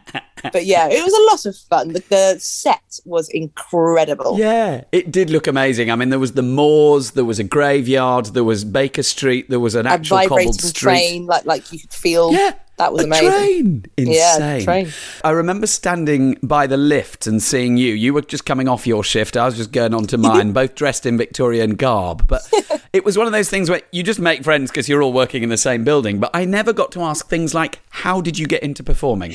but 0.53 0.67
yeah, 0.67 0.89
it 0.89 1.03
was 1.03 1.13
a 1.13 1.33
lot 1.33 1.47
of 1.47 1.57
fun. 1.57 1.89
The, 1.89 2.03
the 2.09 2.37
set 2.39 3.01
was 3.05 3.29
incredible. 3.31 4.39
Yeah, 4.39 4.85
it 4.93 5.11
did 5.11 5.31
look 5.31 5.47
amazing. 5.47 5.91
I 5.91 5.97
mean, 5.97 6.11
there 6.11 6.19
was 6.19 6.33
the 6.33 6.43
moors, 6.43 7.13
there 7.13 7.25
was 7.25 7.39
a 7.39 7.45
graveyard, 7.45 8.27
there 8.27 8.45
was 8.45 8.65
Baker 8.65 9.03
Street, 9.03 9.49
there 9.51 9.61
was 9.61 9.75
an 9.75 9.87
A 9.87 9.91
actual 9.91 10.19
vibrating 10.19 10.49
cobbled 10.53 10.61
street. 10.61 10.91
train, 10.93 11.27
like 11.27 11.45
like 11.45 11.73
you 11.73 11.81
could 11.81 11.93
feel. 11.93 12.33
Yeah, 12.33 12.53
that 12.77 12.93
was 12.93 13.03
a 13.03 13.07
amazing. 13.07 13.29
train. 13.31 13.85
Yeah, 13.97 14.35
Insane. 14.35 14.65
train. 14.65 14.93
I 15.23 15.31
remember 15.31 15.67
standing 15.67 16.37
by 16.43 16.67
the 16.67 16.77
lift 16.77 17.27
and 17.27 17.43
seeing 17.43 17.77
you. 17.77 17.93
You 17.93 18.13
were 18.15 18.23
just 18.23 18.45
coming 18.45 18.69
off 18.69 18.87
your 18.87 19.05
shift. 19.05 19.37
I 19.37 19.45
was 19.47 19.57
just 19.57 19.71
going 19.73 19.95
on 19.95 20.07
to 20.09 20.19
mine, 20.19 20.53
both 20.53 20.75
dressed 20.75 21.07
in 21.07 21.17
Victorian 21.17 21.77
garb. 21.77 22.27
But 22.27 22.43
it 22.93 23.05
was 23.05 23.17
one 23.17 23.27
of 23.27 23.33
those 23.33 23.49
things 23.49 23.71
where 23.71 23.83
you 23.93 24.03
just 24.03 24.19
make 24.21 24.43
friends 24.43 24.71
because 24.71 24.89
you're 24.89 25.03
all 25.03 25.13
working 25.13 25.43
in 25.43 25.49
the 25.51 25.57
same 25.57 25.85
building. 25.85 26.19
But 26.19 26.31
I 26.35 26.45
never 26.45 26.73
got 26.73 26.91
to 26.93 27.03
ask 27.03 27.29
things 27.29 27.55
like, 27.55 27.81
how 27.91 28.21
did 28.21 28.39
you 28.39 28.47
get 28.47 28.63
into 28.63 28.83
performing? 28.83 29.35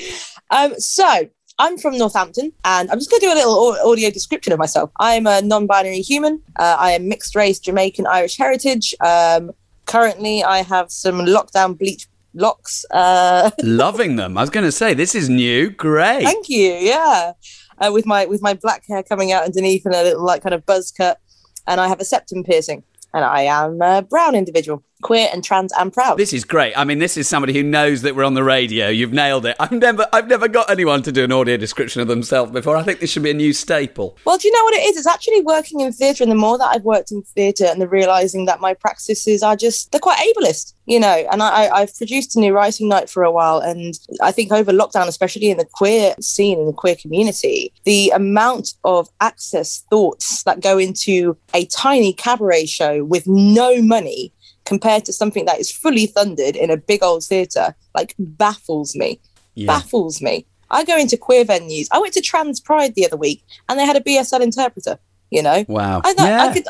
Um, 0.51 0.73
so 0.77 1.29
I'm 1.59 1.77
from 1.77 1.97
Northampton, 1.97 2.51
and 2.65 2.89
I'm 2.89 2.99
just 2.99 3.09
going 3.09 3.19
to 3.21 3.27
do 3.27 3.33
a 3.33 3.35
little 3.35 3.77
audio 3.91 4.09
description 4.09 4.53
of 4.53 4.59
myself. 4.59 4.91
I'm 4.99 5.27
a 5.27 5.41
non-binary 5.41 6.01
human. 6.01 6.41
Uh, 6.57 6.75
I 6.79 6.91
am 6.91 7.07
mixed 7.07 7.35
race, 7.35 7.59
Jamaican, 7.59 8.07
Irish 8.07 8.37
heritage. 8.37 8.95
Um, 9.01 9.51
currently, 9.85 10.43
I 10.43 10.61
have 10.63 10.89
some 10.91 11.19
lockdown 11.19 11.77
bleach 11.77 12.07
locks. 12.33 12.85
Uh, 12.91 13.51
Loving 13.63 14.15
them. 14.15 14.37
I 14.37 14.41
was 14.41 14.49
going 14.49 14.65
to 14.65 14.71
say, 14.71 14.93
this 14.93 15.15
is 15.15 15.29
new. 15.29 15.69
Great. 15.69 16.23
thank 16.23 16.49
you. 16.49 16.73
Yeah, 16.73 17.33
uh, 17.79 17.91
with 17.91 18.05
my 18.05 18.25
with 18.25 18.41
my 18.41 18.53
black 18.53 18.83
hair 18.87 19.03
coming 19.03 19.31
out 19.31 19.43
underneath 19.43 19.85
and 19.85 19.95
a 19.95 20.03
little 20.03 20.23
like 20.25 20.43
kind 20.43 20.55
of 20.55 20.65
buzz 20.65 20.91
cut, 20.91 21.19
and 21.67 21.79
I 21.79 21.87
have 21.87 21.99
a 21.99 22.05
septum 22.05 22.43
piercing. 22.43 22.83
And 23.11 23.25
I 23.25 23.41
am 23.41 23.81
a 23.81 24.03
brown 24.03 24.35
individual, 24.35 24.83
queer 25.01 25.29
and 25.31 25.43
trans 25.43 25.71
and 25.73 25.93
proud. 25.93 26.17
This 26.17 26.33
is 26.33 26.43
great. 26.43 26.77
I 26.77 26.83
mean, 26.83 26.99
this 26.99 27.15
is 27.17 27.27
somebody 27.27 27.53
who 27.53 27.63
knows 27.63 28.01
that 28.01 28.15
we're 28.15 28.23
on 28.25 28.33
the 28.33 28.43
radio. 28.43 28.89
You've 28.89 29.13
nailed 29.13 29.45
it. 29.45 29.55
I've 29.59 29.71
never, 29.71 30.07
I've 30.11 30.27
never 30.27 30.47
got 30.47 30.69
anyone 30.69 31.01
to 31.03 31.11
do 31.11 31.23
an 31.23 31.31
audio 31.31 31.57
description 31.57 32.01
of 32.01 32.07
themselves 32.07 32.51
before. 32.51 32.75
I 32.75 32.83
think 32.83 32.99
this 32.99 33.09
should 33.09 33.23
be 33.23 33.31
a 33.31 33.33
new 33.33 33.53
staple. 33.53 34.17
Well, 34.25 34.37
do 34.37 34.47
you 34.47 34.53
know 34.53 34.63
what 34.63 34.73
it 34.73 34.83
is? 34.89 34.97
It's 34.97 35.07
actually 35.07 35.41
working 35.41 35.79
in 35.79 35.91
theatre, 35.93 36.23
and 36.23 36.31
the 36.31 36.35
more 36.35 36.57
that 36.57 36.65
I've 36.75 36.83
worked 36.83 37.11
in 37.11 37.21
theatre, 37.23 37.65
and 37.65 37.81
the 37.81 37.87
realizing 37.87 38.45
that 38.45 38.59
my 38.59 38.73
practices 38.73 39.41
are 39.41 39.55
just 39.55 39.91
they're 39.91 39.99
quite 40.01 40.19
ableist, 40.35 40.73
you 40.85 40.99
know. 40.99 41.25
And 41.31 41.41
I, 41.41 41.65
I- 41.65 41.79
I've 41.79 41.95
produced 41.95 42.35
a 42.35 42.39
new 42.39 42.53
writing 42.53 42.89
night 42.89 43.09
for 43.09 43.23
a 43.23 43.31
while, 43.31 43.59
and 43.59 43.93
I 44.21 44.31
think 44.31 44.51
over 44.51 44.71
lockdown, 44.73 45.07
especially 45.07 45.49
in 45.49 45.57
the 45.57 45.65
queer 45.65 46.13
scene 46.19 46.59
in 46.59 46.65
the 46.65 46.73
queer 46.73 46.95
community, 46.95 47.71
the 47.85 48.09
amount 48.09 48.73
of 48.83 49.07
access 49.21 49.83
thoughts 49.89 50.43
that 50.43 50.59
go 50.61 50.77
into 50.77 51.37
a 51.53 51.65
tiny 51.67 52.11
cabaret 52.13 52.65
show 52.65 53.03
with 53.05 53.25
no 53.27 53.81
money 53.81 54.33
compared 54.69 55.03
to 55.05 55.11
something 55.21 55.45
that 55.45 55.59
is 55.59 55.69
fully 55.83 56.05
thundered 56.15 56.55
in 56.63 56.69
a 56.69 56.77
big 56.77 57.01
old 57.03 57.23
theatre, 57.31 57.69
like 57.97 58.13
baffles 58.19 58.95
me 59.01 59.19
Yeah. 59.55 59.67
baffles 59.73 60.21
me. 60.21 60.45
I 60.71 60.83
go 60.91 60.95
into 61.03 61.17
queer 61.17 61.43
venues. 61.53 61.87
I 61.91 61.97
went 61.99 62.13
to 62.13 62.21
Trans 62.21 62.59
Pride 62.59 62.93
the 62.95 63.05
other 63.07 63.17
week, 63.17 63.39
and 63.67 63.73
they 63.79 63.85
had 63.85 63.95
a 64.01 64.01
BSL 64.07 64.41
interpreter. 64.49 64.95
You 65.31 65.41
know, 65.47 65.59
Wow. 65.67 66.01
I, 66.05 66.13
thought 66.13 66.27
Yeah. 66.29 66.43
I 66.45 66.53
could 66.53 66.67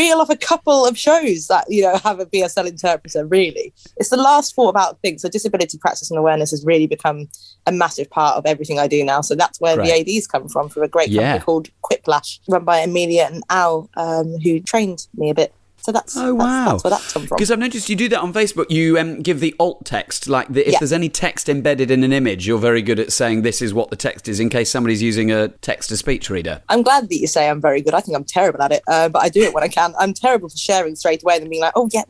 reel 0.00 0.18
off 0.22 0.30
a 0.30 0.36
couple 0.50 0.80
of 0.86 0.94
shows 0.98 1.46
that 1.52 1.64
you 1.74 1.82
know 1.84 1.96
have 2.08 2.18
a 2.20 2.26
BSL 2.26 2.66
interpreter. 2.74 3.24
Really, 3.38 3.66
it's 3.96 4.10
the 4.10 4.16
last 4.30 4.54
thought 4.54 4.70
about 4.76 5.00
things. 5.02 5.22
So 5.22 5.28
disability 5.28 5.76
practice 5.78 6.10
and 6.10 6.18
awareness 6.18 6.50
has 6.50 6.64
really 6.64 6.88
become 6.96 7.28
a 7.66 7.72
massive 7.72 8.08
part 8.18 8.34
of 8.38 8.44
everything 8.46 8.78
I 8.84 8.88
do 8.96 9.04
now. 9.04 9.20
So 9.28 9.34
that's 9.42 9.60
where 9.60 9.76
Great. 9.76 9.86
the 9.86 9.92
ADs 10.18 10.26
come 10.26 10.48
from, 10.48 10.68
from 10.68 10.82
a 10.82 10.88
great 10.96 11.10
Yeah. 11.10 11.22
company 11.22 11.44
called 11.46 11.66
Quiplash, 11.88 12.30
run 12.48 12.64
by 12.64 12.78
Amelia 12.80 13.24
and 13.30 13.42
Al, 13.50 13.88
um, 13.96 14.28
who 14.44 14.52
trained 14.60 15.00
me 15.20 15.30
a 15.30 15.34
bit. 15.34 15.52
So 15.86 15.92
that's 15.92 16.16
Oh 16.16 16.36
that's, 16.36 16.44
wow! 16.44 16.64
that's 16.72 16.82
where 16.82 16.90
that's 16.90 17.12
come 17.12 17.26
from. 17.28 17.36
Because 17.36 17.52
I've 17.52 17.60
noticed 17.60 17.88
you 17.88 17.94
do 17.94 18.08
that 18.08 18.18
on 18.18 18.32
Facebook. 18.32 18.68
You 18.70 18.98
um, 18.98 19.22
give 19.22 19.38
the 19.38 19.54
alt 19.60 19.84
text, 19.84 20.26
like 20.28 20.48
the, 20.48 20.66
if 20.66 20.72
Yeah. 20.72 20.78
there's 20.80 20.92
any 20.92 21.08
text 21.08 21.48
embedded 21.48 21.92
in 21.92 22.02
an 22.02 22.12
image, 22.12 22.44
you're 22.44 22.58
very 22.58 22.82
good 22.82 22.98
at 22.98 23.12
saying 23.12 23.42
this 23.42 23.62
is 23.62 23.72
what 23.72 23.90
the 23.90 23.94
text 23.96 24.26
is, 24.26 24.40
in 24.40 24.48
case 24.48 24.68
somebody's 24.68 25.00
using 25.00 25.30
a 25.30 25.46
text-to-speech 25.46 26.28
reader. 26.28 26.60
I'm 26.68 26.82
glad 26.82 27.08
that 27.08 27.14
you 27.14 27.28
say 27.28 27.48
I'm 27.48 27.60
very 27.60 27.82
good. 27.82 27.94
I 27.94 28.00
think 28.00 28.16
I'm 28.16 28.24
terrible 28.24 28.60
at 28.62 28.72
it, 28.72 28.82
uh, 28.88 29.08
but 29.10 29.22
I 29.22 29.28
do 29.28 29.42
it 29.42 29.54
when 29.54 29.62
I 29.62 29.68
can. 29.68 29.94
I'm 29.96 30.12
terrible 30.12 30.48
for 30.48 30.56
sharing 30.56 30.96
straight 30.96 31.22
away 31.22 31.36
and 31.36 31.48
being 31.48 31.62
like, 31.62 31.74
oh, 31.76 31.88
yeah. 31.92 32.02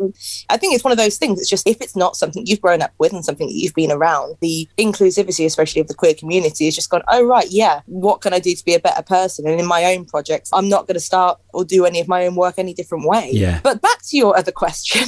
I 0.48 0.56
think 0.56 0.74
it's 0.74 0.82
one 0.82 0.92
of 0.92 0.96
those 0.96 1.18
things. 1.18 1.38
It's 1.38 1.50
just 1.50 1.68
if 1.68 1.82
it's 1.82 1.96
not 1.96 2.16
something 2.16 2.46
you've 2.46 2.62
grown 2.62 2.80
up 2.80 2.94
with 2.96 3.12
and 3.12 3.22
something 3.26 3.46
that 3.46 3.56
you've 3.56 3.74
been 3.74 3.92
around, 3.92 4.36
the 4.40 4.66
inclusivity, 4.78 5.44
especially 5.44 5.82
of 5.82 5.88
the 5.88 5.94
queer 5.94 6.14
community, 6.14 6.64
has 6.64 6.74
just 6.74 6.88
gone, 6.88 7.02
oh, 7.08 7.26
right, 7.26 7.48
yeah, 7.50 7.82
what 7.84 8.22
can 8.22 8.32
I 8.32 8.38
do 8.38 8.54
to 8.54 8.64
be 8.64 8.72
a 8.72 8.80
better 8.80 9.02
person? 9.02 9.46
And 9.46 9.60
in 9.60 9.66
my 9.66 9.84
own 9.84 10.06
projects, 10.06 10.48
I'm 10.54 10.70
not 10.70 10.86
going 10.86 10.94
to 10.94 11.00
start 11.00 11.38
or 11.56 11.64
do 11.64 11.86
any 11.86 12.00
of 12.00 12.06
my 12.06 12.26
own 12.26 12.34
work 12.34 12.56
any 12.58 12.74
different 12.74 13.08
way. 13.08 13.30
Yeah. 13.32 13.60
But 13.62 13.80
back 13.80 14.02
to 14.02 14.16
your 14.16 14.36
other 14.36 14.52
question, 14.52 15.02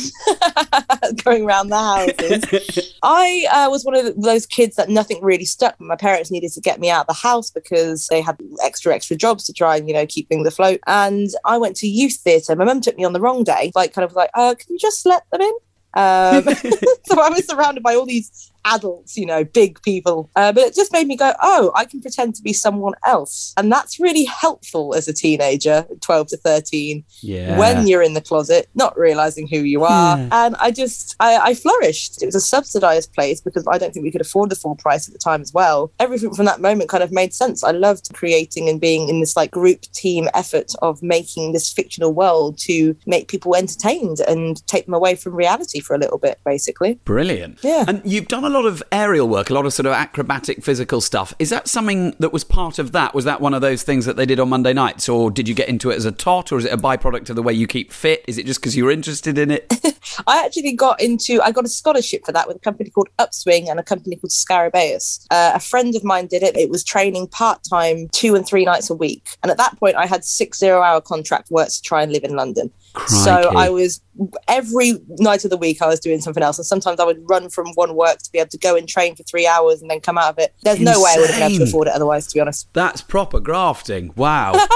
going 1.24 1.44
around 1.44 1.68
the 1.68 1.76
houses. 1.76 2.96
I 3.02 3.46
uh, 3.52 3.70
was 3.70 3.84
one 3.84 3.94
of 3.94 4.16
those 4.16 4.46
kids 4.46 4.76
that 4.76 4.88
nothing 4.88 5.22
really 5.22 5.44
stuck. 5.44 5.78
My 5.78 5.94
parents 5.94 6.30
needed 6.30 6.50
to 6.52 6.60
get 6.62 6.80
me 6.80 6.88
out 6.88 7.02
of 7.02 7.06
the 7.08 7.12
house 7.12 7.50
because 7.50 8.06
they 8.06 8.22
had 8.22 8.38
extra, 8.64 8.94
extra 8.94 9.14
jobs 9.14 9.44
to 9.44 9.52
try 9.52 9.76
and, 9.76 9.86
you 9.86 9.92
know, 9.92 10.06
keep 10.06 10.26
things 10.30 10.48
afloat. 10.48 10.80
And 10.86 11.28
I 11.44 11.58
went 11.58 11.76
to 11.76 11.86
youth 11.86 12.16
theatre. 12.16 12.56
My 12.56 12.64
mum 12.64 12.80
took 12.80 12.96
me 12.96 13.04
on 13.04 13.12
the 13.12 13.20
wrong 13.20 13.44
day, 13.44 13.70
like, 13.74 13.92
kind 13.92 14.06
of 14.06 14.14
like, 14.14 14.30
uh, 14.32 14.54
can 14.58 14.66
you 14.70 14.78
just 14.78 15.04
let 15.04 15.24
them 15.30 15.42
in? 15.42 15.52
Um, 15.94 16.44
so 17.04 17.20
I 17.20 17.28
was 17.28 17.46
surrounded 17.46 17.82
by 17.82 17.94
all 17.94 18.06
these 18.06 18.50
adults, 18.74 19.16
you 19.16 19.26
know, 19.26 19.44
big 19.44 19.80
people. 19.82 20.30
Uh, 20.36 20.52
but 20.52 20.62
it 20.64 20.74
just 20.74 20.92
made 20.92 21.06
me 21.06 21.16
go, 21.16 21.32
oh, 21.42 21.72
I 21.74 21.84
can 21.84 22.00
pretend 22.00 22.34
to 22.36 22.42
be 22.42 22.52
someone 22.52 22.94
else. 23.06 23.54
And 23.56 23.70
that's 23.72 23.98
really 24.00 24.24
helpful 24.24 24.94
as 24.94 25.08
a 25.08 25.12
teenager, 25.12 25.86
12 26.00 26.28
to 26.28 26.36
13, 26.36 27.04
Yeah. 27.22 27.58
when 27.58 27.86
you're 27.86 28.02
in 28.02 28.14
the 28.14 28.20
closet, 28.20 28.68
not 28.74 28.96
realizing 28.98 29.46
who 29.48 29.58
you 29.60 29.84
are. 29.84 30.18
And 30.32 30.56
I 30.56 30.70
just, 30.70 31.16
I, 31.20 31.38
I 31.38 31.54
flourished. 31.54 32.22
It 32.22 32.26
was 32.26 32.34
a 32.34 32.40
subsidized 32.40 33.12
place 33.12 33.40
because 33.40 33.66
I 33.70 33.78
don't 33.78 33.92
think 33.92 34.04
we 34.04 34.10
could 34.12 34.20
afford 34.20 34.50
the 34.50 34.56
full 34.56 34.76
price 34.76 35.08
at 35.08 35.12
the 35.12 35.18
time 35.18 35.40
as 35.40 35.52
well. 35.52 35.92
Everything 35.98 36.34
from 36.34 36.46
that 36.46 36.60
moment 36.60 36.88
kind 36.90 37.02
of 37.02 37.12
made 37.12 37.32
sense. 37.34 37.64
I 37.64 37.70
loved 37.70 38.08
creating 38.14 38.68
and 38.68 38.80
being 38.80 39.08
in 39.08 39.20
this 39.20 39.36
like 39.36 39.50
group 39.50 39.82
team 39.92 40.28
effort 40.34 40.72
of 40.82 41.02
making 41.02 41.52
this 41.52 41.72
fictional 41.72 42.12
world 42.12 42.58
to 42.58 42.96
make 43.06 43.28
people 43.28 43.54
entertained 43.56 44.20
and 44.20 44.66
take 44.66 44.84
them 44.86 44.94
away 44.94 45.14
from 45.14 45.34
reality 45.34 45.80
for 45.80 45.94
a 45.94 45.98
little 45.98 46.18
bit, 46.18 46.38
basically. 46.44 46.94
Brilliant. 47.04 47.58
Yeah. 47.62 47.84
And 47.88 48.02
you've 48.04 48.28
done 48.28 48.44
a 48.44 48.48
lot 48.48 48.57
of 48.66 48.82
aerial 48.92 49.28
work, 49.28 49.50
a 49.50 49.54
lot 49.54 49.66
of 49.66 49.72
sort 49.72 49.86
of 49.86 49.92
acrobatic 49.92 50.62
physical 50.62 51.00
stuff. 51.00 51.34
Is 51.38 51.50
that 51.50 51.68
something 51.68 52.14
that 52.18 52.32
was 52.32 52.44
part 52.44 52.78
of 52.78 52.92
that? 52.92 53.14
Was 53.14 53.24
that 53.24 53.40
one 53.40 53.54
of 53.54 53.60
those 53.60 53.82
things 53.82 54.06
that 54.06 54.16
they 54.16 54.26
did 54.26 54.40
on 54.40 54.48
Monday 54.48 54.72
nights? 54.72 55.08
Or 55.08 55.30
did 55.30 55.48
you 55.48 55.54
get 55.54 55.68
into 55.68 55.90
it 55.90 55.96
as 55.96 56.04
a 56.04 56.12
tot? 56.12 56.52
Or 56.52 56.58
is 56.58 56.64
it 56.64 56.72
a 56.72 56.76
byproduct 56.76 57.30
of 57.30 57.36
the 57.36 57.42
way 57.42 57.52
you 57.52 57.66
keep 57.66 57.92
fit? 57.92 58.24
Is 58.26 58.38
it 58.38 58.46
just 58.46 58.60
because 58.60 58.76
you 58.76 58.84
were 58.84 58.90
interested 58.90 59.38
in 59.38 59.50
it? 59.50 59.72
I 60.26 60.44
actually 60.44 60.72
got 60.72 61.00
into, 61.00 61.40
I 61.42 61.52
got 61.52 61.64
a 61.64 61.68
scholarship 61.68 62.24
for 62.24 62.32
that 62.32 62.48
with 62.48 62.56
a 62.56 62.60
company 62.60 62.90
called 62.90 63.08
Upswing 63.18 63.68
and 63.68 63.78
a 63.78 63.82
company 63.82 64.16
called 64.16 64.30
Scarabeus. 64.30 65.26
Uh, 65.30 65.52
a 65.54 65.60
friend 65.60 65.94
of 65.94 66.04
mine 66.04 66.26
did 66.26 66.42
it. 66.42 66.56
It 66.56 66.70
was 66.70 66.84
training 66.84 67.28
part 67.28 67.62
time, 67.68 68.08
two 68.12 68.34
and 68.34 68.46
three 68.46 68.64
nights 68.64 68.90
a 68.90 68.94
week. 68.94 69.26
And 69.42 69.50
at 69.50 69.58
that 69.58 69.78
point, 69.78 69.96
I 69.96 70.06
had 70.06 70.24
six 70.24 70.58
zero 70.58 70.82
hour 70.82 71.00
contract 71.00 71.50
works 71.50 71.76
to 71.76 71.82
try 71.82 72.02
and 72.02 72.12
live 72.12 72.24
in 72.24 72.34
London. 72.34 72.70
So 73.06 73.52
I 73.56 73.68
was 73.70 74.00
every 74.48 74.94
night 75.18 75.44
of 75.44 75.50
the 75.50 75.56
week, 75.56 75.80
I 75.80 75.86
was 75.86 76.00
doing 76.00 76.20
something 76.20 76.42
else. 76.42 76.58
And 76.58 76.66
sometimes 76.66 77.00
I 77.00 77.04
would 77.04 77.28
run 77.28 77.48
from 77.48 77.68
one 77.74 77.94
work 77.94 78.18
to 78.18 78.32
be 78.32 78.38
able 78.38 78.50
to 78.50 78.58
go 78.58 78.76
and 78.76 78.88
train 78.88 79.14
for 79.14 79.22
three 79.22 79.46
hours 79.46 79.80
and 79.80 79.90
then 79.90 80.00
come 80.00 80.18
out 80.18 80.30
of 80.30 80.38
it. 80.38 80.54
There's 80.62 80.80
no 80.80 81.02
way 81.02 81.14
I 81.14 81.18
would 81.18 81.30
have 81.30 81.38
been 81.38 81.52
able 81.52 81.64
to 81.64 81.68
afford 81.70 81.88
it 81.88 81.94
otherwise, 81.94 82.26
to 82.28 82.34
be 82.34 82.40
honest. 82.40 82.68
That's 82.72 83.00
proper 83.00 83.40
grafting. 83.40 84.12
Wow. 84.16 84.54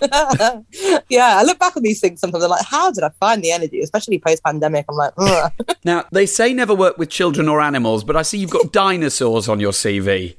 yeah, 1.08 1.36
I 1.38 1.42
look 1.44 1.58
back 1.58 1.76
on 1.76 1.82
these 1.82 2.00
things 2.00 2.20
sometimes. 2.20 2.44
I'm 2.44 2.50
like, 2.50 2.64
how 2.64 2.90
did 2.90 3.04
I 3.04 3.10
find 3.20 3.42
the 3.42 3.52
energy, 3.52 3.80
especially 3.80 4.18
post 4.18 4.42
pandemic? 4.42 4.86
I'm 4.88 4.96
like, 4.96 5.12
Ugh. 5.18 5.52
now, 5.84 6.04
they 6.12 6.26
say 6.26 6.52
never 6.52 6.74
work 6.74 6.98
with 6.98 7.10
children 7.10 7.48
or 7.48 7.60
animals, 7.60 8.04
but 8.04 8.16
I 8.16 8.22
see 8.22 8.38
you've 8.38 8.50
got 8.50 8.72
dinosaurs 8.72 9.48
on 9.48 9.60
your 9.60 9.72
CV. 9.72 10.36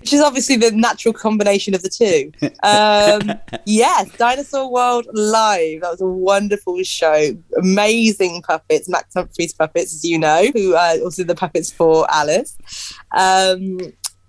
which 0.00 0.12
is 0.12 0.20
obviously 0.20 0.56
the 0.56 0.70
natural 0.70 1.12
combination 1.12 1.74
of 1.74 1.82
the 1.82 1.88
two. 1.88 2.32
Um, 2.62 3.38
yes, 3.66 4.10
Dinosaur 4.16 4.70
World 4.70 5.06
Live. 5.12 5.80
That 5.82 5.90
was 5.90 6.00
a 6.00 6.06
wonderful 6.06 6.82
show. 6.82 7.36
Amazing 7.58 8.42
puppets, 8.42 8.88
Max 8.88 9.14
Humphries 9.14 9.52
puppets, 9.52 9.94
as 9.94 10.04
you 10.04 10.18
know, 10.18 10.50
who 10.54 10.74
uh, 10.74 10.98
also 11.02 11.24
the 11.24 11.34
puppets 11.34 11.72
for 11.72 12.06
Alice. 12.10 12.56
Um, 13.16 13.78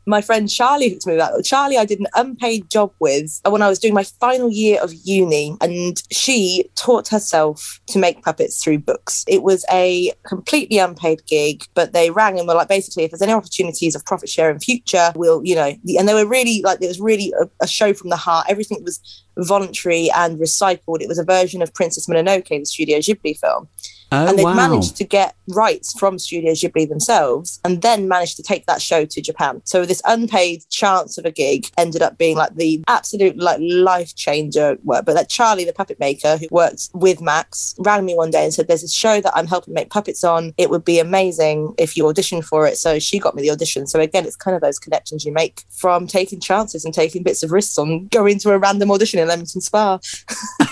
my 0.07 0.21
friend 0.21 0.49
Charlie 0.49 0.89
hooked 0.89 1.05
me 1.05 1.15
that. 1.17 1.43
Charlie, 1.43 1.77
I 1.77 1.85
did 1.85 1.99
an 1.99 2.07
unpaid 2.15 2.69
job 2.69 2.91
with 2.99 3.41
uh, 3.45 3.51
when 3.51 3.61
I 3.61 3.69
was 3.69 3.77
doing 3.77 3.93
my 3.93 4.03
final 4.03 4.49
year 4.49 4.81
of 4.81 4.93
uni, 5.03 5.55
and 5.61 6.01
she 6.11 6.69
taught 6.75 7.09
herself 7.09 7.79
to 7.87 7.99
make 7.99 8.23
puppets 8.23 8.63
through 8.63 8.79
books. 8.79 9.25
It 9.27 9.43
was 9.43 9.65
a 9.71 10.13
completely 10.25 10.79
unpaid 10.79 11.25
gig, 11.27 11.65
but 11.73 11.93
they 11.93 12.09
rang 12.09 12.39
and 12.39 12.47
were 12.47 12.55
like, 12.55 12.69
basically, 12.69 13.03
if 13.03 13.11
there's 13.11 13.21
any 13.21 13.33
opportunities 13.33 13.95
of 13.95 14.05
profit 14.05 14.29
share 14.29 14.49
in 14.49 14.59
future, 14.59 15.11
we'll, 15.15 15.43
you 15.43 15.55
know, 15.55 15.73
and 15.97 16.07
they 16.07 16.13
were 16.13 16.25
really 16.25 16.61
like, 16.63 16.81
it 16.81 16.87
was 16.87 16.99
really 16.99 17.33
a, 17.39 17.49
a 17.61 17.67
show 17.67 17.93
from 17.93 18.09
the 18.09 18.15
heart. 18.15 18.47
Everything 18.49 18.83
was 18.83 19.01
voluntary 19.37 20.09
and 20.15 20.39
recycled. 20.39 21.01
It 21.01 21.07
was 21.07 21.19
a 21.19 21.23
version 21.23 21.61
of 21.61 21.73
Princess 21.73 22.07
Mononoke, 22.07 22.49
the 22.49 22.65
Studio 22.65 22.99
Ghibli 22.99 23.37
film 23.37 23.67
Oh, 24.11 24.27
and 24.27 24.39
they'd 24.39 24.45
wow. 24.45 24.53
managed 24.53 24.95
to 24.97 25.03
get 25.03 25.35
rights 25.49 25.97
from 25.97 26.17
Studio 26.17 26.53
Ghibli 26.53 26.87
themselves 26.87 27.59
and 27.65 27.81
then 27.81 28.07
managed 28.07 28.37
to 28.37 28.43
take 28.43 28.65
that 28.65 28.81
show 28.81 29.03
to 29.03 29.21
Japan. 29.21 29.61
So 29.65 29.85
this 29.85 30.01
unpaid 30.05 30.63
chance 30.69 31.17
of 31.17 31.25
a 31.25 31.31
gig 31.31 31.67
ended 31.77 32.01
up 32.01 32.17
being 32.17 32.37
like 32.37 32.55
the 32.55 32.83
absolute 32.87 33.37
like 33.37 33.59
life 33.61 34.15
changer 34.15 34.77
work. 34.83 35.05
But 35.05 35.13
that 35.15 35.29
Charlie, 35.29 35.65
the 35.65 35.73
puppet 35.73 35.99
maker 35.99 36.37
who 36.37 36.47
works 36.51 36.89
with 36.93 37.19
Max, 37.19 37.75
rang 37.79 38.05
me 38.05 38.15
one 38.15 38.31
day 38.31 38.45
and 38.45 38.53
said, 38.53 38.67
There's 38.67 38.83
a 38.83 38.87
show 38.87 39.19
that 39.19 39.35
I'm 39.35 39.47
helping 39.47 39.73
make 39.73 39.89
puppets 39.89 40.23
on. 40.23 40.53
It 40.57 40.69
would 40.69 40.85
be 40.85 40.99
amazing 40.99 41.73
if 41.77 41.97
you 41.97 42.07
audition 42.07 42.41
for 42.41 42.65
it. 42.65 42.77
So 42.77 42.99
she 42.99 43.19
got 43.19 43.35
me 43.35 43.41
the 43.41 43.51
audition. 43.51 43.87
So 43.87 43.99
again, 43.99 44.25
it's 44.25 44.37
kind 44.37 44.55
of 44.55 44.61
those 44.61 44.79
connections 44.79 45.25
you 45.25 45.33
make 45.33 45.63
from 45.69 46.07
taking 46.07 46.39
chances 46.39 46.85
and 46.85 46.93
taking 46.93 47.23
bits 47.23 47.43
of 47.43 47.51
risks 47.51 47.77
on 47.77 48.07
going 48.07 48.39
to 48.39 48.51
a 48.51 48.57
random 48.57 48.89
audition 48.91 49.19
in 49.19 49.26
Leamington 49.27 49.61
Spa. 49.61 49.99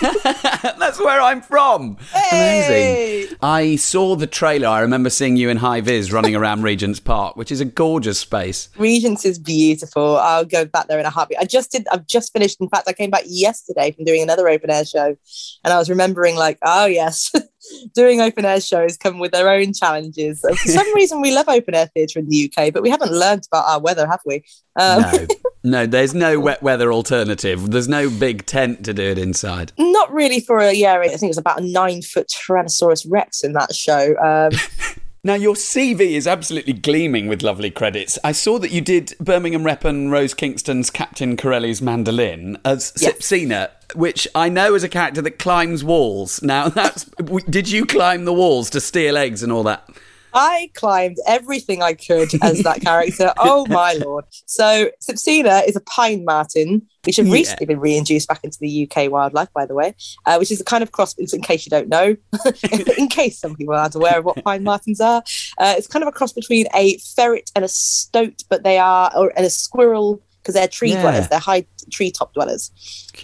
That's 0.78 0.98
where 0.98 1.20
I'm 1.20 1.40
from. 1.42 1.96
Hey! 2.12 3.24
Amazing. 3.24 3.36
I 3.42 3.76
saw 3.76 4.16
the 4.16 4.26
trailer. 4.26 4.68
I 4.68 4.80
remember 4.80 5.10
seeing 5.10 5.36
you 5.36 5.48
in 5.48 5.58
high 5.58 5.80
vis 5.80 6.12
running 6.12 6.34
around 6.34 6.62
Regent's 6.64 7.00
Park, 7.00 7.36
which 7.36 7.52
is 7.52 7.60
a 7.60 7.64
gorgeous 7.64 8.18
space. 8.18 8.68
Regents 8.76 9.24
is 9.24 9.38
beautiful. 9.38 10.16
I'll 10.16 10.44
go 10.44 10.64
back 10.64 10.88
there 10.88 10.98
in 10.98 11.06
a 11.06 11.10
heartbeat. 11.10 11.38
I 11.38 11.44
just 11.44 11.72
did. 11.72 11.86
I've 11.92 12.06
just 12.06 12.32
finished. 12.32 12.60
In 12.60 12.68
fact, 12.68 12.88
I 12.88 12.92
came 12.92 13.10
back 13.10 13.24
yesterday 13.26 13.92
from 13.92 14.04
doing 14.04 14.22
another 14.22 14.48
open 14.48 14.70
air 14.70 14.84
show, 14.84 15.16
and 15.64 15.72
I 15.72 15.78
was 15.78 15.88
remembering, 15.90 16.36
like, 16.36 16.58
oh 16.62 16.86
yes, 16.86 17.32
doing 17.94 18.20
open 18.20 18.44
air 18.44 18.60
shows 18.60 18.96
come 18.96 19.18
with 19.18 19.32
their 19.32 19.48
own 19.48 19.72
challenges. 19.72 20.40
For 20.40 20.68
some 20.68 20.94
reason, 20.94 21.20
we 21.20 21.32
love 21.34 21.48
open 21.48 21.74
air 21.74 21.86
theatre 21.94 22.18
in 22.18 22.28
the 22.28 22.52
UK, 22.56 22.72
but 22.72 22.82
we 22.82 22.90
haven't 22.90 23.12
learned 23.12 23.46
about 23.50 23.66
our 23.66 23.80
weather, 23.80 24.06
have 24.06 24.20
we? 24.24 24.42
Um, 24.76 25.02
No, 25.02 25.26
no, 25.66 25.86
there's 25.86 26.14
no 26.14 26.38
wet 26.38 26.62
weather 26.62 26.92
alternative. 26.92 27.70
There's 27.70 27.88
no 27.88 28.08
big 28.08 28.46
tent 28.46 28.84
to 28.84 28.94
do 28.94 29.02
it 29.02 29.18
inside. 29.18 29.72
Not 29.78 30.12
really 30.12 30.40
for 30.40 30.58
a 30.58 30.72
yeah. 30.72 30.98
I 30.98 31.08
think 31.08 31.24
it 31.24 31.28
was 31.28 31.38
about 31.38 31.60
a 31.60 31.64
nine 31.64 32.02
foot 32.02 32.28
Tyrannosaurus 32.28 33.06
Rex 33.08 33.42
in 33.42 33.52
that 33.54 33.74
show. 33.74 34.16
Um, 34.18 34.52
Now, 35.26 35.34
your 35.34 35.56
CV 35.56 36.12
is 36.12 36.28
absolutely 36.28 36.72
gleaming 36.72 37.26
with 37.26 37.42
lovely 37.42 37.68
credits. 37.68 38.16
I 38.22 38.30
saw 38.30 38.60
that 38.60 38.70
you 38.70 38.80
did 38.80 39.12
Birmingham 39.18 39.64
Rep 39.64 39.84
and 39.84 40.12
Rose 40.12 40.34
Kingston's 40.34 40.88
Captain 40.88 41.36
Corelli's 41.36 41.82
mandolin 41.82 42.56
as 42.64 42.92
Yes. 42.96 43.16
Psipsina, 43.16 43.70
which 43.96 44.28
I 44.36 44.48
know 44.48 44.76
is 44.76 44.84
a 44.84 44.88
character 44.88 45.20
that 45.22 45.40
climbs 45.40 45.82
walls. 45.82 46.40
Now, 46.44 46.68
that's 46.68 47.06
did 47.50 47.68
you 47.68 47.86
climb 47.86 48.24
the 48.24 48.32
walls 48.32 48.70
to 48.70 48.80
steal 48.80 49.16
eggs 49.16 49.42
and 49.42 49.50
all 49.50 49.64
that? 49.64 49.88
I 50.36 50.70
climbed 50.74 51.16
everything 51.26 51.82
I 51.82 51.94
could 51.94 52.28
as 52.42 52.62
that 52.62 52.80
character. 52.82 53.32
Oh 53.38 53.66
my 53.68 53.94
lord! 54.04 54.26
So 54.44 54.90
Psipsina 55.02 55.66
is 55.66 55.76
a 55.76 55.80
pine 55.80 56.24
marten, 56.24 56.82
which 57.04 57.16
have 57.16 57.26
Yeah. 57.26 57.32
recently 57.32 57.66
been 57.66 57.80
reintroduced 57.80 58.28
back 58.28 58.40
into 58.44 58.58
the 58.60 58.88
UK 58.88 59.10
wildlife, 59.10 59.52
by 59.54 59.64
the 59.66 59.74
way, 59.74 59.94
uh, 60.26 60.36
which 60.36 60.50
is 60.52 60.60
a 60.60 60.64
kind 60.64 60.82
of 60.82 60.92
cross. 60.92 61.14
In 61.18 61.40
case 61.40 61.64
you 61.66 61.70
don't 61.70 61.88
know, 61.88 62.16
in 62.98 63.08
case 63.08 63.38
some 63.40 63.56
people 63.56 63.74
aren't 63.74 63.94
aware 63.94 64.18
of 64.18 64.24
what 64.26 64.44
pine 64.44 64.62
martens 64.62 65.00
are, 65.00 65.22
uh, 65.58 65.74
it's 65.78 65.86
kind 65.86 66.02
of 66.02 66.08
a 66.08 66.12
cross 66.12 66.32
between 66.34 66.66
a 66.74 66.98
ferret 66.98 67.50
and 67.56 67.64
a 67.64 67.68
stoat, 67.68 68.44
but 68.50 68.62
they 68.62 68.78
are 68.78 69.10
or 69.16 69.32
and 69.36 69.46
a 69.46 69.50
squirrel 69.50 70.20
because 70.42 70.54
they're 70.54 70.68
tree 70.68 70.90
Yeah. 70.92 71.00
dwellers. 71.02 71.28
They're 71.28 71.38
high 71.40 71.64
tree 71.90 72.10
top 72.12 72.32
dwellers, 72.34 72.70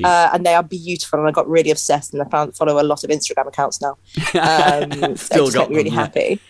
uh, 0.02 0.30
and 0.32 0.44
they 0.46 0.54
are 0.54 0.62
beautiful. 0.62 1.18
And 1.20 1.28
I 1.28 1.30
got 1.32 1.48
really 1.48 1.70
obsessed, 1.70 2.12
and 2.14 2.22
I 2.22 2.24
found 2.30 2.56
follow 2.56 2.80
a 2.80 2.82
lot 2.82 3.04
of 3.04 3.10
Instagram 3.10 3.46
accounts 3.48 3.80
now. 3.82 3.96
Um, 4.34 5.16
Still 5.16 5.44
just 5.46 5.54
got 5.56 5.70
me 5.70 5.76
really 5.76 5.90
yeah. 5.90 5.96
happy. 5.96 6.40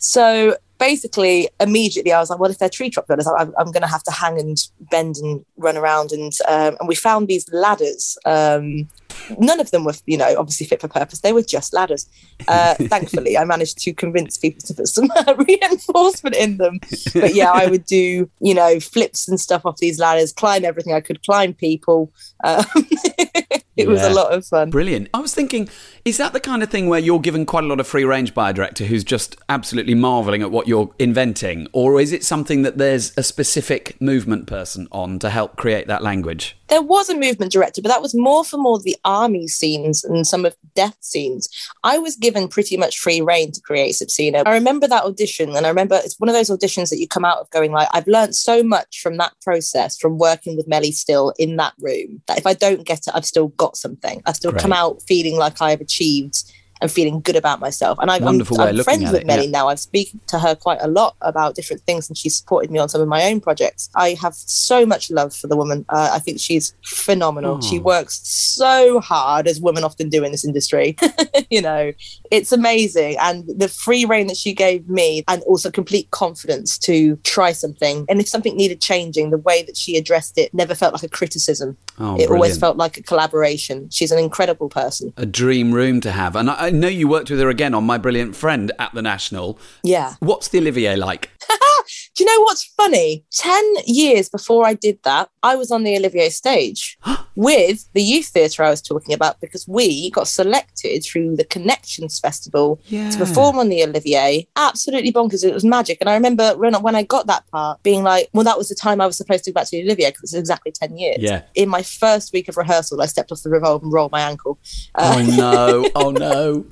So 0.00 0.56
basically, 0.78 1.48
immediately 1.60 2.12
I 2.12 2.18
was 2.18 2.30
like, 2.30 2.40
well, 2.40 2.50
if 2.50 2.58
they're 2.58 2.68
tree 2.68 2.90
top 2.90 3.06
builders, 3.06 3.28
I'm, 3.28 3.52
I'm 3.56 3.70
going 3.70 3.82
to 3.82 3.86
have 3.86 4.02
to 4.04 4.10
hang 4.10 4.40
and 4.40 4.58
bend 4.90 5.16
and 5.18 5.44
run 5.56 5.76
around. 5.76 6.10
And 6.10 6.32
um, 6.48 6.76
and 6.80 6.88
we 6.88 6.96
found 6.96 7.28
these 7.28 7.46
ladders. 7.52 8.18
Um, 8.24 8.88
none 9.38 9.60
of 9.60 9.70
them 9.70 9.84
were, 9.84 9.94
you 10.06 10.16
know, 10.16 10.34
obviously 10.38 10.66
fit 10.66 10.80
for 10.80 10.88
purpose. 10.88 11.20
They 11.20 11.32
were 11.32 11.42
just 11.42 11.72
ladders. 11.72 12.08
Uh, 12.48 12.74
thankfully, 12.80 13.36
I 13.36 13.44
managed 13.44 13.78
to 13.78 13.92
convince 13.92 14.36
people 14.36 14.62
to 14.66 14.74
put 14.74 14.88
some 14.88 15.08
reinforcement 15.38 16.36
in 16.36 16.56
them. 16.56 16.80
But 17.14 17.34
yeah, 17.34 17.50
I 17.50 17.66
would 17.66 17.84
do, 17.84 18.30
you 18.40 18.54
know, 18.54 18.80
flips 18.80 19.28
and 19.28 19.40
stuff 19.40 19.66
off 19.66 19.78
these 19.78 19.98
ladders, 19.98 20.32
climb 20.32 20.64
everything 20.64 20.94
I 20.94 21.00
could, 21.00 21.22
climb 21.22 21.54
people. 21.54 22.12
Um, 22.44 22.64
it 23.76 23.88
was 23.88 24.02
a 24.02 24.10
lot 24.10 24.32
of 24.32 24.46
fun. 24.46 24.70
Brilliant. 24.70 25.08
I 25.14 25.20
was 25.20 25.34
thinking, 25.34 25.68
is 26.04 26.16
that 26.18 26.32
the 26.32 26.40
kind 26.40 26.62
of 26.62 26.70
thing 26.70 26.88
where 26.88 27.00
you're 27.00 27.20
given 27.20 27.46
quite 27.46 27.64
a 27.64 27.66
lot 27.66 27.80
of 27.80 27.86
free 27.86 28.04
range 28.04 28.34
by 28.34 28.50
a 28.50 28.52
director 28.52 28.84
who's 28.84 29.04
just 29.04 29.36
absolutely 29.48 29.94
marveling 29.94 30.42
at 30.42 30.50
what 30.50 30.68
you're 30.68 30.90
inventing? 30.98 31.68
Or 31.72 32.00
is 32.00 32.12
it 32.12 32.24
something 32.24 32.62
that 32.62 32.78
there's 32.78 33.16
a 33.16 33.22
specific 33.22 34.00
movement 34.00 34.46
person 34.46 34.88
on 34.92 35.18
to 35.20 35.30
help 35.30 35.56
create 35.56 35.86
that 35.86 36.02
language? 36.02 36.56
There 36.70 36.80
was 36.80 37.10
a 37.10 37.18
movement 37.18 37.52
director, 37.52 37.82
but 37.82 37.88
that 37.88 38.00
was 38.00 38.14
more 38.14 38.44
for 38.44 38.56
more 38.56 38.78
the 38.78 38.96
army 39.04 39.48
scenes 39.48 40.04
and 40.04 40.24
some 40.26 40.44
of 40.44 40.56
death 40.76 40.96
scenes. 41.00 41.48
I 41.82 41.98
was 41.98 42.14
given 42.14 42.46
pretty 42.46 42.76
much 42.76 42.98
free 42.98 43.20
reign 43.20 43.50
to 43.52 43.60
create 43.60 43.94
Psipsina. 43.94 44.44
I 44.46 44.54
remember 44.54 44.86
that 44.86 45.02
audition, 45.02 45.56
and 45.56 45.66
I 45.66 45.68
remember 45.68 46.00
it's 46.02 46.18
one 46.20 46.28
of 46.28 46.34
those 46.34 46.48
auditions 46.48 46.90
that 46.90 46.98
you 46.98 47.08
come 47.08 47.24
out 47.24 47.38
of 47.38 47.50
going 47.50 47.72
like, 47.72 47.88
I've 47.92 48.06
learned 48.06 48.36
so 48.36 48.62
much 48.62 49.00
from 49.02 49.16
that 49.16 49.34
process, 49.42 49.98
from 49.98 50.16
working 50.16 50.56
with 50.56 50.68
Melly 50.68 50.92
Still 50.92 51.34
in 51.38 51.56
that 51.56 51.74
room, 51.80 52.22
that 52.28 52.38
if 52.38 52.46
I 52.46 52.54
don't 52.54 52.86
get 52.86 53.06
it, 53.08 53.14
I've 53.14 53.26
still 53.26 53.48
got 53.48 53.76
something. 53.76 54.22
I've 54.24 54.36
still 54.36 54.52
come 54.52 54.72
out 54.72 55.02
feeling 55.02 55.36
like 55.36 55.60
I've 55.60 55.80
achieved 55.80 56.52
and 56.80 56.90
feeling 56.90 57.20
good 57.20 57.36
about 57.36 57.60
myself. 57.60 57.98
And 58.00 58.10
I've, 58.10 58.22
Wonderful 58.22 58.60
I'm, 58.60 58.72
way 58.74 58.78
I'm 58.78 58.84
friends 58.84 59.04
at 59.04 59.12
with 59.12 59.20
it, 59.22 59.26
Melly 59.26 59.44
yeah. 59.44 59.50
now. 59.50 59.68
I've 59.68 59.80
spoken 59.80 60.20
to 60.28 60.38
her 60.38 60.54
quite 60.54 60.78
a 60.80 60.88
lot 60.88 61.16
about 61.20 61.54
different 61.54 61.82
things, 61.82 62.08
and 62.08 62.16
she's 62.16 62.36
supported 62.36 62.70
me 62.70 62.78
on 62.78 62.88
some 62.88 63.00
of 63.00 63.08
my 63.08 63.24
own 63.24 63.40
projects. 63.40 63.90
I 63.94 64.14
have 64.20 64.34
so 64.34 64.86
much 64.86 65.10
love 65.10 65.34
for 65.34 65.46
the 65.46 65.56
woman. 65.56 65.84
Uh, 65.88 66.10
I 66.12 66.18
think 66.18 66.40
she's 66.40 66.74
phenomenal. 66.84 67.60
She 67.60 67.78
Oh. 67.78 67.82
works 67.82 68.20
so 68.26 69.00
hard, 69.00 69.46
as 69.46 69.60
women 69.60 69.84
often 69.84 70.08
do 70.08 70.24
in 70.24 70.32
this 70.32 70.44
industry. 70.44 70.96
you 71.50 71.60
know, 71.62 71.92
it's 72.30 72.52
amazing. 72.52 73.16
And 73.20 73.44
the 73.46 73.68
free 73.68 74.04
reign 74.04 74.26
that 74.28 74.36
she 74.36 74.54
gave 74.54 74.88
me, 74.88 75.24
and 75.28 75.42
also 75.42 75.70
complete 75.70 76.10
confidence 76.10 76.78
to 76.78 77.16
try 77.24 77.52
something. 77.52 78.04
And 78.08 78.20
if 78.20 78.28
something 78.28 78.56
needed 78.56 78.80
changing, 78.80 79.30
the 79.30 79.38
way 79.38 79.62
that 79.62 79.76
she 79.76 79.96
addressed 79.96 80.38
it 80.38 80.52
never 80.54 80.74
felt 80.74 80.92
like 80.92 81.02
a 81.02 81.08
criticism. 81.08 81.76
Oh, 81.98 82.18
it 82.18 82.30
always 82.30 82.58
felt 82.58 82.76
like 82.76 82.96
a 82.96 83.02
collaboration. 83.02 83.88
She's 83.90 84.12
an 84.12 84.18
incredible 84.18 84.68
person. 84.68 85.12
A 85.16 85.26
dream 85.26 85.72
room 85.72 86.00
to 86.02 86.12
have. 86.12 86.36
And 86.36 86.50
I, 86.50 86.66
I 86.66 86.70
know 86.70 86.88
you 86.88 87.08
worked 87.08 87.30
with 87.30 87.40
her 87.40 87.48
again 87.48 87.74
on 87.74 87.84
My 87.84 87.98
Brilliant 87.98 88.36
Friend 88.36 88.72
at 88.78 88.94
the 88.94 89.02
National. 89.02 89.58
Yeah. 89.82 90.14
What's 90.20 90.48
the 90.48 90.58
Olivier 90.58 90.96
like? 90.96 91.30
Do 92.14 92.24
you 92.24 92.26
know 92.26 92.42
what's 92.44 92.64
funny? 92.76 93.24
10 93.32 93.74
years 93.86 94.28
before 94.28 94.66
I 94.66 94.74
did 94.74 94.98
that, 95.04 95.28
I 95.42 95.56
was 95.56 95.70
on 95.70 95.84
the 95.84 95.96
Olivier 95.96 96.28
stage 96.30 96.98
with 97.36 97.88
the 97.94 98.02
youth 98.02 98.26
theatre 98.26 98.62
I 98.62 98.70
was 98.70 98.82
talking 98.82 99.14
about 99.14 99.40
because 99.40 99.66
we 99.66 100.10
got 100.10 100.28
selected 100.28 101.02
through 101.04 101.36
the 101.36 101.44
Connections 101.44 102.18
Festival 102.18 102.80
Yeah. 102.86 103.10
to 103.10 103.18
perform 103.18 103.58
on 103.58 103.68
the 103.68 103.82
Olivier. 103.82 104.46
Absolutely 104.56 105.12
bonkers. 105.12 105.44
It 105.44 105.54
was 105.54 105.64
magic. 105.64 105.98
And 106.00 106.10
I 106.10 106.14
remember 106.14 106.56
when, 106.56 106.74
when 106.82 106.94
I 106.94 107.02
got 107.02 107.26
that 107.28 107.46
part 107.50 107.82
being 107.82 108.02
like, 108.02 108.28
well, 108.32 108.44
that 108.44 108.58
was 108.58 108.68
the 108.68 108.74
time 108.74 109.00
I 109.00 109.06
was 109.06 109.16
supposed 109.16 109.44
to 109.44 109.50
go 109.52 109.54
back 109.60 109.64
to 109.68 109.70
the 109.76 109.82
Olivier 109.84 110.10
because 110.10 110.34
it's 110.34 110.34
exactly 110.40 110.72
10 110.72 110.96
years. 110.98 111.18
Yeah. 111.20 111.42
In 111.54 111.68
my 111.68 111.82
first 111.82 112.32
week 112.32 112.48
of 112.48 112.56
rehearsal, 112.56 113.00
I 113.00 113.06
stepped 113.06 113.32
off 113.32 113.42
the 113.42 113.50
revolve 113.50 113.82
and 113.82 113.92
rolled 113.92 114.12
my 114.12 114.20
ankle. 114.20 114.58
Uh, 114.94 115.08
Oh 115.20 115.36
no! 115.36 115.90
Oh 115.94 116.10
no! 116.10 116.64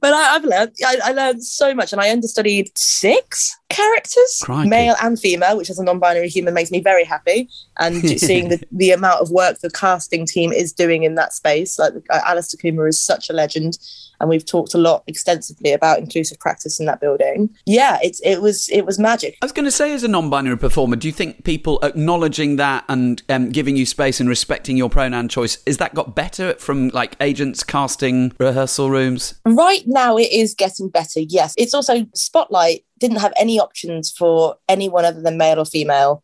but 0.00 0.12
I, 0.14 0.34
I've 0.36 0.44
learned, 0.44 0.72
I, 0.86 0.96
I 1.04 1.12
learned 1.12 1.42
so 1.44 1.74
much, 1.74 1.92
and 1.92 2.00
I 2.00 2.10
understudied 2.10 2.70
six 2.76 3.58
characters, 3.74 4.40
Crikey. 4.42 4.68
male 4.68 4.94
and 5.02 5.18
female, 5.18 5.56
which 5.56 5.70
as 5.70 5.78
a 5.78 5.84
non-binary 5.84 6.28
human 6.28 6.54
makes 6.54 6.70
me 6.70 6.80
very 6.80 7.04
happy. 7.04 7.48
And 7.78 8.08
seeing 8.20 8.48
the, 8.48 8.62
the 8.70 8.90
amount 8.90 9.20
of 9.20 9.30
work 9.30 9.60
the 9.60 9.70
casting 9.70 10.26
team 10.26 10.52
is 10.52 10.72
doing 10.72 11.02
in 11.02 11.14
that 11.16 11.32
space, 11.32 11.78
like 11.78 11.94
uh, 12.10 12.20
Alastair 12.26 12.58
Coomer 12.58 12.88
is 12.88 13.00
such 13.00 13.30
a 13.30 13.32
legend, 13.32 13.78
and 14.20 14.30
we've 14.30 14.46
talked 14.46 14.72
a 14.72 14.78
lot 14.78 15.02
extensively 15.06 15.72
about 15.72 15.98
inclusive 15.98 16.38
practice 16.38 16.78
in 16.78 16.86
that 16.86 17.00
building. 17.00 17.50
Yeah, 17.66 17.98
it's 18.02 18.20
it 18.20 18.40
was 18.40 18.68
it 18.70 18.86
was 18.86 18.98
magic. 18.98 19.36
I 19.42 19.44
was 19.44 19.52
going 19.52 19.64
to 19.64 19.70
say, 19.72 19.92
as 19.92 20.04
a 20.04 20.08
non-binary 20.08 20.58
performer, 20.58 20.96
do 20.96 21.08
you 21.08 21.12
think 21.12 21.44
people 21.44 21.80
acknowledging 21.82 22.56
that 22.56 22.84
and 22.88 23.20
um, 23.28 23.50
giving 23.50 23.76
you 23.76 23.84
space 23.84 24.20
and 24.20 24.28
respecting 24.28 24.76
your 24.76 24.88
pronoun 24.88 25.28
choice 25.28 25.58
is 25.66 25.78
that 25.78 25.94
got 25.94 26.14
better 26.14 26.54
from 26.54 26.88
like 26.90 27.16
agents, 27.20 27.64
casting, 27.64 28.32
rehearsal 28.38 28.90
rooms? 28.90 29.34
Right 29.44 29.82
now, 29.86 30.16
it 30.16 30.30
is 30.30 30.54
getting 30.54 30.88
better. 30.88 31.20
Yes, 31.20 31.54
it's 31.58 31.74
also 31.74 32.06
Spotlight 32.14 32.84
didn't 33.02 33.20
have 33.20 33.34
any 33.36 33.60
options 33.60 34.10
for 34.10 34.56
anyone 34.68 35.04
other 35.04 35.20
than 35.20 35.36
male 35.36 35.58
or 35.58 35.66
female 35.66 36.22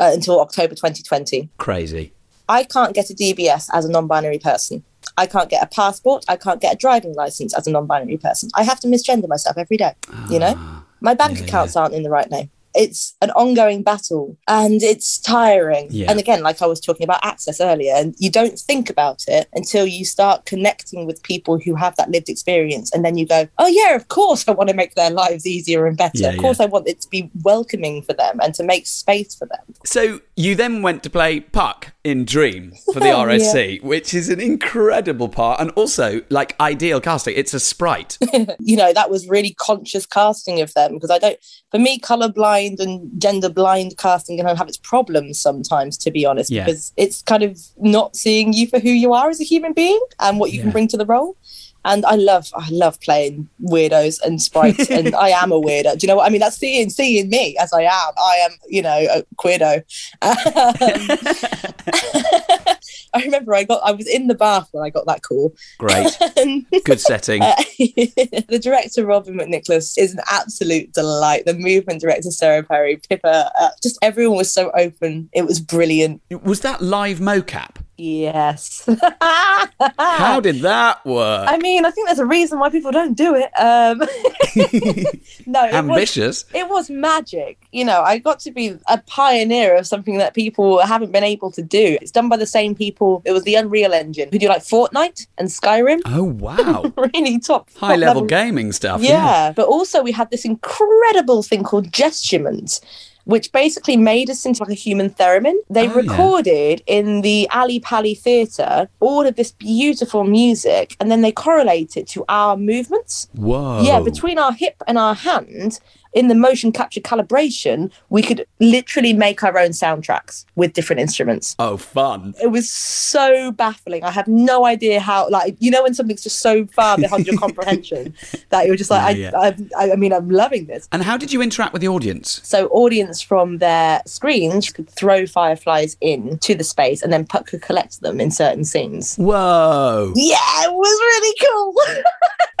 uh, 0.00 0.10
until 0.12 0.40
October 0.40 0.74
2020. 0.74 1.50
Crazy. 1.58 2.12
I 2.48 2.64
can't 2.64 2.94
get 2.94 3.10
a 3.10 3.14
DBS 3.14 3.68
as 3.72 3.84
a 3.84 3.90
non-binary 3.90 4.38
person. 4.38 4.82
I 5.16 5.26
can't 5.26 5.50
get 5.50 5.62
a 5.62 5.66
passport. 5.66 6.24
I 6.26 6.36
can't 6.36 6.60
get 6.60 6.74
a 6.74 6.76
driving 6.76 7.14
license 7.14 7.54
as 7.54 7.66
a 7.66 7.70
non-binary 7.70 8.16
person. 8.16 8.48
I 8.54 8.64
have 8.64 8.80
to 8.80 8.88
misgender 8.88 9.28
myself 9.28 9.56
every 9.58 9.76
day. 9.76 9.92
You 10.30 10.38
know, 10.38 10.82
my 11.00 11.14
bank 11.14 11.38
yeah, 11.38 11.44
accounts 11.44 11.76
aren't 11.76 11.94
in 11.94 12.02
the 12.02 12.10
right 12.10 12.30
name. 12.30 12.50
It's 12.74 13.16
an 13.22 13.30
ongoing 13.30 13.82
battle 13.82 14.36
and 14.48 14.82
it's 14.82 15.18
tiring. 15.18 15.88
Yeah. 15.90 16.10
And 16.10 16.18
again, 16.18 16.42
like 16.42 16.60
I 16.60 16.66
was 16.66 16.80
talking 16.80 17.04
about 17.04 17.24
access 17.24 17.60
earlier, 17.60 17.94
and 17.94 18.14
you 18.18 18.30
don't 18.30 18.58
think 18.58 18.90
about 18.90 19.24
it 19.28 19.48
until 19.54 19.86
you 19.86 20.04
start 20.04 20.44
connecting 20.44 21.06
with 21.06 21.22
people 21.22 21.58
who 21.58 21.74
have 21.74 21.96
that 21.96 22.10
lived 22.10 22.28
experience. 22.28 22.92
And 22.92 23.04
then 23.04 23.16
you 23.16 23.26
go, 23.26 23.48
oh, 23.58 23.66
yeah, 23.66 23.94
of 23.94 24.08
course, 24.08 24.46
I 24.48 24.52
want 24.52 24.68
to 24.70 24.76
make 24.76 24.94
their 24.94 25.10
lives 25.10 25.46
easier 25.46 25.86
and 25.86 25.96
better. 25.96 26.18
Yeah, 26.18 26.30
of 26.30 26.38
course, 26.38 26.60
I 26.60 26.66
want 26.66 26.88
it 26.88 27.00
to 27.00 27.08
be 27.08 27.30
welcoming 27.42 28.02
for 28.02 28.12
them 28.12 28.40
and 28.42 28.54
to 28.54 28.62
make 28.62 28.86
space 28.86 29.34
for 29.34 29.46
them. 29.46 29.74
So 29.86 30.20
you 30.36 30.54
then 30.54 30.82
went 30.82 31.02
to 31.04 31.10
play 31.10 31.40
Puck 31.40 31.93
in 32.04 32.24
Dream 32.24 32.72
for 32.92 33.00
the 33.00 33.06
Yeah. 33.14 33.24
RSC, 33.24 33.82
which 33.82 34.12
is 34.14 34.28
an 34.28 34.40
incredible 34.40 35.28
part, 35.28 35.60
and 35.60 35.70
also 35.70 36.20
like 36.28 36.54
ideal 36.60 37.00
casting. 37.00 37.34
It's 37.36 37.54
a 37.54 37.60
sprite. 37.60 38.18
you 38.60 38.76
know 38.76 38.92
that 38.92 39.10
was 39.10 39.28
really 39.28 39.54
conscious 39.54 40.04
casting 40.06 40.60
of 40.60 40.72
them 40.74 40.94
because 40.94 41.10
i 41.10 41.18
don't 41.18 41.38
for 41.70 41.78
me 41.78 41.98
colorblind 41.98 42.78
and 42.80 43.10
gender 43.20 43.48
blind 43.48 43.96
casting 43.96 44.36
can 44.36 44.46
have 44.56 44.68
its 44.68 44.76
problems 44.76 45.38
sometimes 45.38 45.96
to 45.98 46.10
be 46.10 46.24
honest 46.26 46.50
Yeah. 46.50 46.64
because 46.64 46.92
it's 46.96 47.22
kind 47.22 47.42
of 47.42 47.58
not 47.78 48.14
seeing 48.16 48.52
you 48.52 48.66
for 48.66 48.78
who 48.78 48.90
you 48.90 49.12
are 49.12 49.28
as 49.30 49.40
a 49.40 49.44
human 49.44 49.72
being 49.72 50.00
and 50.20 50.38
what 50.38 50.50
you 50.52 50.58
Yeah. 50.58 50.62
can 50.64 50.72
bring 50.72 50.88
to 50.88 50.96
the 50.96 51.06
role 51.06 51.36
and 51.84 52.04
I 52.06 52.16
love, 52.16 52.50
I 52.54 52.68
love 52.70 53.00
playing 53.00 53.48
weirdos 53.62 54.20
and 54.22 54.40
sprites, 54.40 54.90
and 54.90 55.14
I 55.14 55.30
am 55.30 55.52
a 55.52 55.60
weirdo. 55.60 55.98
Do 55.98 56.06
you 56.06 56.08
know 56.08 56.16
what 56.16 56.26
I 56.26 56.30
mean? 56.30 56.40
That's 56.40 56.56
seeing, 56.56 56.90
seeing 56.90 57.28
me 57.28 57.56
as 57.58 57.72
I 57.72 57.82
am. 57.82 58.12
I 58.18 58.36
am, 58.44 58.50
you 58.68 58.82
know, 58.82 59.06
a 59.10 59.22
queerdo. 59.36 59.82
I 63.14 63.22
remember 63.22 63.54
I 63.54 63.64
got, 63.64 63.80
I 63.84 63.92
was 63.92 64.08
in 64.08 64.26
the 64.26 64.34
bath 64.34 64.68
when 64.72 64.84
I 64.84 64.90
got 64.90 65.06
that 65.06 65.22
call. 65.22 65.54
Great. 65.78 66.16
And 66.36 66.66
Good 66.84 67.00
setting. 67.00 67.42
uh, 67.42 67.54
the 67.78 68.58
director 68.60 69.06
Robin 69.06 69.36
McNicholas 69.36 69.94
is 69.96 70.14
an 70.14 70.20
absolute 70.30 70.92
delight. 70.92 71.46
The 71.46 71.54
movement 71.54 72.00
director 72.00 72.30
Sarah 72.30 72.64
Perry, 72.64 73.00
Pippa, 73.08 73.52
uh, 73.58 73.68
just 73.82 73.98
everyone 74.02 74.38
was 74.38 74.52
so 74.52 74.70
open. 74.72 75.28
It 75.32 75.46
was 75.46 75.60
brilliant. 75.60 76.22
Was 76.42 76.60
that 76.60 76.82
live 76.82 77.18
mocap? 77.18 77.73
Yes. 77.96 78.88
How 79.98 80.40
did 80.40 80.56
that 80.62 81.04
work? 81.04 81.48
I 81.48 81.58
mean, 81.58 81.84
I 81.84 81.90
think 81.90 82.08
there's 82.08 82.18
a 82.18 82.26
reason 82.26 82.58
why 82.58 82.70
people 82.70 82.90
don't 82.90 83.14
do 83.14 83.34
it. 83.34 83.50
Um, 83.58 83.98
no, 85.46 85.64
it 85.64 85.72
was, 85.72 85.74
Ambitious. 85.74 86.44
it 86.52 86.68
was 86.68 86.90
magic. 86.90 87.58
You 87.70 87.84
know, 87.84 88.02
I 88.02 88.18
got 88.18 88.40
to 88.40 88.50
be 88.50 88.76
a 88.88 88.98
pioneer 89.06 89.76
of 89.76 89.86
something 89.86 90.18
that 90.18 90.34
people 90.34 90.80
haven't 90.80 91.12
been 91.12 91.24
able 91.24 91.52
to 91.52 91.62
do. 91.62 91.96
It's 92.00 92.10
done 92.10 92.28
by 92.28 92.36
the 92.36 92.46
same 92.46 92.74
people. 92.74 93.22
It 93.24 93.32
was 93.32 93.44
the 93.44 93.54
Unreal 93.54 93.92
Engine 93.92 94.28
who 94.32 94.38
do 94.38 94.48
like 94.48 94.62
Fortnite 94.62 95.26
and 95.38 95.48
Skyrim. 95.48 96.00
Oh 96.06 96.24
wow. 96.24 96.92
really 97.14 97.38
top, 97.38 97.70
top 97.70 97.78
High 97.78 97.96
level 97.96 98.24
gaming 98.24 98.72
stuff. 98.72 99.02
yeah. 99.02 99.52
But 99.54 99.68
also, 99.68 100.02
we 100.02 100.10
had 100.12 100.30
this 100.30 100.44
incredible 100.44 101.42
thing 101.42 101.62
called 101.62 101.92
Gesturement, 101.92 102.80
which 103.24 103.52
basically 103.52 103.96
made 103.96 104.28
us 104.30 104.44
into 104.46 104.62
like 104.62 104.70
a 104.70 104.74
human 104.74 105.10
theremin. 105.10 105.54
They 105.70 105.88
Oh, 105.88 105.92
yeah. 105.92 106.00
recorded 106.10 106.82
in 106.86 107.20
the 107.22 107.48
Ali 107.52 107.80
Pali 107.80 108.14
Theatre 108.14 108.88
all 109.00 109.26
of 109.26 109.36
this 109.36 109.52
beautiful 109.52 110.24
music 110.24 110.96
and 111.00 111.10
then 111.10 111.20
they 111.22 111.32
correlate 111.32 111.96
it 111.96 112.06
to 112.08 112.24
our 112.28 112.56
movements. 112.56 113.28
Whoa. 113.34 113.82
Yeah, 113.82 114.00
between 114.00 114.38
our 114.38 114.52
hip 114.52 114.76
and 114.86 114.98
our 114.98 115.14
hand, 115.14 115.80
in 116.14 116.28
the 116.28 116.34
motion 116.34 116.72
capture 116.72 117.00
calibration, 117.00 117.90
we 118.08 118.22
could 118.22 118.46
literally 118.60 119.12
make 119.12 119.42
our 119.42 119.58
own 119.58 119.70
soundtracks 119.70 120.44
with 120.54 120.72
different 120.72 121.00
instruments. 121.00 121.54
Oh, 121.58 121.76
fun. 121.76 122.34
It 122.42 122.48
was 122.48 122.70
so 122.70 123.50
baffling. 123.52 124.04
I 124.04 124.10
have 124.10 124.28
no 124.28 124.64
idea 124.64 125.00
how, 125.00 125.28
like, 125.28 125.56
you 125.58 125.70
know, 125.70 125.82
when 125.82 125.94
something's 125.94 126.22
just 126.22 126.38
so 126.38 126.66
far 126.66 126.96
behind 126.96 127.26
your 127.26 127.36
comprehension 127.44 128.14
that 128.50 128.66
you're 128.66 128.76
just 128.76 128.90
like, 128.90 129.16
Yeah, 129.16 129.32
I, 129.34 129.56
I, 129.76 129.92
I 129.92 129.96
mean, 129.96 130.12
I'm 130.12 130.30
loving 130.30 130.66
this. 130.66 130.88
And 130.92 131.02
how 131.02 131.16
did 131.16 131.32
you 131.32 131.42
interact 131.42 131.72
with 131.72 131.82
the 131.82 131.88
audience? 131.88 132.40
So, 132.44 132.68
audience 132.68 133.20
from 133.20 133.58
their 133.58 134.02
screens 134.06 134.70
could 134.70 134.88
throw 134.88 135.26
fireflies 135.26 135.96
in 136.00 136.38
to 136.38 136.54
the 136.54 136.64
space, 136.64 137.02
and 137.02 137.12
then 137.12 137.26
Puck 137.26 137.46
could 137.46 137.62
collect 137.62 138.00
them 138.00 138.20
in 138.20 138.30
certain 138.30 138.64
scenes. 138.64 139.16
Whoa. 139.16 140.12
Yeah, 140.14 140.64
it 140.64 140.72
was 140.72 141.00
really 141.00 141.36
cool. 141.44 141.74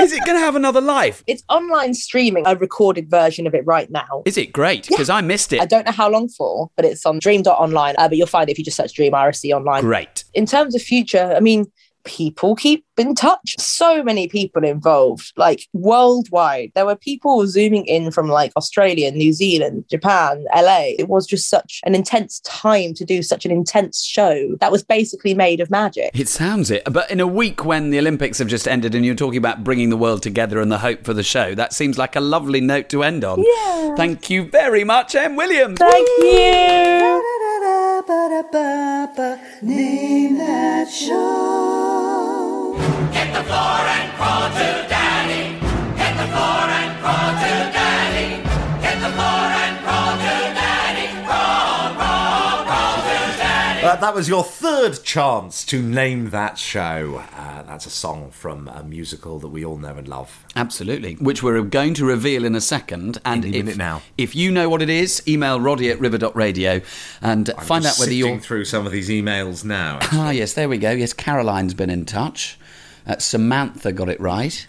Is 0.00 0.12
it 0.12 0.24
going 0.24 0.36
to 0.36 0.44
have 0.44 0.56
another 0.56 0.80
life? 0.80 1.22
it's 1.26 1.44
online 1.48 1.94
streaming, 1.94 2.46
a 2.46 2.56
recorded 2.56 3.08
version 3.08 3.43
of 3.46 3.54
it 3.54 3.64
right 3.66 3.90
now. 3.90 4.22
Is 4.24 4.36
it 4.36 4.52
great? 4.52 4.88
Because 4.88 5.10
I 5.10 5.20
missed 5.20 5.52
it. 5.52 5.60
I 5.60 5.66
don't 5.66 5.86
know 5.86 5.92
how 5.92 6.08
long 6.08 6.28
for, 6.28 6.70
but 6.76 6.84
it's 6.84 7.04
on 7.06 7.18
dream.online. 7.18 7.94
Uh, 7.98 8.08
but 8.08 8.16
you'll 8.16 8.26
find 8.26 8.48
it 8.48 8.52
if 8.52 8.58
you 8.58 8.64
just 8.64 8.76
search 8.76 8.94
Dream 8.94 9.12
RSC 9.12 9.54
online. 9.54 9.82
Great. 9.82 10.24
In 10.34 10.46
terms 10.46 10.74
of 10.74 10.82
future, 10.82 11.34
I 11.36 11.40
mean, 11.40 11.66
people 12.04 12.54
keep 12.54 12.84
in 12.96 13.14
touch. 13.14 13.56
So 13.58 14.02
many 14.02 14.28
people 14.28 14.64
involved, 14.64 15.32
like 15.36 15.66
worldwide. 15.72 16.72
There 16.74 16.86
were 16.86 16.96
people 16.96 17.46
zooming 17.46 17.86
in 17.86 18.10
from 18.10 18.28
like 18.28 18.52
Australia, 18.56 19.10
New 19.10 19.32
Zealand, 19.32 19.84
Japan, 19.90 20.44
LA. 20.54 20.92
It 20.98 21.08
was 21.08 21.26
just 21.26 21.48
such 21.50 21.80
an 21.84 21.94
intense 21.94 22.40
time 22.40 22.94
to 22.94 23.04
do 23.04 23.22
such 23.22 23.44
an 23.44 23.50
intense 23.50 24.02
show 24.04 24.56
that 24.60 24.70
was 24.70 24.82
basically 24.82 25.34
made 25.34 25.60
of 25.60 25.70
magic. 25.70 26.10
It 26.14 26.28
sounds 26.28 26.70
it. 26.70 26.82
But 26.90 27.10
in 27.10 27.20
a 27.20 27.26
week 27.26 27.64
when 27.64 27.90
the 27.90 27.98
Olympics 27.98 28.38
have 28.38 28.48
just 28.48 28.68
ended 28.68 28.94
and 28.94 29.04
you're 29.04 29.14
talking 29.14 29.38
about 29.38 29.64
bringing 29.64 29.90
the 29.90 29.96
world 29.96 30.22
together 30.22 30.60
and 30.60 30.70
the 30.70 30.78
hope 30.78 31.04
for 31.04 31.14
the 31.14 31.22
show, 31.22 31.54
that 31.54 31.72
seems 31.72 31.98
like 31.98 32.14
a 32.16 32.20
lovely 32.20 32.60
note 32.60 32.88
to 32.90 33.02
end 33.02 33.24
on. 33.24 33.42
Yeah. 33.42 33.94
Thank 33.96 34.30
you 34.30 34.44
very 34.48 34.84
much, 34.84 35.14
Em 35.14 35.36
Williams. 35.36 35.78
Thank 35.78 36.08
you. 36.18 36.50
Ba-da-da-ba-da-ba. 38.06 39.40
Name 39.62 40.38
That 40.38 40.90
Show. 40.90 41.83
Uh, 53.84 53.96
that 53.96 54.14
was 54.14 54.30
your 54.30 54.42
third 54.42 54.98
chance 55.04 55.62
to 55.62 55.82
name 55.82 56.30
that 56.30 56.56
show. 56.58 57.22
Uh, 57.36 57.62
that's 57.64 57.84
a 57.84 57.90
song 57.90 58.30
from 58.30 58.66
a 58.68 58.82
musical 58.82 59.38
that 59.38 59.48
we 59.48 59.62
all 59.62 59.76
know 59.76 59.94
and 59.94 60.08
love. 60.08 60.42
Absolutely, 60.56 61.14
which 61.16 61.42
we're 61.42 61.60
going 61.62 61.92
to 61.94 62.06
reveal 62.06 62.46
in 62.46 62.54
a 62.54 62.62
second. 62.62 63.18
And 63.26 63.44
Any 63.44 63.58
if, 63.58 63.64
minute 63.66 63.78
now. 63.78 64.00
if 64.16 64.34
you 64.34 64.50
know 64.50 64.70
what 64.70 64.80
it 64.80 64.88
is, 64.88 65.22
email 65.28 65.60
roddy 65.60 65.90
at 65.90 66.00
river.radio 66.00 66.80
and 67.20 67.50
find 67.60 67.84
out 67.84 67.98
whether 67.98 68.12
you're. 68.12 68.38
through 68.40 68.64
some 68.64 68.86
of 68.86 68.90
these 68.90 69.10
emails 69.10 69.64
now. 69.64 69.98
Ah, 70.12 70.30
yes, 70.30 70.54
there 70.54 70.68
we 70.68 70.78
go. 70.78 70.90
Yes, 70.90 71.12
Caroline's 71.12 71.74
been 71.74 71.90
in 71.90 72.06
touch. 72.06 72.58
Uh, 73.06 73.18
Samantha 73.18 73.92
got 73.92 74.08
it 74.08 74.20
right. 74.20 74.66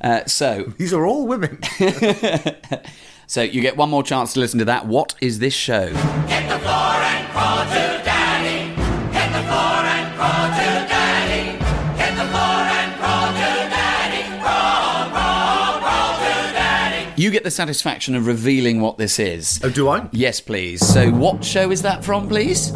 Uh, 0.00 0.24
so, 0.26 0.72
These 0.78 0.92
are 0.92 1.06
all 1.06 1.26
women. 1.26 1.58
so 3.26 3.42
you 3.42 3.60
get 3.60 3.76
one 3.76 3.90
more 3.90 4.02
chance 4.02 4.32
to 4.34 4.40
listen 4.40 4.58
to 4.58 4.64
that. 4.66 4.86
What 4.86 5.14
is 5.20 5.38
this 5.38 5.54
show? 5.54 5.86
Hit 5.88 6.48
the 6.48 6.58
floor 6.58 6.74
and 6.74 7.28
crawl 7.32 7.64
to 7.64 8.02
daddy. 8.04 8.74
Hit 9.16 9.32
the 9.32 9.42
floor 9.48 9.82
and 9.84 10.14
crawl 10.16 10.48
to 10.48 10.88
daddy. 10.88 11.58
Hit 12.02 12.14
the 12.16 12.26
floor 12.30 12.62
and 12.78 12.94
crawl 12.96 13.28
to 13.32 13.70
daddy. 13.70 14.22
Crawl, 14.42 15.10
crawl, 15.10 15.80
crawl 15.80 16.16
to 16.18 16.52
daddy. 16.52 17.22
You 17.22 17.30
get 17.30 17.42
the 17.44 17.50
satisfaction 17.50 18.14
of 18.14 18.26
revealing 18.26 18.80
what 18.80 18.98
this 18.98 19.18
is. 19.18 19.60
oh, 19.64 19.70
do 19.70 19.88
I? 19.88 20.08
Yes, 20.12 20.40
please. 20.40 20.84
So, 20.86 21.10
what 21.10 21.42
show 21.44 21.70
is 21.70 21.82
that 21.82 22.04
from, 22.04 22.28
please? 22.28 22.70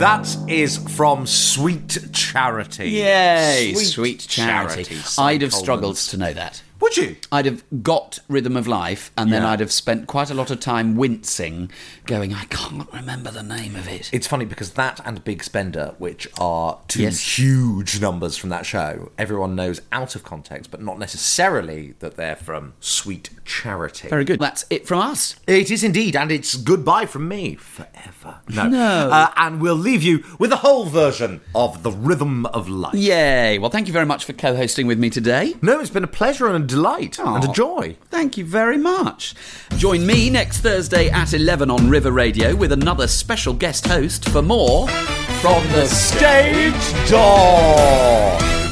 That 0.00 0.34
is 0.48 0.78
from 0.96 1.26
Sweet 1.26 1.98
Charity. 2.14 2.88
Yay, 2.88 3.74
sweet, 3.74 4.20
charity. 4.20 4.94
Cy 4.94 5.32
I'd 5.32 5.42
have 5.42 5.52
struggled 5.52 5.96
to 5.96 6.16
know 6.16 6.32
that. 6.32 6.62
Would 6.80 6.96
you? 6.96 7.16
I'd 7.30 7.46
have 7.46 7.62
got 7.82 8.18
Rhythm 8.28 8.56
of 8.56 8.66
Life, 8.66 9.12
and 9.16 9.32
then 9.32 9.42
Yeah. 9.42 9.50
I'd 9.50 9.60
have 9.60 9.70
spent 9.72 10.06
quite 10.06 10.30
a 10.30 10.34
lot 10.34 10.50
of 10.50 10.60
time 10.60 10.96
wincing, 10.96 11.70
going, 12.06 12.32
I 12.34 12.44
can't 12.46 12.88
remember 12.92 13.30
the 13.30 13.42
name 13.42 13.76
of 13.76 13.86
it. 13.86 14.08
It's 14.12 14.26
funny 14.26 14.44
because 14.46 14.70
that 14.72 15.00
and 15.04 15.22
Big 15.22 15.44
Spender, 15.44 15.94
which 15.98 16.26
are 16.38 16.78
two 16.88 17.02
Yes. 17.02 17.38
huge 17.38 18.00
numbers 18.00 18.36
from 18.36 18.50
that 18.50 18.64
show, 18.66 19.10
everyone 19.18 19.54
knows 19.54 19.80
out 19.92 20.14
of 20.14 20.24
context, 20.24 20.70
but 20.70 20.80
not 20.82 20.98
necessarily 20.98 21.94
that 22.00 22.16
they're 22.16 22.36
from 22.36 22.72
Sweet 22.80 23.30
Charity. 23.44 24.08
Very 24.08 24.24
good. 24.24 24.40
That's 24.40 24.64
it 24.70 24.86
from 24.88 25.00
us. 25.00 25.36
It 25.46 25.70
is 25.70 25.84
indeed, 25.84 26.16
and 26.16 26.32
it's 26.32 26.54
goodbye 26.56 27.06
from 27.06 27.28
me 27.28 27.56
forever. 27.56 28.40
No. 28.48 28.68
No. 28.68 29.10
Uh, 29.10 29.30
and 29.36 29.60
we'll 29.60 29.74
leave 29.74 30.02
you 30.02 30.24
with 30.38 30.50
the 30.50 30.56
whole 30.56 30.86
version 30.86 31.40
of 31.54 31.82
The 31.82 31.90
Rhythm 31.92 32.46
of 32.46 32.68
Life. 32.68 32.94
Yay. 32.94 33.58
Well, 33.58 33.70
thank 33.70 33.86
you 33.86 33.92
very 33.92 34.06
much 34.06 34.24
for 34.24 34.32
co 34.32 34.56
hosting 34.56 34.86
with 34.86 34.98
me 34.98 35.10
today. 35.10 35.54
No, 35.62 35.78
it's 35.80 35.90
been 35.90 36.04
a 36.04 36.08
pleasure 36.08 36.46
and 36.48 36.69
delight 36.70 37.18
and 37.18 37.44
a 37.44 37.48
oh. 37.48 37.52
joy. 37.52 37.96
Thank 38.10 38.38
you 38.38 38.44
very 38.44 38.78
much. 38.78 39.34
Join 39.76 40.06
me 40.06 40.30
next 40.30 40.60
Thursday 40.60 41.10
at 41.10 41.34
11 41.34 41.70
on 41.70 41.90
River 41.90 42.12
Radio 42.12 42.54
with 42.54 42.72
another 42.72 43.06
special 43.06 43.52
guest 43.54 43.86
host 43.86 44.28
for 44.28 44.42
more 44.42 44.88
From 45.40 45.66
the 45.72 45.86
stage 45.86 47.10
door. 47.10 48.69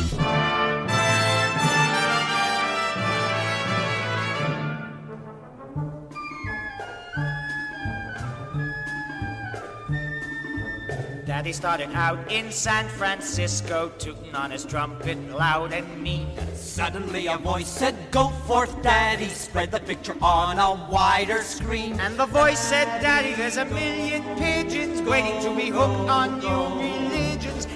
Daddy 11.28 11.52
started 11.52 11.90
out 11.92 12.32
in 12.32 12.50
San 12.50 12.88
Francisco, 12.88 13.92
tooting 13.98 14.34
on 14.34 14.50
his 14.50 14.64
trumpet 14.64 15.18
loud 15.28 15.74
and 15.74 16.02
mean. 16.02 16.26
Suddenly 16.54 17.26
a 17.26 17.36
voice 17.36 17.68
said, 17.68 17.94
Go 18.10 18.30
forth, 18.46 18.80
Daddy, 18.80 19.28
spread 19.28 19.70
the 19.70 19.78
picture 19.78 20.16
on 20.22 20.58
a 20.58 20.88
wider 20.90 21.42
screen. 21.42 22.00
And 22.00 22.18
the 22.18 22.24
voice 22.24 22.58
said, 22.58 22.86
Daddy, 23.02 23.34
there's 23.34 23.58
a 23.58 23.66
million 23.66 24.24
pigeons 24.38 25.02
waiting 25.02 25.42
to 25.42 25.54
be 25.54 25.68
hooked 25.68 26.08
on 26.08 26.40
you. 26.40 26.97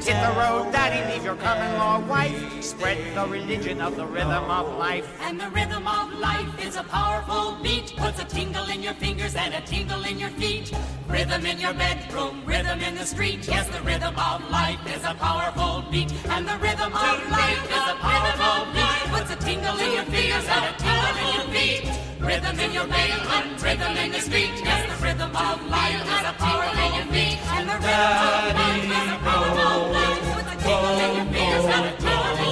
Hit 0.04 0.20
the 0.20 0.34
road, 0.36 0.72
Daddy, 0.72 1.12
leave 1.12 1.24
your 1.24 1.36
common 1.36 1.78
law 1.78 2.00
wife. 2.00 2.60
Spread 2.60 3.14
the 3.14 3.24
religion 3.24 3.80
of 3.80 3.94
the 3.94 4.04
rhythm 4.04 4.50
of 4.50 4.76
life. 4.76 5.06
And 5.20 5.38
the 5.38 5.48
rhythm 5.50 5.86
of 5.86 6.12
life 6.18 6.66
is 6.66 6.74
a 6.74 6.82
powerful 6.82 7.56
beat. 7.62 7.94
Puts 7.96 8.20
a 8.20 8.24
tingle 8.24 8.68
in 8.68 8.82
your 8.82 8.94
fingers 8.94 9.36
and 9.36 9.54
a 9.54 9.60
tingle 9.60 10.02
in 10.02 10.18
your 10.18 10.30
feet. 10.30 10.72
Rhythm 11.08 11.46
in 11.46 11.60
your 11.60 11.72
bedroom, 11.74 12.42
rhythm 12.44 12.80
in 12.80 12.96
the 12.96 13.06
street. 13.06 13.46
Yes, 13.46 13.68
the 13.68 13.80
rhythm 13.82 14.16
of 14.18 14.50
life 14.50 14.80
is 14.86 15.04
a 15.04 15.14
powerful 15.14 15.84
beat. 15.88 16.12
And 16.30 16.48
the 16.48 16.58
rhythm 16.58 16.92
of 16.92 17.30
life 17.30 17.64
is 17.70 17.84
a 17.88 17.96
powerful 18.00 18.72
beat. 18.72 19.01
Puts 19.12 19.30
a 19.30 19.36
tingle 19.36 19.78
in 19.78 19.92
your 19.92 20.04
fingers 20.04 20.46
and 20.48 20.64
a 20.64 20.72
tingle 20.82 21.16
in 21.22 21.28
your 21.36 21.46
feet. 21.54 21.84
Rhythm 22.18 22.58
in 22.60 22.72
your 22.72 22.86
bedroom, 22.86 23.44
rhythm 23.60 23.96
in 23.96 24.12
the 24.12 24.20
street. 24.20 24.52
Yes, 24.64 24.82
the 24.88 24.96
rhythm 25.04 25.36
of 25.36 25.56
life 25.68 26.00
is 26.00 26.24
a 26.30 26.34
powerful 26.44 27.12
beat. 27.12 27.38
And 27.56 27.68
the 27.68 27.76
rhythm 27.84 28.18
of 28.28 28.56
life 28.60 28.88
is 28.98 29.08
a 29.12 29.18
powerful 29.28 29.92
beat. 29.92 30.20
Puts 30.32 30.52
a 30.52 30.56
tingle 30.64 30.96
in 31.04 31.12
your 31.16 31.70
and 31.76 31.86
a 31.86 31.94
tingle 32.00 32.36
in 32.36 32.44
your 32.44 32.46
feet. 32.46 32.51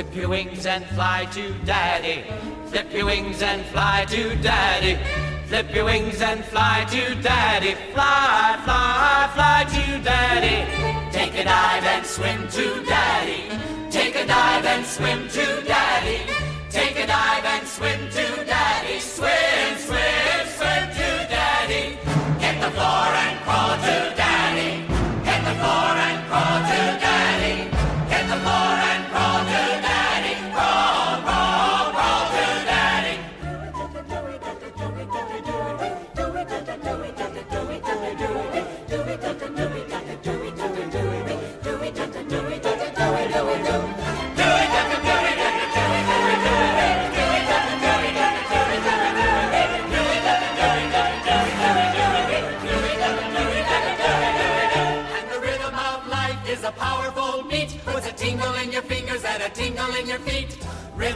Flip 0.00 0.14
your 0.14 0.28
wings 0.28 0.66
and 0.66 0.84
fly 0.86 1.28
to 1.32 1.52
daddy. 1.64 2.24
Flip 2.66 2.92
your 2.92 3.06
wings 3.06 3.42
and 3.42 3.64
fly 3.66 4.06
to 4.08 4.34
daddy. 4.36 5.29
Flip 5.50 5.74
your 5.74 5.86
wings 5.86 6.22
and 6.22 6.44
fly 6.44 6.86
to 6.90 7.12
daddy. 7.16 7.74
Fly, 7.92 8.60
fly, 8.62 9.30
fly 9.34 9.64
to 9.68 9.98
daddy. 9.98 10.79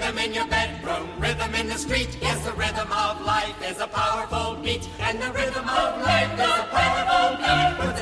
Rhythm 0.04 0.18
in 0.18 0.34
your 0.34 0.46
bedroom, 0.48 1.08
rhythm 1.18 1.54
in 1.54 1.66
the 1.66 1.78
street. 1.78 2.18
Yes, 2.20 2.44
the 2.44 2.52
rhythm 2.52 2.92
of 2.92 3.22
life 3.22 3.56
is 3.66 3.80
a 3.80 3.86
powerful 3.86 4.54
beat. 4.62 4.86
And 5.00 5.18
the 5.18 5.32
rhythm 5.32 5.66
of 5.66 6.02
life 6.02 6.34
is 6.34 6.40
a 6.40 6.68
powerful 6.70 7.38
beat. 7.38 7.93